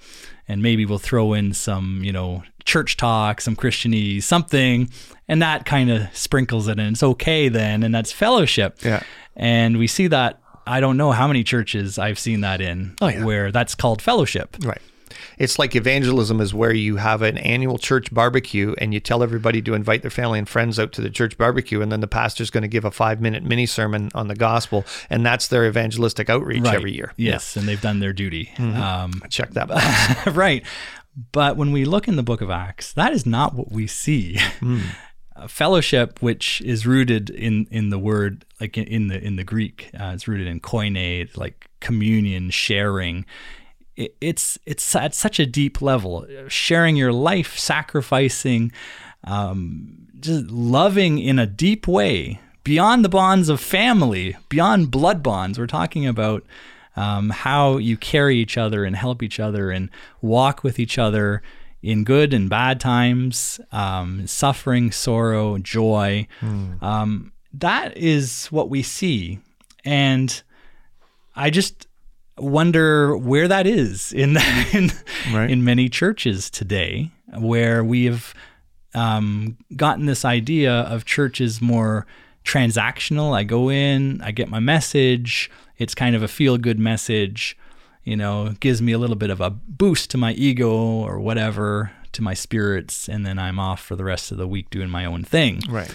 And 0.49 0.63
maybe 0.63 0.85
we'll 0.85 0.99
throw 1.11 1.33
in 1.35 1.53
some, 1.55 2.03
you 2.03 2.13
know, 2.13 2.43
church 2.65 2.97
talk, 2.97 3.41
some 3.41 3.55
Christianese, 3.57 4.25
something. 4.25 4.91
And 5.29 5.41
that 5.41 5.65
kind 5.67 5.91
of 5.91 6.15
sprinkles 6.17 6.69
it 6.69 6.79
in. 6.79 6.93
It's 6.95 7.03
okay 7.03 7.49
then. 7.49 7.83
And 7.83 7.95
that's 7.95 8.13
fellowship. 8.13 8.79
Yeah. 8.85 9.03
And 9.37 9.79
we 9.79 9.87
see 9.87 10.09
that, 10.09 10.41
I 10.67 10.81
don't 10.81 10.97
know 10.97 11.13
how 11.13 11.27
many 11.29 11.45
churches 11.45 11.99
I've 11.99 12.19
seen 12.19 12.41
that 12.41 12.61
in 12.61 12.97
Oh, 13.01 13.09
yeah. 13.09 13.25
where 13.25 13.53
that's 13.53 13.75
called 13.75 14.03
fellowship. 14.03 14.57
right 14.65 14.81
it's 15.39 15.59
like 15.59 15.75
evangelism 15.77 16.41
is 16.41 16.53
where 16.55 16.73
you 16.73 16.97
have 16.97 17.23
an 17.23 17.39
annual 17.39 17.79
church 17.79 18.13
barbecue 18.13 18.75
and 18.79 18.93
you 18.95 19.01
tell 19.01 19.23
everybody 19.23 19.61
to 19.63 19.75
invite 19.75 20.03
their 20.03 20.11
family 20.11 20.39
and 20.39 20.49
friends 20.49 20.79
out 20.79 20.93
to 20.93 21.01
the 21.01 21.11
church 21.11 21.37
barbecue 21.39 21.81
and 21.81 21.91
then 21.93 22.01
the 22.01 22.07
pastor's 22.07 22.51
going 22.51 22.63
to 22.63 22.69
give 22.69 22.85
a 22.85 22.91
five 22.91 23.21
minute 23.21 23.43
mini 23.43 23.67
sermon 23.67 24.11
on 24.15 24.29
the 24.29 24.35
gospel 24.35 24.85
and 25.11 25.25
that's 25.25 25.49
their 25.49 25.67
evangelistic 25.67 26.29
outreach 26.31 26.65
every 26.67 26.93
year 26.93 27.13
Yes. 27.17 27.57
And 27.57 27.67
they've 27.69 27.81
done 27.81 28.01
their 28.01 28.13
duty. 28.13 28.51
Um, 28.59 29.23
check 29.31 29.51
that 29.51 29.69
box. 30.25 30.27
right. 30.37 30.65
But 31.33 31.57
when 31.57 31.71
we 31.71 31.85
look 31.85 32.09
in 32.09 32.17
the 32.17 32.23
book 32.25 32.41
of 32.41 32.51
Acts, 32.51 32.93
that 32.95 33.13
is 33.13 33.25
not 33.25 33.55
what 33.55 33.71
we 33.71 33.87
see. 33.87 34.39
Uh, 35.37 35.49
fellowship, 35.49 36.23
which 36.23 36.61
is 36.61 36.87
rooted 36.87 37.29
in, 37.29 37.67
in 37.73 37.91
the 37.91 37.99
word, 37.99 38.45
like 38.61 38.79
in, 38.79 38.85
in 38.85 39.09
the 39.09 39.21
in 39.21 39.35
the 39.35 39.43
Greek, 39.43 39.91
uh, 39.99 40.13
it's 40.15 40.29
rooted 40.29 40.47
in 40.47 40.61
koine, 40.61 41.37
like 41.37 41.69
communion, 41.81 42.51
sharing. 42.51 43.27
It, 43.97 44.17
it's 44.21 44.59
it's 44.67 44.95
at 44.97 45.15
such 45.15 45.39
a 45.39 45.47
deep 45.47 45.81
level, 45.81 46.27
sharing 46.49 46.97
your 46.97 47.13
life, 47.13 47.59
sacrificing, 47.59 48.73
um, 49.25 50.09
just 50.21 50.47
loving 50.47 51.19
in 51.19 51.39
a 51.39 51.47
deep 51.47 51.87
way, 51.87 52.41
beyond 52.65 53.05
the 53.05 53.09
bonds 53.09 53.49
of 53.49 53.61
family, 53.61 54.37
beyond 54.49 54.91
blood 54.91 55.23
bonds. 55.23 55.59
We're 55.59 55.67
talking 55.67 56.07
about 56.07 56.45
um, 56.97 57.31
how 57.31 57.79
you 57.79 57.97
carry 57.97 58.37
each 58.37 58.57
other 58.57 58.85
and 58.85 58.97
help 58.97 59.23
each 59.23 59.39
other 59.41 59.71
and 59.71 59.91
walk 60.23 60.63
with 60.65 60.79
each 60.79 60.99
other 60.99 61.43
in 61.83 62.03
good 62.03 62.33
and 62.33 62.49
bad 62.49 62.81
times, 62.81 63.61
um, 63.71 64.27
suffering, 64.27 64.91
sorrow, 64.91 65.59
joy. 65.59 66.27
Um, 66.81 67.33
that 67.53 67.97
is 67.97 68.47
what 68.47 68.71
we 68.71 68.83
see. 68.83 69.39
And 69.85 70.43
I 71.37 71.51
just 71.51 71.87
wonder 72.39 73.17
where 73.17 73.49
that 73.49 73.67
is 73.67 74.13
in 74.13 74.37
in, 74.73 74.91
Right. 75.33 75.51
in 75.51 75.65
many 75.65 75.89
churches 75.89 76.51
today, 76.51 77.11
where 77.37 77.83
we 77.85 78.05
have 78.07 78.35
um, 78.95 79.57
gotten 79.77 80.07
this 80.07 80.25
idea 80.25 80.73
of 80.73 81.05
churches 81.05 81.61
more 81.61 82.07
transactional. 82.45 83.35
I 83.37 83.43
go 83.45 83.71
in, 83.71 84.21
I 84.23 84.31
get 84.31 84.49
my 84.49 84.61
message. 84.61 85.51
It's 85.79 85.95
kind 85.95 86.15
of 86.15 86.23
a 86.23 86.29
feel 86.29 86.59
good 86.59 86.79
message, 86.79 87.57
you 88.05 88.17
know, 88.17 88.55
gives 88.61 88.81
me 88.83 88.93
a 88.93 88.99
little 88.99 89.17
bit 89.17 89.31
of 89.31 89.41
a 89.41 89.51
boost 89.51 90.11
to 90.11 90.19
my 90.19 90.33
ego 90.33 90.71
or 90.73 91.19
whatever, 91.19 91.91
to 92.13 92.23
my 92.23 92.35
spirits, 92.35 93.09
and 93.09 93.27
then 93.27 93.39
I'm 93.39 93.59
off 93.59 93.81
for 93.83 93.97
the 93.97 94.05
rest 94.05 94.31
of 94.31 94.39
the 94.39 94.47
week 94.47 94.71
doing 94.71 94.89
my 94.91 95.05
own 95.05 95.25
thing. 95.25 95.63
right 95.69 95.91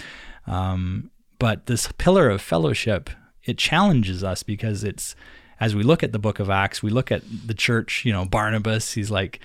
Um, 0.46 1.10
but 1.38 1.64
this 1.66 1.90
pillar 1.96 2.28
of 2.28 2.42
fellowship, 2.42 3.08
it 3.44 3.56
challenges 3.56 4.22
us 4.22 4.42
because 4.42 4.84
it's, 4.84 5.14
as 5.60 5.74
we 5.74 5.82
look 5.82 6.02
at 6.02 6.12
the 6.12 6.18
book 6.18 6.38
of 6.40 6.48
Acts, 6.50 6.82
we 6.82 6.90
look 6.90 7.12
at 7.12 7.22
the 7.46 7.54
church, 7.54 8.04
you 8.04 8.12
know, 8.12 8.24
Barnabas, 8.24 8.92
he's 8.92 9.10
like 9.10 9.40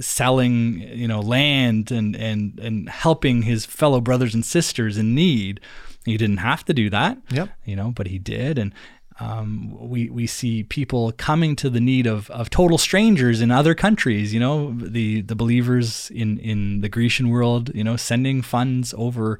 selling, 0.00 0.80
you 0.80 1.06
know, 1.06 1.20
land 1.20 1.90
and, 1.90 2.16
and, 2.16 2.58
and 2.58 2.88
helping 2.88 3.42
his 3.42 3.64
fellow 3.64 4.00
brothers 4.00 4.34
and 4.34 4.44
sisters 4.44 4.98
in 4.98 5.14
need. 5.14 5.60
He 6.04 6.16
didn't 6.16 6.38
have 6.38 6.64
to 6.64 6.74
do 6.74 6.90
that, 6.90 7.18
Yep. 7.30 7.50
you 7.64 7.76
know, 7.76 7.92
but 7.92 8.08
he 8.08 8.18
did. 8.18 8.58
And 8.58 8.74
um, 9.20 9.76
we 9.78 10.08
we 10.10 10.26
see 10.26 10.64
people 10.64 11.12
coming 11.12 11.54
to 11.56 11.70
the 11.70 11.80
need 11.80 12.06
of, 12.08 12.28
of 12.30 12.50
total 12.50 12.78
strangers 12.78 13.40
in 13.40 13.50
other 13.52 13.74
countries. 13.74 14.34
You 14.34 14.40
know, 14.40 14.72
the 14.76 15.20
the 15.20 15.36
believers 15.36 16.10
in 16.10 16.38
in 16.38 16.80
the 16.80 16.88
Grecian 16.88 17.28
world. 17.28 17.70
You 17.72 17.84
know, 17.84 17.96
sending 17.96 18.42
funds 18.42 18.94
over 18.96 19.38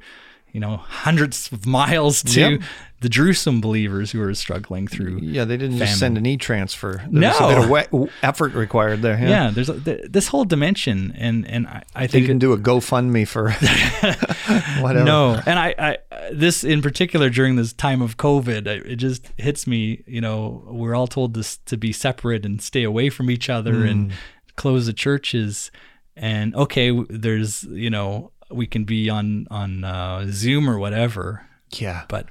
you 0.53 0.59
know, 0.59 0.77
hundreds 0.77 1.51
of 1.51 1.65
miles 1.65 2.21
to 2.23 2.39
Yep. 2.39 2.61
the 3.01 3.09
Jerusalem 3.09 3.59
believers 3.59 4.11
who 4.11 4.21
are 4.21 4.33
struggling 4.35 4.87
through. 4.87 5.17
Yeah, 5.21 5.45
they 5.45 5.57
didn't 5.57 5.79
just 5.79 5.97
send 5.99 6.15
an 6.15 6.27
e-transfer. 6.27 7.01
There 7.11 7.29
was 7.29 7.39
a 7.39 7.41
No. 7.41 7.69
bit 7.71 7.91
of 7.91 8.09
effort 8.21 8.53
required 8.53 9.01
there. 9.01 9.17
Yeah. 9.19 9.29
Yeah, 9.29 9.51
there's 9.51 9.69
a, 9.69 9.79
th- 9.79 10.05
this 10.09 10.27
whole 10.27 10.45
dimension, 10.45 11.11
and 11.17 11.45
and 11.47 11.67
I, 11.67 11.83
I 11.95 12.01
They 12.01 12.11
think 12.11 12.27
didn't 12.27 12.39
do 12.39 12.53
a 12.53 12.57
GoFundMe 12.57 13.27
for 13.27 13.49
whatever. 14.81 15.03
no, 15.03 15.41
and 15.45 15.57
I, 15.59 15.75
I 15.77 15.97
this 16.31 16.63
in 16.63 16.81
particular 16.81 17.29
during 17.29 17.55
this 17.55 17.73
time 17.73 18.01
of 18.01 18.17
COVID, 18.17 18.67
it 18.67 18.95
just 18.97 19.27
hits 19.37 19.65
me. 19.67 20.03
You 20.05 20.21
know, 20.21 20.63
we're 20.67 20.95
all 20.95 21.07
told 21.07 21.33
this 21.33 21.57
to 21.65 21.77
be 21.77 21.91
separate 21.91 22.45
and 22.45 22.61
stay 22.61 22.83
away 22.83 23.09
from 23.09 23.29
each 23.31 23.49
other 23.49 23.83
and 23.83 24.11
mm. 24.11 24.13
close 24.55 24.85
the 24.85 24.93
churches. 24.93 25.71
And 26.15 26.55
okay, 26.55 26.91
there's 27.09 27.63
you 27.63 27.89
know 27.89 28.31
we 28.55 28.67
can 28.67 28.83
be 28.83 29.09
on 29.09 29.47
on 29.51 29.83
uh, 29.83 30.25
Zoom 30.29 30.69
or 30.69 30.77
whatever, 30.79 31.45
Yeah. 31.71 32.03
but 32.07 32.27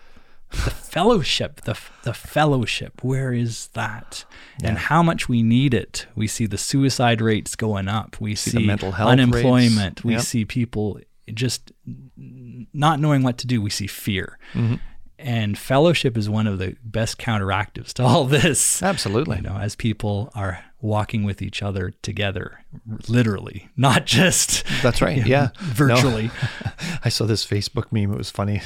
the 0.51 0.71
fellowship, 0.71 1.63
the 1.63 1.79
the 2.05 2.13
fellowship, 2.15 3.03
where 3.03 3.33
is 3.33 3.69
that? 3.69 4.25
And 4.63 4.77
how 4.77 5.03
much 5.03 5.29
we 5.29 5.43
need 5.43 5.73
it. 5.75 6.07
We 6.15 6.27
see 6.27 6.47
the 6.47 6.59
suicide 6.59 7.21
rates 7.23 7.57
going 7.57 7.89
up. 7.89 8.21
We 8.21 8.35
see, 8.35 8.51
the 8.59 8.67
mental 8.67 8.93
health 8.93 9.11
unemployment. 9.11 9.99
rates. 10.01 10.05
We 10.05 10.13
Yep. 10.13 10.23
see 10.23 10.45
people 10.45 11.01
just 11.33 11.73
not 12.17 13.01
knowing 13.01 13.23
what 13.23 13.39
to 13.39 13.47
do. 13.47 13.63
We 13.63 13.71
see 13.71 13.87
fear. 13.87 14.39
Mm-hmm. 14.53 14.75
And 15.19 15.57
fellowship 15.57 16.17
is 16.19 16.29
one 16.29 16.47
of 16.47 16.59
the 16.59 16.77
best 16.85 17.17
counteractives 17.19 17.93
to 17.95 18.03
all 18.03 18.25
this. 18.25 18.83
Absolutely. 18.83 19.37
You 19.37 19.43
know, 19.43 19.57
as 19.57 19.75
people 19.77 20.31
are 20.35 20.63
walking 20.83 21.23
with 21.23 21.41
each 21.41 21.63
other 21.63 21.95
together, 22.03 22.65
literally, 23.09 23.69
not 23.77 24.05
just 24.05 24.65
That's 24.83 25.01
right. 25.01 25.25
Yeah. 25.27 25.49
No. 25.61 25.69
virtually. 25.73 26.31
I 27.05 27.09
saw 27.09 27.25
this 27.25 27.47
Facebook 27.47 27.93
meme. 27.93 28.13
It 28.13 28.19
was 28.19 28.31
funny. 28.31 28.61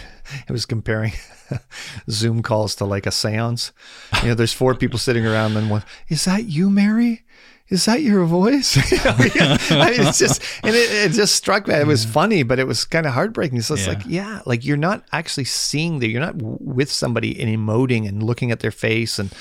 It 0.49 0.53
was 0.53 0.65
comparing 0.67 1.13
Zoom 2.11 2.43
calls 2.43 2.75
to 2.77 2.85
like 2.85 3.07
a 3.07 3.11
seance. 3.11 3.71
You 4.23 4.29
know, 4.29 4.35
there's 4.35 4.53
four 4.55 4.75
people 4.75 4.99
sitting 4.99 5.27
around, 5.27 5.57
and 5.57 5.71
one, 5.71 5.85
is 6.09 6.25
that 6.25 6.47
you, 6.47 6.71
Mary? 6.71 7.25
Is 7.69 7.85
that 7.87 8.03
your 8.03 8.25
voice? 8.25 8.77
Yeah. 9.37 9.59
I 9.71 9.91
mean, 9.91 10.07
it's 10.07 10.19
just, 10.19 10.41
and 10.63 10.75
it, 10.75 11.11
it 11.11 11.13
just 11.13 11.35
struck 11.35 11.67
me. 11.67 11.75
It 11.75 11.87
was 11.87 12.05
funny, 12.05 12.43
but 12.45 12.59
it 12.59 12.67
was 12.67 12.85
kind 12.85 13.07
of 13.07 13.13
heartbreaking. 13.13 13.61
So 13.63 13.75
it's 13.75 13.87
Yeah. 13.87 13.93
like, 13.93 14.03
yeah, 14.07 14.41
like 14.47 14.65
you're 14.65 14.77
not 14.77 15.05
actually 15.13 15.45
seeing 15.45 15.99
that. 15.99 16.09
You're 16.09 16.21
not 16.21 16.37
with 16.41 16.91
somebody 16.91 17.39
and 17.41 17.51
emoting 17.55 18.09
and 18.09 18.23
looking 18.23 18.51
at 18.53 18.61
their 18.61 18.71
face 18.71 19.19
and 19.19 19.33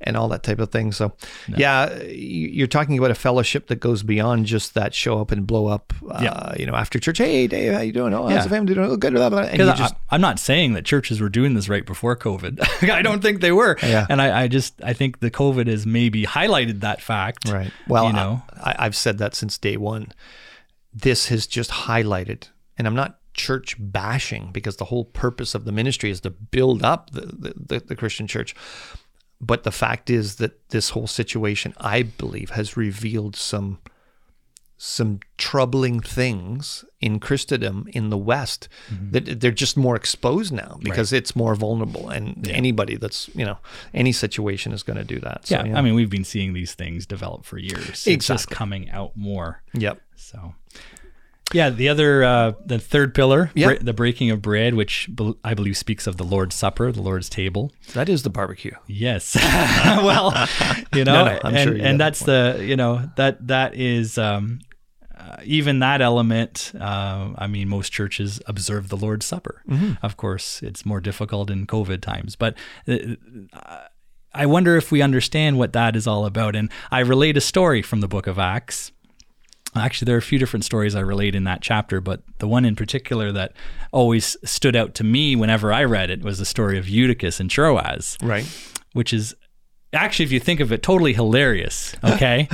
and 0.00 0.16
all 0.18 0.28
that 0.28 0.42
type 0.42 0.58
of 0.58 0.70
thing. 0.70 0.92
So, 0.92 1.12
yeah, 1.56 1.94
you- 2.02 2.48
you're 2.48 2.66
talking 2.66 2.98
about 2.98 3.10
a 3.10 3.14
fellowship 3.14 3.68
that 3.68 3.76
goes 3.76 4.02
beyond 4.02 4.44
just 4.44 4.74
that 4.74 4.92
show 4.92 5.18
up 5.20 5.30
and 5.32 5.46
blow 5.46 5.66
up. 5.66 5.94
Uh, 6.10 6.18
Yeah. 6.22 6.54
You 6.58 6.66
know, 6.66 6.74
after 6.74 6.98
church, 6.98 7.18
hey 7.18 7.46
Dave, 7.46 7.72
how 7.72 7.80
you 7.80 7.92
doing? 7.92 8.12
Oh, 8.12 8.24
how's 8.24 8.32
Yeah. 8.32 8.42
the 8.42 8.48
family 8.50 8.74
doing? 8.74 8.90
Oh, 8.90 8.96
good. 8.96 9.14
Blah, 9.14 9.30
blah. 9.30 9.40
And 9.42 9.58
you 9.58 9.72
just 9.74 9.94
I'm 10.10 10.20
not 10.20 10.38
saying 10.38 10.72
that 10.74 10.84
churches 10.84 11.20
were 11.20 11.28
doing 11.30 11.54
this 11.54 11.68
right 11.68 11.86
before 11.86 12.16
COVID. 12.16 12.60
I 12.90 13.02
don't 13.02 13.22
think 13.22 13.40
they 13.40 13.52
were. 13.52 13.76
Yeah. 13.82 14.06
And 14.10 14.20
I, 14.20 14.42
I 14.42 14.48
just 14.48 14.74
I 14.82 14.92
think 14.94 15.20
the 15.20 15.30
COVID 15.30 15.68
has 15.68 15.86
maybe 15.86 16.24
highlighted 16.24 16.80
that 16.80 17.00
fact. 17.00 17.48
Right. 17.48 17.70
Well, 17.88 18.06
you 18.06 18.12
know, 18.12 18.42
I, 18.54 18.76
I've 18.78 18.96
said 18.96 19.18
that 19.18 19.34
since 19.34 19.58
day 19.58 19.76
one. 19.76 20.12
This 20.92 21.26
has 21.28 21.46
just 21.46 21.70
highlighted, 21.70 22.48
and 22.78 22.86
I'm 22.86 22.94
not 22.94 23.18
church 23.34 23.76
bashing 23.78 24.50
because 24.52 24.76
the 24.76 24.86
whole 24.86 25.04
purpose 25.04 25.54
of 25.54 25.64
the 25.64 25.72
ministry 25.72 26.10
is 26.10 26.20
to 26.20 26.30
build 26.30 26.84
up 26.84 27.10
the, 27.10 27.20
the, 27.20 27.54
the, 27.56 27.80
the 27.80 27.96
Christian 27.96 28.26
church. 28.26 28.54
But 29.40 29.64
the 29.64 29.72
fact 29.72 30.08
is 30.08 30.36
that 30.36 30.70
this 30.70 30.90
whole 30.90 31.08
situation, 31.08 31.74
I 31.78 32.02
believe, 32.02 32.50
has 32.50 32.76
revealed 32.76 33.36
some 33.36 33.80
some 34.86 35.18
troubling 35.38 35.98
things 35.98 36.84
in 37.00 37.18
Christendom 37.18 37.88
in 37.92 38.10
the 38.10 38.18
West 38.18 38.68
that 39.12 39.40
they're 39.40 39.50
just 39.50 39.76
more 39.78 39.96
exposed 39.96 40.52
now 40.52 40.78
because 40.82 41.10
it's 41.10 41.34
more 41.34 41.54
vulnerable 41.54 42.10
and 42.10 42.46
anybody 42.48 42.96
that's 42.96 43.30
you 43.34 43.44
know 43.46 43.56
any 43.94 44.12
situation 44.12 44.72
is 44.72 44.82
going 44.82 44.98
to 44.98 45.04
do 45.04 45.18
that. 45.20 45.46
So, 45.46 45.62
yeah, 45.64 45.78
I 45.78 45.80
mean, 45.80 45.94
we've 45.94 46.10
been 46.10 46.24
seeing 46.24 46.52
these 46.52 46.74
things 46.74 47.06
develop 47.06 47.46
for 47.46 47.56
years. 47.58 48.06
It's 48.06 48.26
just 48.26 48.50
coming 48.50 48.90
out 48.90 49.16
more. 49.16 49.62
yep. 49.72 50.00
So, 50.16 50.54
yeah, 51.52 51.70
the 51.70 51.88
other, 51.88 52.24
uh, 52.24 52.52
the 52.64 52.78
third 52.78 53.14
pillar, 53.14 53.50
Yep. 53.54 53.78
bre- 53.78 53.84
the 53.84 53.92
breaking 53.92 54.30
of 54.30 54.42
bread, 54.42 54.74
which 54.74 55.08
bel- 55.10 55.36
I 55.44 55.54
believe 55.54 55.76
speaks 55.76 56.06
of 56.06 56.16
the 56.16 56.24
Lord's 56.24 56.54
Supper, 56.56 56.90
the 56.90 57.02
Lord's 57.02 57.28
table. 57.28 57.70
That 57.92 58.08
is 58.08 58.22
the 58.22 58.30
barbecue. 58.30 58.72
Yes. 58.86 59.34
well, 60.02 60.32
you 60.94 61.04
know, 61.04 61.14
No, 61.14 61.24
no, 61.26 61.40
I'm 61.44 61.54
and, 61.54 61.64
sure 61.68 61.76
you 61.76 61.82
and 61.84 62.00
that's 62.00 62.20
the, 62.20 62.58
you 62.60 62.76
know, 62.76 63.08
that 63.16 63.46
that 63.48 63.74
is 63.76 64.18
um, 64.18 64.60
uh, 65.24 65.36
even 65.44 65.78
that 65.78 66.00
element. 66.02 66.72
Uh, 66.78 67.30
I 67.36 67.46
mean, 67.46 67.68
most 67.68 67.90
churches 67.92 68.40
observe 68.46 68.88
the 68.88 68.96
Lord's 68.96 69.26
Supper. 69.26 69.62
Mm-hmm. 69.68 70.04
Of 70.04 70.16
course, 70.16 70.62
it's 70.62 70.84
more 70.84 71.00
difficult 71.00 71.50
in 71.50 71.66
COVID 71.66 72.00
times, 72.00 72.36
but. 72.36 72.56
Uh, 72.88 73.16
I 74.36 74.46
wonder 74.46 74.76
if 74.76 74.90
we 74.90 75.00
understand 75.00 75.58
what 75.58 75.72
that 75.74 75.94
is 75.94 76.08
all 76.08 76.26
about. 76.26 76.56
And 76.56 76.68
I 76.90 76.98
relate 77.00 77.36
a 77.36 77.40
story 77.40 77.82
from 77.82 78.00
the 78.00 78.08
book 78.08 78.26
of 78.26 78.36
Acts. 78.36 78.90
Actually, 79.76 80.06
there 80.06 80.16
are 80.16 80.18
a 80.18 80.22
few 80.22 80.40
different 80.40 80.64
stories 80.64 80.96
I 80.96 81.00
relate 81.02 81.36
in 81.36 81.44
that 81.44 81.60
chapter, 81.60 82.00
but 82.00 82.22
the 82.38 82.48
one 82.48 82.64
in 82.64 82.74
particular 82.74 83.30
that 83.30 83.52
always 83.92 84.36
stood 84.44 84.74
out 84.74 84.94
to 84.96 85.04
me 85.04 85.36
whenever 85.36 85.72
I 85.72 85.84
read 85.84 86.10
it 86.10 86.22
was 86.24 86.38
the 86.40 86.44
story 86.44 86.78
of 86.78 86.88
Eutychus 86.88 87.38
and 87.38 87.48
Troas 87.48 88.18
Right. 88.22 88.44
which 88.92 89.12
is 89.12 89.36
actually, 89.94 90.26
if 90.26 90.32
you 90.32 90.40
think 90.40 90.60
of 90.60 90.72
it, 90.72 90.82
totally 90.82 91.12
hilarious. 91.12 91.94
Okay, 92.14 92.48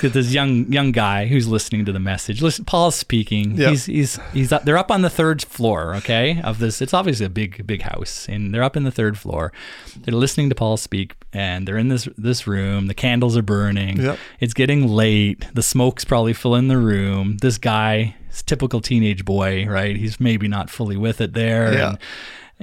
this 0.00 0.32
young 0.32 0.72
young 0.72 0.90
guy 0.90 1.26
who's 1.26 1.46
listening 1.46 1.84
to 1.84 1.92
the 1.92 1.98
message. 1.98 2.40
Listen, 2.40 2.64
Paul's 2.64 2.94
speaking. 2.94 3.56
Yep. 3.56 3.70
He's 3.70 3.84
he's 3.84 4.18
he's 4.32 4.52
up, 4.52 4.64
they're 4.64 4.78
up 4.78 4.90
on 4.90 5.02
the 5.02 5.10
third 5.10 5.42
floor. 5.42 5.94
Okay, 5.96 6.40
of 6.42 6.58
this. 6.58 6.80
It's 6.80 6.94
obviously 6.94 7.26
a 7.26 7.28
big 7.28 7.66
big 7.66 7.82
house, 7.82 8.26
and 8.28 8.54
they're 8.54 8.62
up 8.62 8.76
in 8.76 8.84
the 8.84 8.90
third 8.90 9.18
floor. 9.18 9.52
They're 9.96 10.14
listening 10.14 10.48
to 10.48 10.54
Paul 10.54 10.78
speak, 10.78 11.14
and 11.34 11.68
they're 11.68 11.76
in 11.76 11.88
this 11.88 12.08
this 12.16 12.46
room. 12.46 12.86
The 12.86 12.94
candles 12.94 13.36
are 13.36 13.42
burning. 13.42 14.00
Yep. 14.00 14.18
It's 14.40 14.54
getting 14.54 14.88
late. 14.88 15.44
The 15.52 15.62
smoke's 15.62 16.04
probably 16.04 16.32
filling 16.32 16.68
the 16.68 16.78
room. 16.78 17.36
This 17.38 17.58
guy, 17.58 18.16
typical 18.46 18.80
teenage 18.80 19.24
boy, 19.24 19.66
right? 19.66 19.96
He's 19.96 20.18
maybe 20.18 20.48
not 20.48 20.70
fully 20.70 20.96
with 20.96 21.20
it 21.20 21.34
there. 21.34 21.72
Yeah. 21.74 21.88
And, 21.90 21.98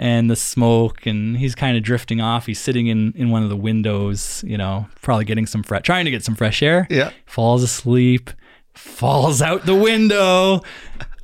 and 0.01 0.29
the 0.31 0.35
smoke 0.35 1.05
and 1.05 1.37
he's 1.37 1.53
kind 1.53 1.77
of 1.77 1.83
drifting 1.83 2.19
off. 2.19 2.47
He's 2.47 2.59
sitting 2.59 2.87
in 2.87 3.13
in 3.15 3.29
one 3.29 3.43
of 3.43 3.49
the 3.49 3.55
windows 3.55 4.43
you 4.45 4.57
know 4.57 4.87
probably 5.01 5.23
getting 5.25 5.45
some 5.45 5.63
fresh 5.63 5.83
trying 5.83 6.05
to 6.05 6.11
get 6.11 6.23
some 6.25 6.35
fresh 6.35 6.61
air. 6.61 6.87
Yeah. 6.89 7.11
falls 7.25 7.63
asleep 7.63 8.29
falls 8.73 9.41
out 9.41 9.65
the 9.65 9.75
window 9.75 10.61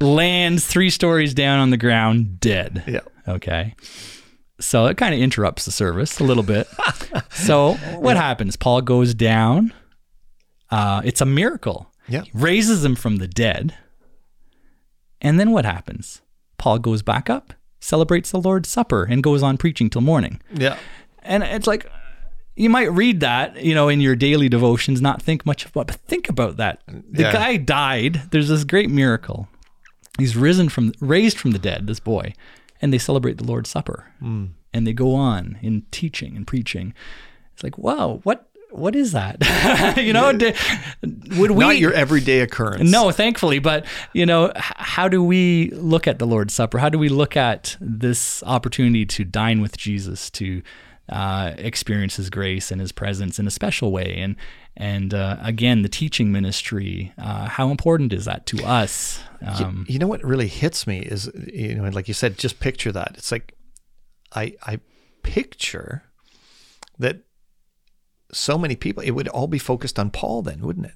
lands 0.01 0.65
three 0.67 0.89
stories 0.89 1.34
down 1.34 1.59
on 1.59 1.69
the 1.71 1.78
ground 1.78 2.39
dead. 2.39 2.84
Yeah. 2.88 3.01
okay. 3.28 3.75
So 4.59 4.86
it 4.88 4.97
kind 4.97 5.13
of 5.13 5.19
interrupts 5.21 5.65
the 5.65 5.71
service 5.71 6.19
a 6.19 6.23
little 6.23 6.43
bit. 6.43 6.67
So 7.32 7.73
what 7.99 8.17
happens? 8.17 8.55
Paul 8.57 8.82
goes 8.82 9.13
down. 9.13 9.73
Uh, 10.69 11.01
it's 11.05 11.21
a 11.21 11.25
miracle. 11.25 11.91
Yeah. 12.07 12.23
raises 12.34 12.84
him 12.84 12.95
from 12.95 13.17
the 13.17 13.28
dead. 13.28 13.75
And 15.21 15.39
then 15.39 15.51
what 15.51 15.65
happens? 15.65 16.21
Paul 16.57 16.80
goes 16.80 17.01
back 17.03 17.30
up 17.30 17.53
celebrates 17.80 18.32
the 18.32 18.39
lord's 18.39 18.69
supper 18.69 19.03
and 19.03 19.21
goes 19.23 19.43
on 19.43 19.57
preaching 19.57 19.89
till 19.89 20.01
morning 20.01 20.39
Yeah. 20.53 20.78
and 21.23 21.43
it's 21.43 21.67
like 21.67 21.89
you 22.55 22.71
might 22.71 22.91
read 22.91 23.19
that, 23.19 23.63
you 23.63 23.75
know, 23.75 23.88
in 23.88 24.01
your 24.01 24.15
daily 24.15 24.49
devotions, 24.49 24.99
not 24.99 25.21
think 25.21 25.45
much 25.45 25.63
about, 25.67 25.86
but 25.86 25.95
think 26.07 26.28
about 26.28 26.57
that. 26.57 26.82
The 26.88 27.21
Yeah. 27.21 27.32
guy 27.32 27.57
died. 27.57 28.21
There's 28.32 28.49
this 28.49 28.63
great 28.63 28.89
miracle. 28.89 29.47
He's 30.17 30.36
risen 30.36 30.67
from, 30.69 30.91
raised 30.99 31.38
from 31.38 31.51
the 31.51 31.59
dead, 31.59 31.86
this 31.86 31.99
boy, 31.99 32.34
and 32.82 32.91
they 32.91 32.97
celebrate 32.97 33.38
the 33.38 33.43
Lord's 33.43 33.69
Supper, 33.69 34.05
Hmm. 34.19 34.45
and 34.73 34.88
they 34.88 34.93
go 34.93 35.13
on 35.13 35.59
in 35.61 35.84
teaching 35.91 36.36
and 36.36 36.47
preaching. 36.47 36.95
It's 37.53 37.63
like, 37.63 37.78
wow, 37.78 38.21
what, 38.23 38.46
what 38.72 38.95
is 38.95 39.13
that? 39.13 39.97
you 39.97 40.13
know, 40.13 40.34
d- 40.34 40.53
would 41.38 41.51
we? 41.51 41.63
Not 41.63 41.78
your 41.78 41.93
everyday 41.93 42.41
occurrence. 42.41 42.89
No, 42.89 43.11
thankfully, 43.11 43.59
but 43.59 43.86
you 44.13 44.26
know, 44.26 44.51
how 44.55 45.07
do 45.07 45.24
we 45.24 45.72
look 45.72 46.07
at 46.07 46.20
the 46.20 46.28
Lord's 46.28 46.53
Supper? 46.53 46.78
How 46.78 46.89
do 46.89 46.99
we 46.99 47.09
look 47.09 47.38
at 47.38 47.78
this 47.80 48.43
opportunity 48.43 49.05
to 49.05 49.24
dine 49.24 49.61
with 49.61 49.78
Jesus, 49.78 50.30
to 50.32 50.61
uh, 51.09 51.53
experience 51.57 52.18
His 52.18 52.30
grace 52.30 52.72
and 52.72 52.82
His 52.82 52.91
presence 52.91 53.39
in 53.39 53.47
a 53.47 53.51
special 53.51 53.91
way? 53.91 54.15
And 54.18 54.36
and 54.76 55.13
uh, 55.13 55.38
again, 55.41 55.82
the 55.82 55.89
teaching 55.89 56.32
ministry. 56.32 57.13
Uh, 57.18 57.47
how 57.47 57.70
important 57.70 58.13
is 58.13 58.26
that 58.26 58.45
to 58.47 58.63
us? 58.63 59.20
Um, 59.45 59.86
you 59.88 59.99
know 59.99 60.07
what 60.07 60.24
really 60.24 60.47
hits 60.47 60.86
me 60.86 60.99
is 60.99 61.32
you 61.51 61.76
know 61.76 61.89
like 61.89 62.07
you 62.07 62.13
said 62.13 62.38
just 62.38 62.59
picture 62.59 62.91
that 62.91 63.11
it's 63.18 63.32
like 63.32 63.53
i 64.34 64.55
i 64.63 64.80
picture 65.22 66.03
that 66.97 67.22
so 68.32 68.57
many 68.57 68.75
people 68.75 69.01
it 69.03 69.11
would 69.11 69.28
all 69.30 69.47
be 69.47 69.59
focused 69.59 69.97
on 69.99 70.09
paul 70.09 70.41
then 70.41 70.59
wouldn't 70.61 70.86
it 70.88 70.93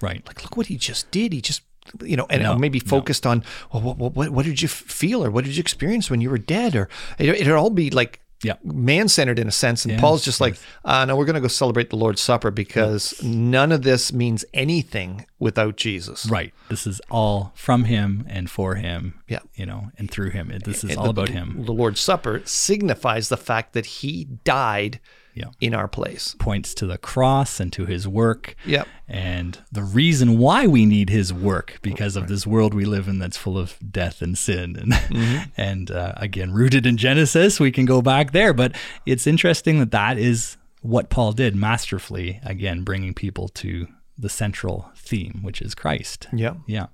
right. 0.00 0.22
like 0.26 0.42
look 0.42 0.56
what 0.56 0.66
he 0.66 0.76
just 0.76 1.10
did 1.10 1.32
he 1.32 1.40
just 1.40 1.62
you 2.02 2.16
know 2.16 2.26
and 2.30 2.42
No, 2.42 2.56
maybe 2.56 2.78
no. 2.80 2.88
focused 2.88 3.26
on 3.26 3.42
well 3.72 3.82
what, 3.82 3.96
what 3.98 4.14
what 4.14 4.30
what 4.30 4.44
did 4.44 4.60
you 4.62 4.68
feel 4.68 5.24
or 5.24 5.30
what 5.30 5.44
did 5.44 5.56
you 5.56 5.60
experience 5.60 6.10
when 6.10 6.20
you 6.20 6.30
were 6.30 6.38
dead 6.38 6.74
or 6.76 6.88
it, 7.18 7.28
it'd 7.28 7.52
all 7.52 7.70
be 7.70 7.90
like 7.90 8.20
Yeah. 8.42 8.54
man 8.62 9.08
centered 9.08 9.38
in 9.38 9.48
a 9.48 9.50
sense. 9.52 9.84
And 9.84 9.92
Yes, 9.92 10.00
Paul's 10.00 10.24
just 10.24 10.40
like, 10.40 10.56
uh, 10.84 11.04
no, 11.06 11.16
we're 11.16 11.24
going 11.24 11.34
to 11.34 11.40
go 11.40 11.48
celebrate 11.48 11.88
the 11.88 11.96
Lord's 11.96 12.20
Supper 12.20 12.50
because 12.50 13.14
none 13.22 13.72
of 13.72 13.82
this 13.82 14.12
means 14.12 14.44
anything 14.52 15.24
without 15.38 15.76
Jesus. 15.76 16.26
Right. 16.26 16.52
This 16.68 16.86
is 16.86 17.00
all 17.10 17.52
from 17.54 17.84
him 17.84 18.24
and 18.28 18.50
for 18.50 18.74
him. 18.74 19.14
Yeah. 19.28 19.40
You 19.54 19.64
know, 19.66 19.90
and 19.96 20.10
through 20.10 20.30
him. 20.30 20.52
This 20.64 20.84
is 20.84 20.90
And 20.90 20.98
all 20.98 21.04
the- 21.06 21.10
about 21.22 21.28
him. 21.30 21.64
The 21.64 21.72
Lord's 21.72 22.00
Supper 22.00 22.42
signifies 22.44 23.28
the 23.30 23.38
fact 23.38 23.72
that 23.72 23.86
he 23.86 24.24
died 24.44 25.00
Yeah. 25.34 25.46
in 25.60 25.74
our 25.74 25.88
place. 25.88 26.34
Points 26.38 26.74
to 26.74 26.86
the 26.86 26.96
cross 26.98 27.58
and 27.60 27.72
to 27.72 27.86
his 27.86 28.06
work. 28.06 28.54
Yep. 28.64 28.86
And 29.08 29.58
the 29.72 29.82
reason 29.82 30.38
why 30.38 30.66
we 30.66 30.86
need 30.86 31.10
his 31.10 31.32
work 31.32 31.78
because 31.82 32.14
of 32.16 32.28
this 32.28 32.46
world 32.46 32.72
we 32.72 32.84
live 32.84 33.08
in 33.08 33.18
that's 33.18 33.36
full 33.36 33.58
of 33.58 33.76
death 33.90 34.22
and 34.22 34.38
sin. 34.38 34.76
And, 34.76 34.92
Mm-hmm. 34.92 35.42
and 35.56 35.90
uh, 35.90 36.12
again, 36.16 36.52
rooted 36.52 36.86
in 36.86 36.96
Genesis, 36.96 37.58
we 37.60 37.72
can 37.72 37.84
go 37.84 38.00
back 38.00 38.30
there. 38.32 38.52
But 38.52 38.76
it's 39.06 39.26
interesting 39.26 39.78
that 39.80 39.90
that 39.90 40.18
is 40.18 40.56
what 40.82 41.10
Paul 41.10 41.32
did 41.32 41.56
masterfully, 41.56 42.40
again, 42.44 42.82
bringing 42.82 43.14
people 43.14 43.48
to 43.48 43.88
the 44.16 44.28
central 44.28 44.90
theme, 44.96 45.40
which 45.42 45.60
is 45.60 45.74
Christ. 45.74 46.28
Yeah, 46.32 46.54
Yeah. 46.68 46.86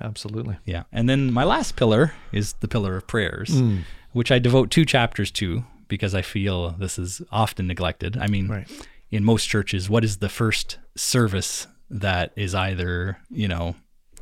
absolutely. 0.00 0.56
Yeah. 0.64 0.84
And 0.92 1.08
then 1.08 1.32
my 1.32 1.44
last 1.44 1.76
pillar 1.76 2.12
is 2.32 2.54
the 2.54 2.68
pillar 2.68 2.96
of 2.96 3.06
prayers, 3.06 3.50
Mm. 3.50 3.82
which 4.12 4.32
I 4.32 4.38
devote 4.38 4.70
two 4.70 4.84
chapters 4.84 5.30
to 5.32 5.64
because 5.88 6.14
I 6.14 6.22
feel 6.22 6.70
this 6.70 6.98
is 6.98 7.22
often 7.30 7.66
neglected. 7.66 8.16
I 8.16 8.26
mean, 8.26 8.48
Right. 8.48 8.68
in 9.10 9.24
most 9.24 9.46
churches, 9.46 9.88
what 9.90 10.04
is 10.04 10.18
the 10.18 10.28
first 10.28 10.78
service 10.96 11.66
that 11.90 12.32
is 12.36 12.54
either, 12.54 13.18
you 13.30 13.48
know, 13.48 13.76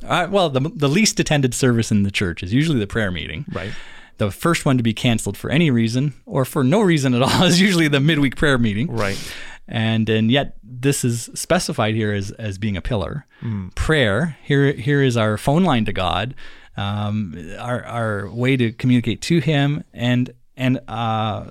uh, 0.04 0.26
well, 0.30 0.50
the, 0.50 0.60
the 0.74 0.88
least 0.88 1.20
attended 1.20 1.54
service 1.54 1.90
in 1.92 2.02
the 2.02 2.10
church 2.10 2.42
is 2.42 2.52
usually 2.52 2.80
the 2.80 2.86
prayer 2.88 3.10
meeting. 3.12 3.44
Right. 3.52 3.72
The 4.18 4.30
first 4.32 4.64
one 4.66 4.76
to 4.76 4.82
be 4.82 4.92
canceled 4.92 5.36
for 5.36 5.48
any 5.50 5.70
reason 5.70 6.14
or 6.26 6.44
for 6.44 6.64
no 6.64 6.80
reason 6.80 7.14
at 7.14 7.22
all 7.22 7.42
is 7.44 7.60
usually 7.60 7.88
the 7.88 8.00
midweek 8.00 8.36
prayer 8.36 8.58
meeting. 8.58 8.88
Right. 8.90 9.16
And 9.68 10.08
and 10.08 10.30
yet 10.30 10.56
this 10.62 11.04
is 11.04 11.30
specified 11.34 11.94
here 11.94 12.12
as 12.12 12.32
as 12.32 12.58
being 12.58 12.76
a 12.76 12.82
pillar. 12.82 13.26
Hmm. 13.40 13.68
Prayer 13.76 14.36
here 14.42 14.72
here 14.72 15.02
is 15.02 15.16
our 15.16 15.38
phone 15.38 15.62
line 15.62 15.84
to 15.84 15.92
God, 15.92 16.34
um, 16.76 17.36
our 17.58 17.84
our 17.84 18.30
way 18.30 18.56
to 18.56 18.72
communicate 18.72 19.22
to 19.22 19.38
Him, 19.38 19.84
and 19.94 20.34
and 20.56 20.80
uh, 20.88 21.44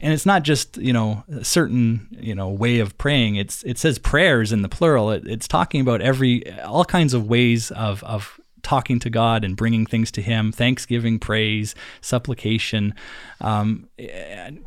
and 0.00 0.12
it's 0.12 0.26
not 0.26 0.42
just 0.42 0.76
you 0.76 0.92
know 0.92 1.24
a 1.28 1.44
certain 1.44 2.08
you 2.10 2.34
know 2.34 2.48
way 2.48 2.78
of 2.80 2.96
praying. 2.98 3.36
It's 3.36 3.62
it 3.64 3.78
says 3.78 3.98
prayers 3.98 4.52
in 4.52 4.62
the 4.62 4.68
plural. 4.68 5.10
It, 5.10 5.26
it's 5.26 5.48
talking 5.48 5.80
about 5.80 6.00
every 6.00 6.50
all 6.60 6.84
kinds 6.84 7.14
of 7.14 7.26
ways 7.28 7.70
of 7.70 8.02
of 8.04 8.38
talking 8.62 8.98
to 8.98 9.10
God 9.10 9.44
and 9.44 9.56
bringing 9.58 9.84
things 9.84 10.10
to 10.12 10.22
Him, 10.22 10.50
thanksgiving, 10.50 11.18
praise, 11.18 11.74
supplication, 12.00 12.94
um, 13.42 13.88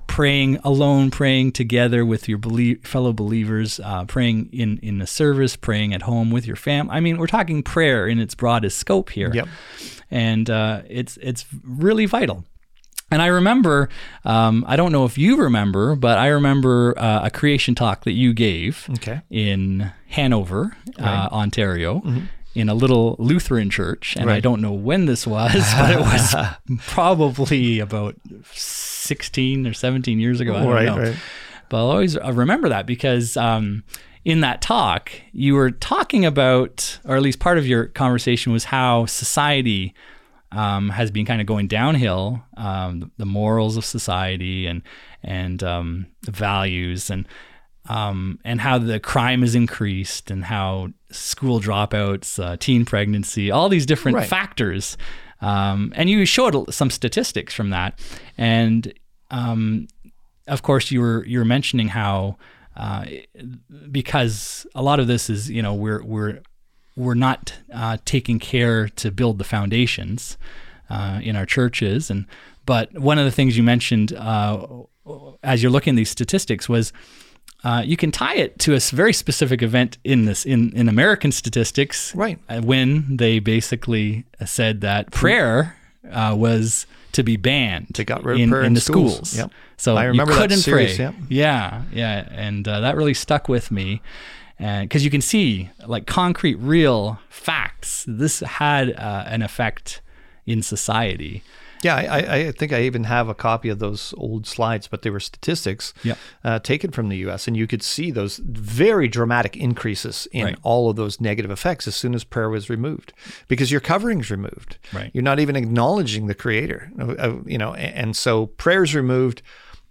praying 0.05 0.57
alone, 0.63 1.09
praying 1.09 1.51
together 1.51 2.05
with 2.05 2.29
your 2.29 2.37
belie- 2.37 2.75
fellow 2.83 3.11
believers, 3.11 3.79
uh, 3.83 4.05
praying 4.05 4.49
in 4.53 4.77
in 4.83 4.99
the 4.99 5.07
service, 5.07 5.55
praying 5.55 5.93
at 5.93 6.03
home 6.03 6.29
with 6.31 6.45
your 6.45 6.55
fam. 6.55 6.89
I 6.91 6.99
mean, 6.99 7.17
we're 7.17 7.27
talking 7.27 7.63
prayer 7.63 8.07
in 8.07 8.19
its 8.19 8.35
broadest 8.35 8.77
scope 8.77 9.09
here, 9.09 9.31
Yep. 9.33 9.47
and 10.11 10.49
uh, 10.49 10.81
it's 10.87 11.17
it's 11.17 11.45
really 11.63 12.05
vital. 12.05 12.45
And 13.09 13.21
I 13.21 13.27
remember, 13.27 13.87
um, 14.25 14.65
I 14.67 14.75
don't 14.75 14.91
know 14.91 15.05
if 15.05 15.17
you 15.17 15.37
remember, 15.37 15.95
but 15.95 16.17
I 16.17 16.27
remember 16.27 16.93
uh, 16.97 17.25
a 17.25 17.31
creation 17.31 17.73
talk 17.73 18.03
that 18.03 18.11
you 18.11 18.33
gave 18.33 18.87
Okay. 18.95 19.21
in 19.29 19.91
Hanover, 20.09 20.75
uh, 20.99 21.29
Ontario, 21.31 22.01
in 22.53 22.67
a 22.67 22.73
little 22.73 23.15
Lutheran 23.19 23.69
church. 23.69 24.15
And 24.17 24.29
I 24.29 24.35
Mm-hmm. 24.37 24.41
Don't 24.41 24.61
know 24.61 24.73
when 24.73 25.05
this 25.05 25.25
was, 25.25 25.53
but 25.79 25.91
it 25.91 25.99
was 25.99 26.35
probably 26.87 27.79
about 27.79 28.15
16 28.77 29.65
or 29.67 29.73
17 29.73 30.19
years 30.19 30.39
ago. 30.39 30.55
I 30.55 30.59
don't 30.63 30.69
Right, 30.71 30.85
know. 30.85 30.97
right. 30.97 31.15
But 31.69 31.77
I'll 31.77 31.91
always 31.91 32.17
remember 32.19 32.69
that 32.69 32.85
because 32.85 33.37
um, 33.37 33.83
in 34.25 34.41
that 34.41 34.61
talk, 34.61 35.11
you 35.31 35.53
were 35.53 35.71
talking 35.71 36.25
about, 36.25 36.99
or 37.05 37.15
at 37.15 37.21
least 37.21 37.39
part 37.39 37.57
of 37.57 37.67
your 37.67 37.85
conversation 37.87 38.51
was 38.53 38.65
how 38.65 39.05
society 39.05 39.93
um, 40.51 40.89
has 40.89 41.11
been 41.11 41.25
kind 41.25 41.41
of 41.41 41.47
going 41.47 41.67
downhill, 41.67 42.41
um, 42.55 43.11
the, 43.17 43.25
morals 43.25 43.77
of 43.77 43.85
society 43.85 44.65
and 44.65 44.81
and 45.23 45.61
um, 45.63 46.07
the 46.21 46.31
values 46.31 47.09
and 47.09 47.27
um, 47.89 48.39
and 48.43 48.61
how 48.61 48.77
the 48.77 48.99
crime 48.99 49.41
has 49.41 49.55
increased 49.55 50.29
and 50.31 50.45
how 50.45 50.89
school 51.09 51.59
dropouts, 51.59 52.41
uh, 52.43 52.57
teen 52.57 52.85
pregnancy, 52.85 53.49
all 53.51 53.69
these 53.69 53.85
different 53.85 54.17
Right. 54.17 54.27
factors. 54.27 54.97
Um, 55.41 55.93
and 55.95 56.09
you 56.09 56.25
showed 56.25 56.73
some 56.73 56.89
statistics 56.89 57.53
from 57.53 57.69
that, 57.69 57.99
and 58.37 58.91
um, 59.31 59.87
of 60.47 60.63
course 60.63 60.91
you 60.91 60.99
were 61.01 61.25
you 61.25 61.39
were 61.39 61.45
mentioning 61.45 61.89
how 61.89 62.37
uh, 62.75 63.05
because 63.91 64.65
a 64.75 64.81
lot 64.81 64.99
of 64.99 65.07
this 65.07 65.29
is 65.29 65.49
you 65.49 65.61
know 65.61 65.73
we're 65.73 66.03
we're 66.03 66.39
we're 66.97 67.13
not 67.29 67.53
uh, 67.73 67.95
taking 68.03 68.39
care 68.39 68.89
to 68.89 69.11
build 69.11 69.37
the 69.37 69.43
foundations 69.45 70.37
uh, 70.89 71.19
in 71.23 71.35
our 71.37 71.45
churches 71.45 72.09
and 72.09 72.25
but 72.65 72.91
one 72.99 73.17
of 73.17 73.23
the 73.23 73.31
things 73.31 73.55
you 73.55 73.63
mentioned 73.63 74.11
uh, 74.13 74.65
as 75.43 75.61
you're 75.63 75.71
looking 75.71 75.93
at 75.93 75.97
these 75.97 76.09
statistics 76.09 76.67
was 76.67 76.91
uh, 77.63 77.81
you 77.85 77.95
can 77.97 78.11
tie 78.11 78.35
it 78.35 78.59
to 78.59 78.75
a 78.75 78.79
very 78.91 79.13
specific 79.13 79.61
event 79.61 79.97
in 80.03 80.25
this 80.25 80.45
in, 80.45 80.71
in 80.75 80.87
American 80.87 81.31
statistics, 81.31 82.13
Right. 82.13 82.37
uh, 82.49 82.61
When 82.61 83.17
they 83.17 83.39
basically 83.39 84.25
said 84.45 84.81
that 84.81 85.11
prayer 85.11 85.75
uh, 86.11 86.35
was 86.37 86.85
to 87.13 87.23
be 87.23 87.35
banned. 87.35 87.87
They 87.95 88.03
got 88.05 88.23
rid 88.23 88.35
of 88.35 88.41
in, 88.41 88.49
prayer 88.49 88.61
in 88.61 88.67
in 88.67 88.73
the 88.75 88.81
schools. 88.81 89.13
schools. 89.31 89.37
Yep. 89.37 89.51
So 89.77 89.97
I 89.97 90.03
remember 90.05 90.33
you 90.33 90.37
that 90.39 90.43
couldn't 90.43 90.57
series, 90.59 90.95
pray. 90.97 91.05
yep. 91.05 91.15
Yeah, 91.29 91.81
yeah, 91.91 92.27
and 92.31 92.67
uh, 92.67 92.81
that 92.81 92.95
really 92.95 93.13
stuck 93.15 93.49
with 93.49 93.71
me, 93.71 94.01
and 94.59 94.87
because 94.89 95.03
you 95.05 95.11
can 95.11 95.21
see 95.21 95.69
like 95.85 96.05
concrete, 96.07 96.55
real 96.55 97.19
facts. 97.29 98.05
This 98.07 98.39
had 98.41 98.91
uh, 98.91 99.23
an 99.27 99.41
effect 99.41 100.01
in 100.45 100.61
society. 100.61 101.43
Yeah, 101.83 101.95
I, 101.95 102.35
I- 102.47 102.51
think 102.51 102.73
I 102.73 102.81
even 102.83 103.03
have 103.03 103.29
a 103.29 103.35
copy 103.35 103.69
of 103.69 103.77
those 103.77 104.11
old 104.17 104.47
slides, 104.47 104.87
but 104.87 105.03
they 105.03 105.11
were 105.11 105.19
statistics 105.19 105.93
uh, 106.43 106.57
taken 106.57 106.89
from 106.91 107.09
the 107.09 107.17
U.S. 107.17 107.47
and 107.47 107.55
you 107.55 107.67
could 107.67 107.83
see 107.83 108.09
those 108.09 108.37
very 108.37 109.07
dramatic 109.07 109.55
increases 109.55 110.27
in 110.31 110.45
Right. 110.45 110.57
all 110.63 110.89
of 110.89 110.95
those 110.95 111.21
negative 111.21 111.51
effects 111.51 111.87
as 111.87 111.95
soon 111.95 112.15
as 112.15 112.23
prayer 112.23 112.49
was 112.49 112.67
removed, 112.67 113.13
because 113.47 113.71
your 113.71 113.79
covering's 113.81 114.31
removed. 114.31 114.77
Right. 114.91 115.11
You're 115.13 115.21
not 115.23 115.39
even 115.39 115.55
acknowledging 115.55 116.25
the 116.25 116.33
Creator, 116.33 116.91
you 117.45 117.59
know, 117.59 117.75
and 117.75 118.15
so 118.17 118.47
prayer's 118.47 118.95
removed. 118.95 119.43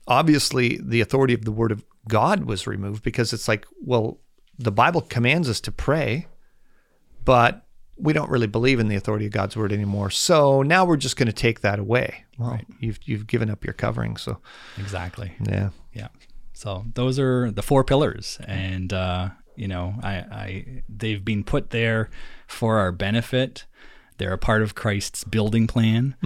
Obviously, 0.08 0.80
the 0.82 1.00
authority 1.00 1.34
of 1.34 1.44
the 1.44 1.52
Word 1.52 1.70
of 1.72 1.84
God 2.08 2.44
was 2.44 2.66
removed 2.66 3.02
because 3.04 3.32
it's 3.32 3.46
like, 3.48 3.64
well, 3.80 4.18
the 4.58 4.72
Bible 4.72 5.00
commands 5.00 5.48
us 5.48 5.60
to 5.62 5.72
pray, 5.72 6.26
but 7.24 7.66
we 7.96 8.12
don't 8.12 8.30
really 8.30 8.46
believe 8.46 8.78
in 8.78 8.88
the 8.88 8.96
authority 8.96 9.26
of 9.26 9.32
God's 9.32 9.56
word 9.56 9.72
anymore. 9.72 10.10
So 10.10 10.62
now 10.62 10.84
we're 10.84 10.96
just 10.96 11.16
going 11.16 11.26
to 11.26 11.32
take 11.32 11.60
that 11.60 11.78
away. 11.78 12.24
Well, 12.38 12.60
you've 12.80 12.98
you've 13.04 13.26
given 13.26 13.50
up 13.50 13.64
your 13.64 13.72
covering. 13.72 14.16
So 14.16 14.38
Exactly. 14.78 15.32
yeah, 15.40 15.70
Yeah. 15.92 16.08
So 16.52 16.84
those 16.94 17.18
are 17.18 17.50
the 17.50 17.62
four 17.62 17.84
pillars, 17.84 18.38
and 18.46 18.92
uh, 18.92 19.28
you 19.56 19.68
know, 19.68 19.94
I, 20.02 20.12
I 20.14 20.82
they've 20.88 21.22
been 21.24 21.44
put 21.44 21.70
there 21.70 22.08
for 22.46 22.78
our 22.78 22.92
benefit. 22.92 23.64
They're 24.18 24.32
a 24.32 24.38
part 24.38 24.62
of 24.62 24.74
Christ's 24.74 25.24
building 25.24 25.66
plan. 25.66 26.16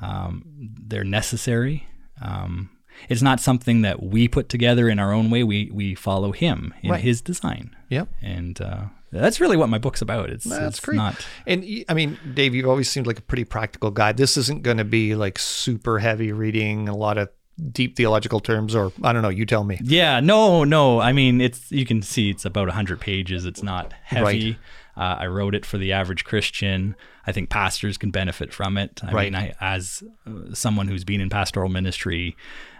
Um, 0.00 0.44
they're 0.86 1.04
necessary. 1.04 1.86
Um, 2.20 2.70
it's 3.08 3.22
not 3.22 3.40
something 3.40 3.82
that 3.82 4.02
we 4.02 4.28
put 4.28 4.48
together 4.48 4.88
in 4.88 4.98
our 4.98 5.12
own 5.12 5.30
way. 5.30 5.42
We 5.42 5.70
we 5.72 5.94
follow 5.94 6.32
Him 6.32 6.74
in 6.82 6.90
Right. 6.90 7.00
His 7.00 7.20
design, 7.20 7.74
yep. 7.88 8.08
and 8.22 8.60
uh, 8.60 8.84
that's 9.10 9.40
really 9.40 9.56
what 9.56 9.68
my 9.68 9.78
book's 9.78 10.00
about. 10.02 10.30
It's, 10.30 10.44
That's 10.44 10.78
it's 10.78 10.80
great. 10.80 10.96
not. 10.96 11.26
And 11.46 11.64
I 11.88 11.94
mean, 11.94 12.18
Dave, 12.34 12.54
you've 12.54 12.68
always 12.68 12.90
seemed 12.90 13.06
like 13.06 13.18
a 13.18 13.22
pretty 13.22 13.44
practical 13.44 13.90
guy. 13.90 14.12
This 14.12 14.36
isn't 14.36 14.62
going 14.62 14.78
to 14.78 14.84
be 14.84 15.14
like 15.14 15.38
super 15.38 15.98
heavy 15.98 16.32
reading, 16.32 16.88
a 16.88 16.96
lot 16.96 17.18
of 17.18 17.28
deep 17.70 17.96
theological 17.96 18.40
terms, 18.40 18.74
or 18.74 18.92
I 19.02 19.12
don't 19.12 19.20
know. 19.22 19.28
You 19.28 19.44
tell 19.44 19.64
me. 19.64 19.78
Yeah, 19.82 20.20
no, 20.20 20.64
no. 20.64 21.00
I 21.00 21.12
mean, 21.12 21.40
it's 21.42 21.70
you 21.70 21.84
can 21.84 22.00
see 22.02 22.30
it's 22.30 22.44
about 22.46 22.68
100 22.68 23.00
pages. 23.00 23.44
It's 23.44 23.62
not 23.62 23.92
heavy. 24.02 24.56
Uh, 24.96 25.16
I 25.20 25.26
wrote 25.26 25.54
it 25.54 25.64
for 25.64 25.78
the 25.78 25.92
average 25.92 26.24
Christian. 26.24 26.94
I 27.26 27.32
think 27.32 27.48
pastors 27.50 27.96
can 27.96 28.10
benefit 28.10 28.52
from 28.52 28.76
it. 28.76 29.00
I 29.02 29.12
Right. 29.12 29.32
mean, 29.32 29.40
I, 29.40 29.54
as 29.60 30.02
uh, 30.26 30.52
someone 30.54 30.86
who's 30.88 31.04
been 31.04 31.20
in 31.20 31.30
pastoral 31.30 31.70
ministry, 31.70 32.36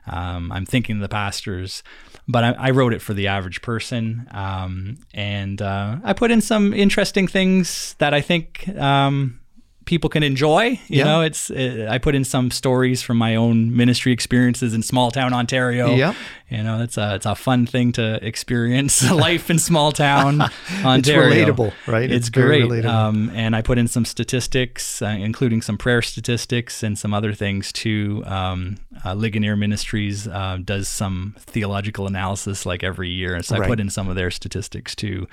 um, 0.07 0.51
I'm 0.51 0.67
thinking 0.67 0.97
of 0.97 1.03
the 1.03 1.09
pastors, 1.09 1.83
but 2.27 2.45
I, 2.45 2.53
I 2.53 2.71
wrote 2.71 2.93
it 2.93 3.03
for 3.03 3.15
the 3.15 3.29
average 3.29 3.63
person. 3.63 4.27
Um, 4.31 4.99
and 5.15 5.61
uh, 5.61 5.99
I 6.03 6.13
put 6.13 6.31
in 6.31 6.41
some 6.41 6.73
interesting 6.73 7.29
things 7.29 7.95
that 7.99 8.15
I 8.15 8.21
think 8.21 8.69
um, 8.77 9.41
people 9.85 10.09
can 10.11 10.23
enjoy. 10.23 10.63
You 10.89 10.99
Yeah. 10.99 11.05
know, 11.05 11.21
it's 11.23 11.51
uh, 11.51 11.87
I 11.91 11.99
put 11.99 12.15
in 12.15 12.25
some 12.25 12.51
stories 12.51 13.03
from 13.03 13.17
my 13.17 13.37
own 13.37 13.75
ministry 13.77 14.13
experiences 14.13 14.75
in 14.75 14.83
small 14.83 15.11
town 15.11 15.33
Ontario. 15.33 15.95
Yeah. 15.95 16.15
You 16.51 16.63
know, 16.63 16.83
it's 16.83 16.99
a 16.99 17.15
it's 17.15 17.25
a 17.27 17.35
fun 17.35 17.67
thing 17.67 17.93
to 17.93 18.19
experience 18.27 19.11
life 19.11 19.49
in 19.51 19.59
small 19.59 19.91
town 19.93 20.43
Ontario. 20.85 21.29
It's 21.31 21.51
relatable, 21.51 21.73
right? 21.87 22.11
It's, 22.11 22.29
It's 22.29 22.37
very 22.37 22.67
great. 22.67 22.85
relatable. 22.85 22.89
Um, 22.89 23.31
and 23.35 23.57
I 23.57 23.63
put 23.63 23.79
in 23.79 23.89
some 23.89 24.05
statistics, 24.05 25.01
uh, 25.03 25.07
including 25.07 25.63
some 25.63 25.79
prayer 25.79 26.03
statistics 26.03 26.83
and 26.83 26.99
some 26.99 27.15
other 27.15 27.33
things 27.33 27.73
too. 27.73 28.23
Um, 28.27 28.77
uh, 29.05 29.15
Ligonier 29.15 29.57
Ministries 29.57 30.29
uh, 30.29 30.59
does 30.63 30.89
some 30.89 31.35
theological 31.39 32.07
analysis 32.07 32.67
like 32.67 32.85
every 32.85 33.09
year, 33.09 33.35
and 33.35 33.45
so 33.45 33.57
I 33.57 33.67
put 33.67 33.81
in 33.81 33.89
some 33.91 34.09
of 34.09 34.17
their 34.17 34.31
statistics 34.31 34.95
too. 34.95 35.27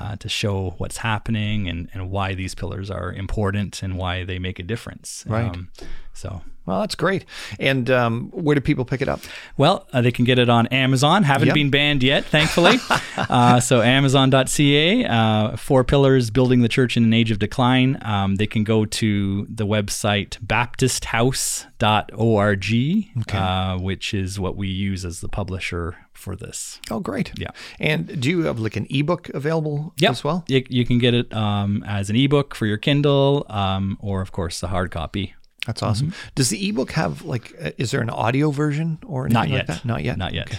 Uh, 0.00 0.14
to 0.14 0.28
show 0.28 0.74
what's 0.78 0.98
happening 0.98 1.68
and, 1.68 1.88
and 1.92 2.08
why 2.08 2.32
these 2.32 2.54
pillars 2.54 2.88
are 2.88 3.12
important 3.12 3.82
and 3.82 3.98
why 3.98 4.24
they 4.24 4.38
make 4.38 4.60
a 4.60 4.62
difference. 4.62 5.24
Right. 5.26 5.50
Um, 5.50 5.70
so 6.18 6.42
Well, 6.66 6.80
that's 6.80 6.94
great. 6.96 7.24
And 7.58 7.88
um, 7.90 8.28
where 8.32 8.54
do 8.54 8.60
people 8.60 8.84
pick 8.84 9.00
it 9.00 9.08
up? 9.08 9.20
well, 9.56 9.86
uh, 9.94 10.02
they 10.02 10.12
can 10.12 10.26
get 10.26 10.38
it 10.38 10.50
on 10.50 10.66
Amazon. 10.66 11.22
Haven't 11.22 11.46
Yep. 11.48 11.54
been 11.54 11.70
banned 11.70 12.02
yet, 12.02 12.26
thankfully. 12.26 12.76
uh, 13.16 13.58
so 13.60 13.80
Amazon.ca, 13.80 15.04
uh, 15.06 15.56
Four 15.56 15.84
Pillars, 15.84 16.28
Building 16.30 16.60
the 16.60 16.68
Church 16.68 16.98
in 16.98 17.04
an 17.04 17.14
Age 17.14 17.30
of 17.30 17.38
Decline. 17.38 17.96
Um, 18.02 18.36
they 18.36 18.46
can 18.46 18.64
go 18.64 18.84
to 18.84 19.46
the 19.48 19.66
website 19.66 20.36
baptisthouse.org, 20.44 23.34
uh, 23.34 23.78
which 23.78 24.14
is 24.14 24.40
what 24.40 24.56
we 24.56 24.68
use 24.68 25.04
as 25.04 25.20
the 25.20 25.28
publisher 25.28 25.96
for 26.12 26.34
this. 26.36 26.80
Oh, 26.90 27.00
great. 27.00 27.32
Yeah. 27.38 27.50
And 27.78 28.20
do 28.20 28.28
you 28.28 28.42
have 28.44 28.58
like 28.58 28.76
an 28.76 28.86
ebook 28.90 29.28
available 29.30 29.94
Yep. 29.98 30.10
as 30.10 30.24
well? 30.24 30.44
You, 30.48 30.64
you 30.68 30.84
can 30.84 30.98
get 30.98 31.14
it 31.14 31.32
um, 31.32 31.84
as 31.86 32.10
an 32.10 32.16
ebook 32.16 32.54
for 32.54 32.66
your 32.66 32.78
Kindle 32.78 33.46
um, 33.48 33.96
or, 34.00 34.20
of 34.20 34.32
course, 34.32 34.60
the 34.60 34.68
hard 34.68 34.90
copy. 34.90 35.34
That's 35.66 35.82
awesome. 35.82 36.14
Does 36.34 36.48
the 36.48 36.68
ebook 36.68 36.92
have 36.92 37.22
like, 37.24 37.54
uh, 37.62 37.72
is 37.76 37.90
there 37.90 38.00
an 38.00 38.08
audio 38.08 38.50
version 38.50 38.98
or 39.06 39.26
anything 39.26 39.34
Not 39.34 39.48
like 39.48 39.56
yet. 39.58 39.66
that? 39.66 39.84
Not 39.84 40.02
yet. 40.02 40.16
Not 40.16 40.32
yet. 40.32 40.46
Okay. 40.48 40.58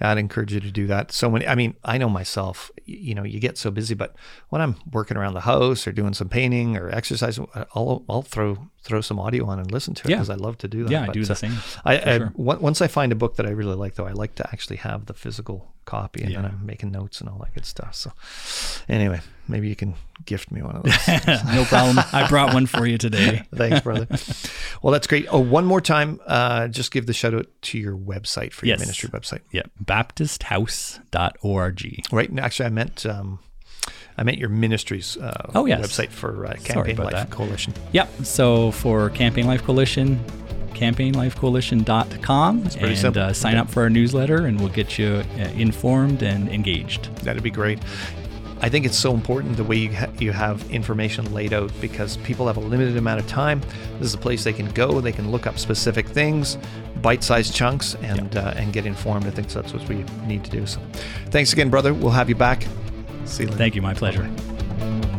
Yeah, 0.00 0.10
I'd 0.10 0.18
encourage 0.18 0.52
you 0.52 0.58
to 0.60 0.70
do 0.72 0.86
that. 0.88 1.12
So 1.12 1.30
many. 1.30 1.46
I 1.46 1.54
mean, 1.54 1.74
I 1.84 1.98
know 1.98 2.08
myself. 2.08 2.70
You 2.84 3.14
know, 3.14 3.22
you 3.24 3.38
get 3.40 3.56
so 3.58 3.70
busy, 3.70 3.94
but 3.94 4.16
when 4.48 4.60
I'm 4.60 4.76
working 4.90 5.16
around 5.16 5.34
the 5.34 5.40
house 5.42 5.86
or 5.86 5.92
doing 5.92 6.14
some 6.14 6.28
painting 6.28 6.76
or 6.76 6.88
exercise, 6.90 7.38
I'll 7.74 8.04
I'll 8.08 8.22
throw 8.22 8.68
throw 8.82 9.00
some 9.00 9.20
audio 9.20 9.46
on 9.46 9.58
and 9.58 9.70
listen 9.70 9.94
to 9.94 10.06
it 10.06 10.10
Yeah. 10.10 10.16
because 10.16 10.30
I 10.30 10.34
love 10.36 10.56
to 10.58 10.68
do 10.68 10.84
that. 10.84 10.90
Yeah, 10.90 11.02
I 11.02 11.06
But, 11.06 11.12
do 11.14 11.24
the 11.24 11.32
uh, 11.32 11.36
same. 11.36 11.52
I, 11.84 11.98
I 11.98 12.18
sure. 12.18 12.32
on- 12.36 12.60
once 12.60 12.80
I 12.80 12.86
find 12.88 13.12
a 13.12 13.16
book 13.16 13.36
that 13.36 13.46
I 13.46 13.50
really 13.50 13.74
like, 13.76 13.94
though, 13.96 14.06
I 14.06 14.12
like 14.12 14.34
to 14.36 14.48
actually 14.50 14.76
have 14.78 15.06
the 15.06 15.14
physical 15.14 15.72
copy, 15.88 16.22
and 16.22 16.34
then 16.34 16.44
I'm 16.44 16.64
making 16.66 16.90
notes 16.92 17.20
and 17.20 17.28
all 17.30 17.38
that 17.38 17.54
good 17.54 17.64
stuff. 17.64 17.94
So, 17.94 18.12
anyway, 18.88 19.20
maybe 19.48 19.68
you 19.68 19.74
can 19.74 19.94
gift 20.26 20.50
me 20.52 20.62
one 20.62 20.76
of 20.76 20.82
those. 20.84 21.08
no 21.54 21.64
problem. 21.64 21.98
I 22.12 22.28
brought 22.28 22.52
one 22.54 22.66
for 22.66 22.86
you 22.86 22.98
today. 22.98 23.42
Thanks, 23.54 23.80
brother. 23.80 24.06
well, 24.82 24.92
that's 24.92 25.06
great. 25.06 25.26
Oh, 25.30 25.38
one 25.40 25.64
more 25.64 25.80
time, 25.80 26.20
uh, 26.26 26.68
just 26.68 26.92
give 26.92 27.06
the 27.06 27.14
shout 27.14 27.32
out 27.34 27.46
to 27.62 27.78
your 27.78 27.96
website 27.96 28.52
for 28.52 28.66
your 28.66 28.74
Yes. 28.74 28.80
ministry 28.80 29.08
website. 29.08 29.40
Yeah, 29.50 29.62
baptisthouse.org. 29.82 32.02
Right. 32.12 32.28
and 32.30 32.38
Actually, 32.40 32.66
I 32.66 32.70
meant 32.70 33.06
um, 33.06 33.38
I 34.16 34.22
meant 34.24 34.38
your 34.38 34.48
ministry's 34.50 35.16
uh, 35.16 35.50
Oh, 35.54 35.66
yes. 35.66 35.80
website 35.80 36.10
for 36.10 36.46
uh, 36.46 36.54
Campaign 36.64 36.96
Life 36.96 37.12
that. 37.12 37.30
Coalition. 37.30 37.72
Yep. 37.92 38.24
So 38.24 38.72
for 38.72 39.10
Campaign 39.10 39.46
Life 39.46 39.62
Coalition, 39.64 40.18
campaignlifecoalition.com 40.78 42.62
pretty 42.62 42.86
and 42.86 42.98
simple. 42.98 43.22
uh, 43.22 43.32
sign 43.32 43.56
up 43.56 43.68
for 43.70 43.82
our 43.82 43.90
newsletter 43.90 44.46
and 44.46 44.58
we'll 44.60 44.68
get 44.68 44.98
you 44.98 45.22
uh, 45.38 45.40
informed 45.56 46.22
and 46.22 46.48
engaged. 46.48 47.14
That'd 47.24 47.42
be 47.42 47.50
great. 47.50 47.78
I 48.60 48.68
think 48.68 48.84
it's 48.86 48.96
so 48.98 49.14
important 49.14 49.56
the 49.56 49.62
way 49.62 49.76
you, 49.76 49.94
ha- 49.94 50.10
you 50.18 50.32
have 50.32 50.68
information 50.70 51.32
laid 51.32 51.52
out 51.52 51.70
because 51.80 52.16
people 52.18 52.48
have 52.48 52.56
a 52.56 52.60
limited 52.60 52.96
amount 52.96 53.20
of 53.20 53.28
time. 53.28 53.60
This 53.98 54.08
is 54.08 54.14
a 54.14 54.18
place 54.18 54.42
they 54.42 54.52
can 54.52 54.68
go. 54.72 55.00
They 55.00 55.12
can 55.12 55.30
look 55.30 55.46
up 55.46 55.58
specific 55.60 56.08
things, 56.08 56.58
bite-sized 57.00 57.54
chunks, 57.54 57.94
and 58.02 58.36
uh, 58.36 58.54
and 58.56 58.72
get 58.72 58.84
informed. 58.84 59.26
I 59.26 59.30
think 59.30 59.48
that's 59.48 59.72
what 59.72 59.88
we 59.88 60.04
need 60.26 60.42
to 60.42 60.50
do. 60.50 60.66
So, 60.66 60.80
thanks 61.26 61.52
again, 61.52 61.70
brother. 61.70 61.94
We'll 61.94 62.10
have 62.10 62.28
you 62.28 62.34
back. 62.34 62.66
See 63.26 63.44
you 63.44 63.48
later. 63.50 63.58
Thank 63.58 63.74
you. 63.76 63.82
My 63.82 63.94
pleasure. 63.94 64.22
Bye-bye. 64.24 65.17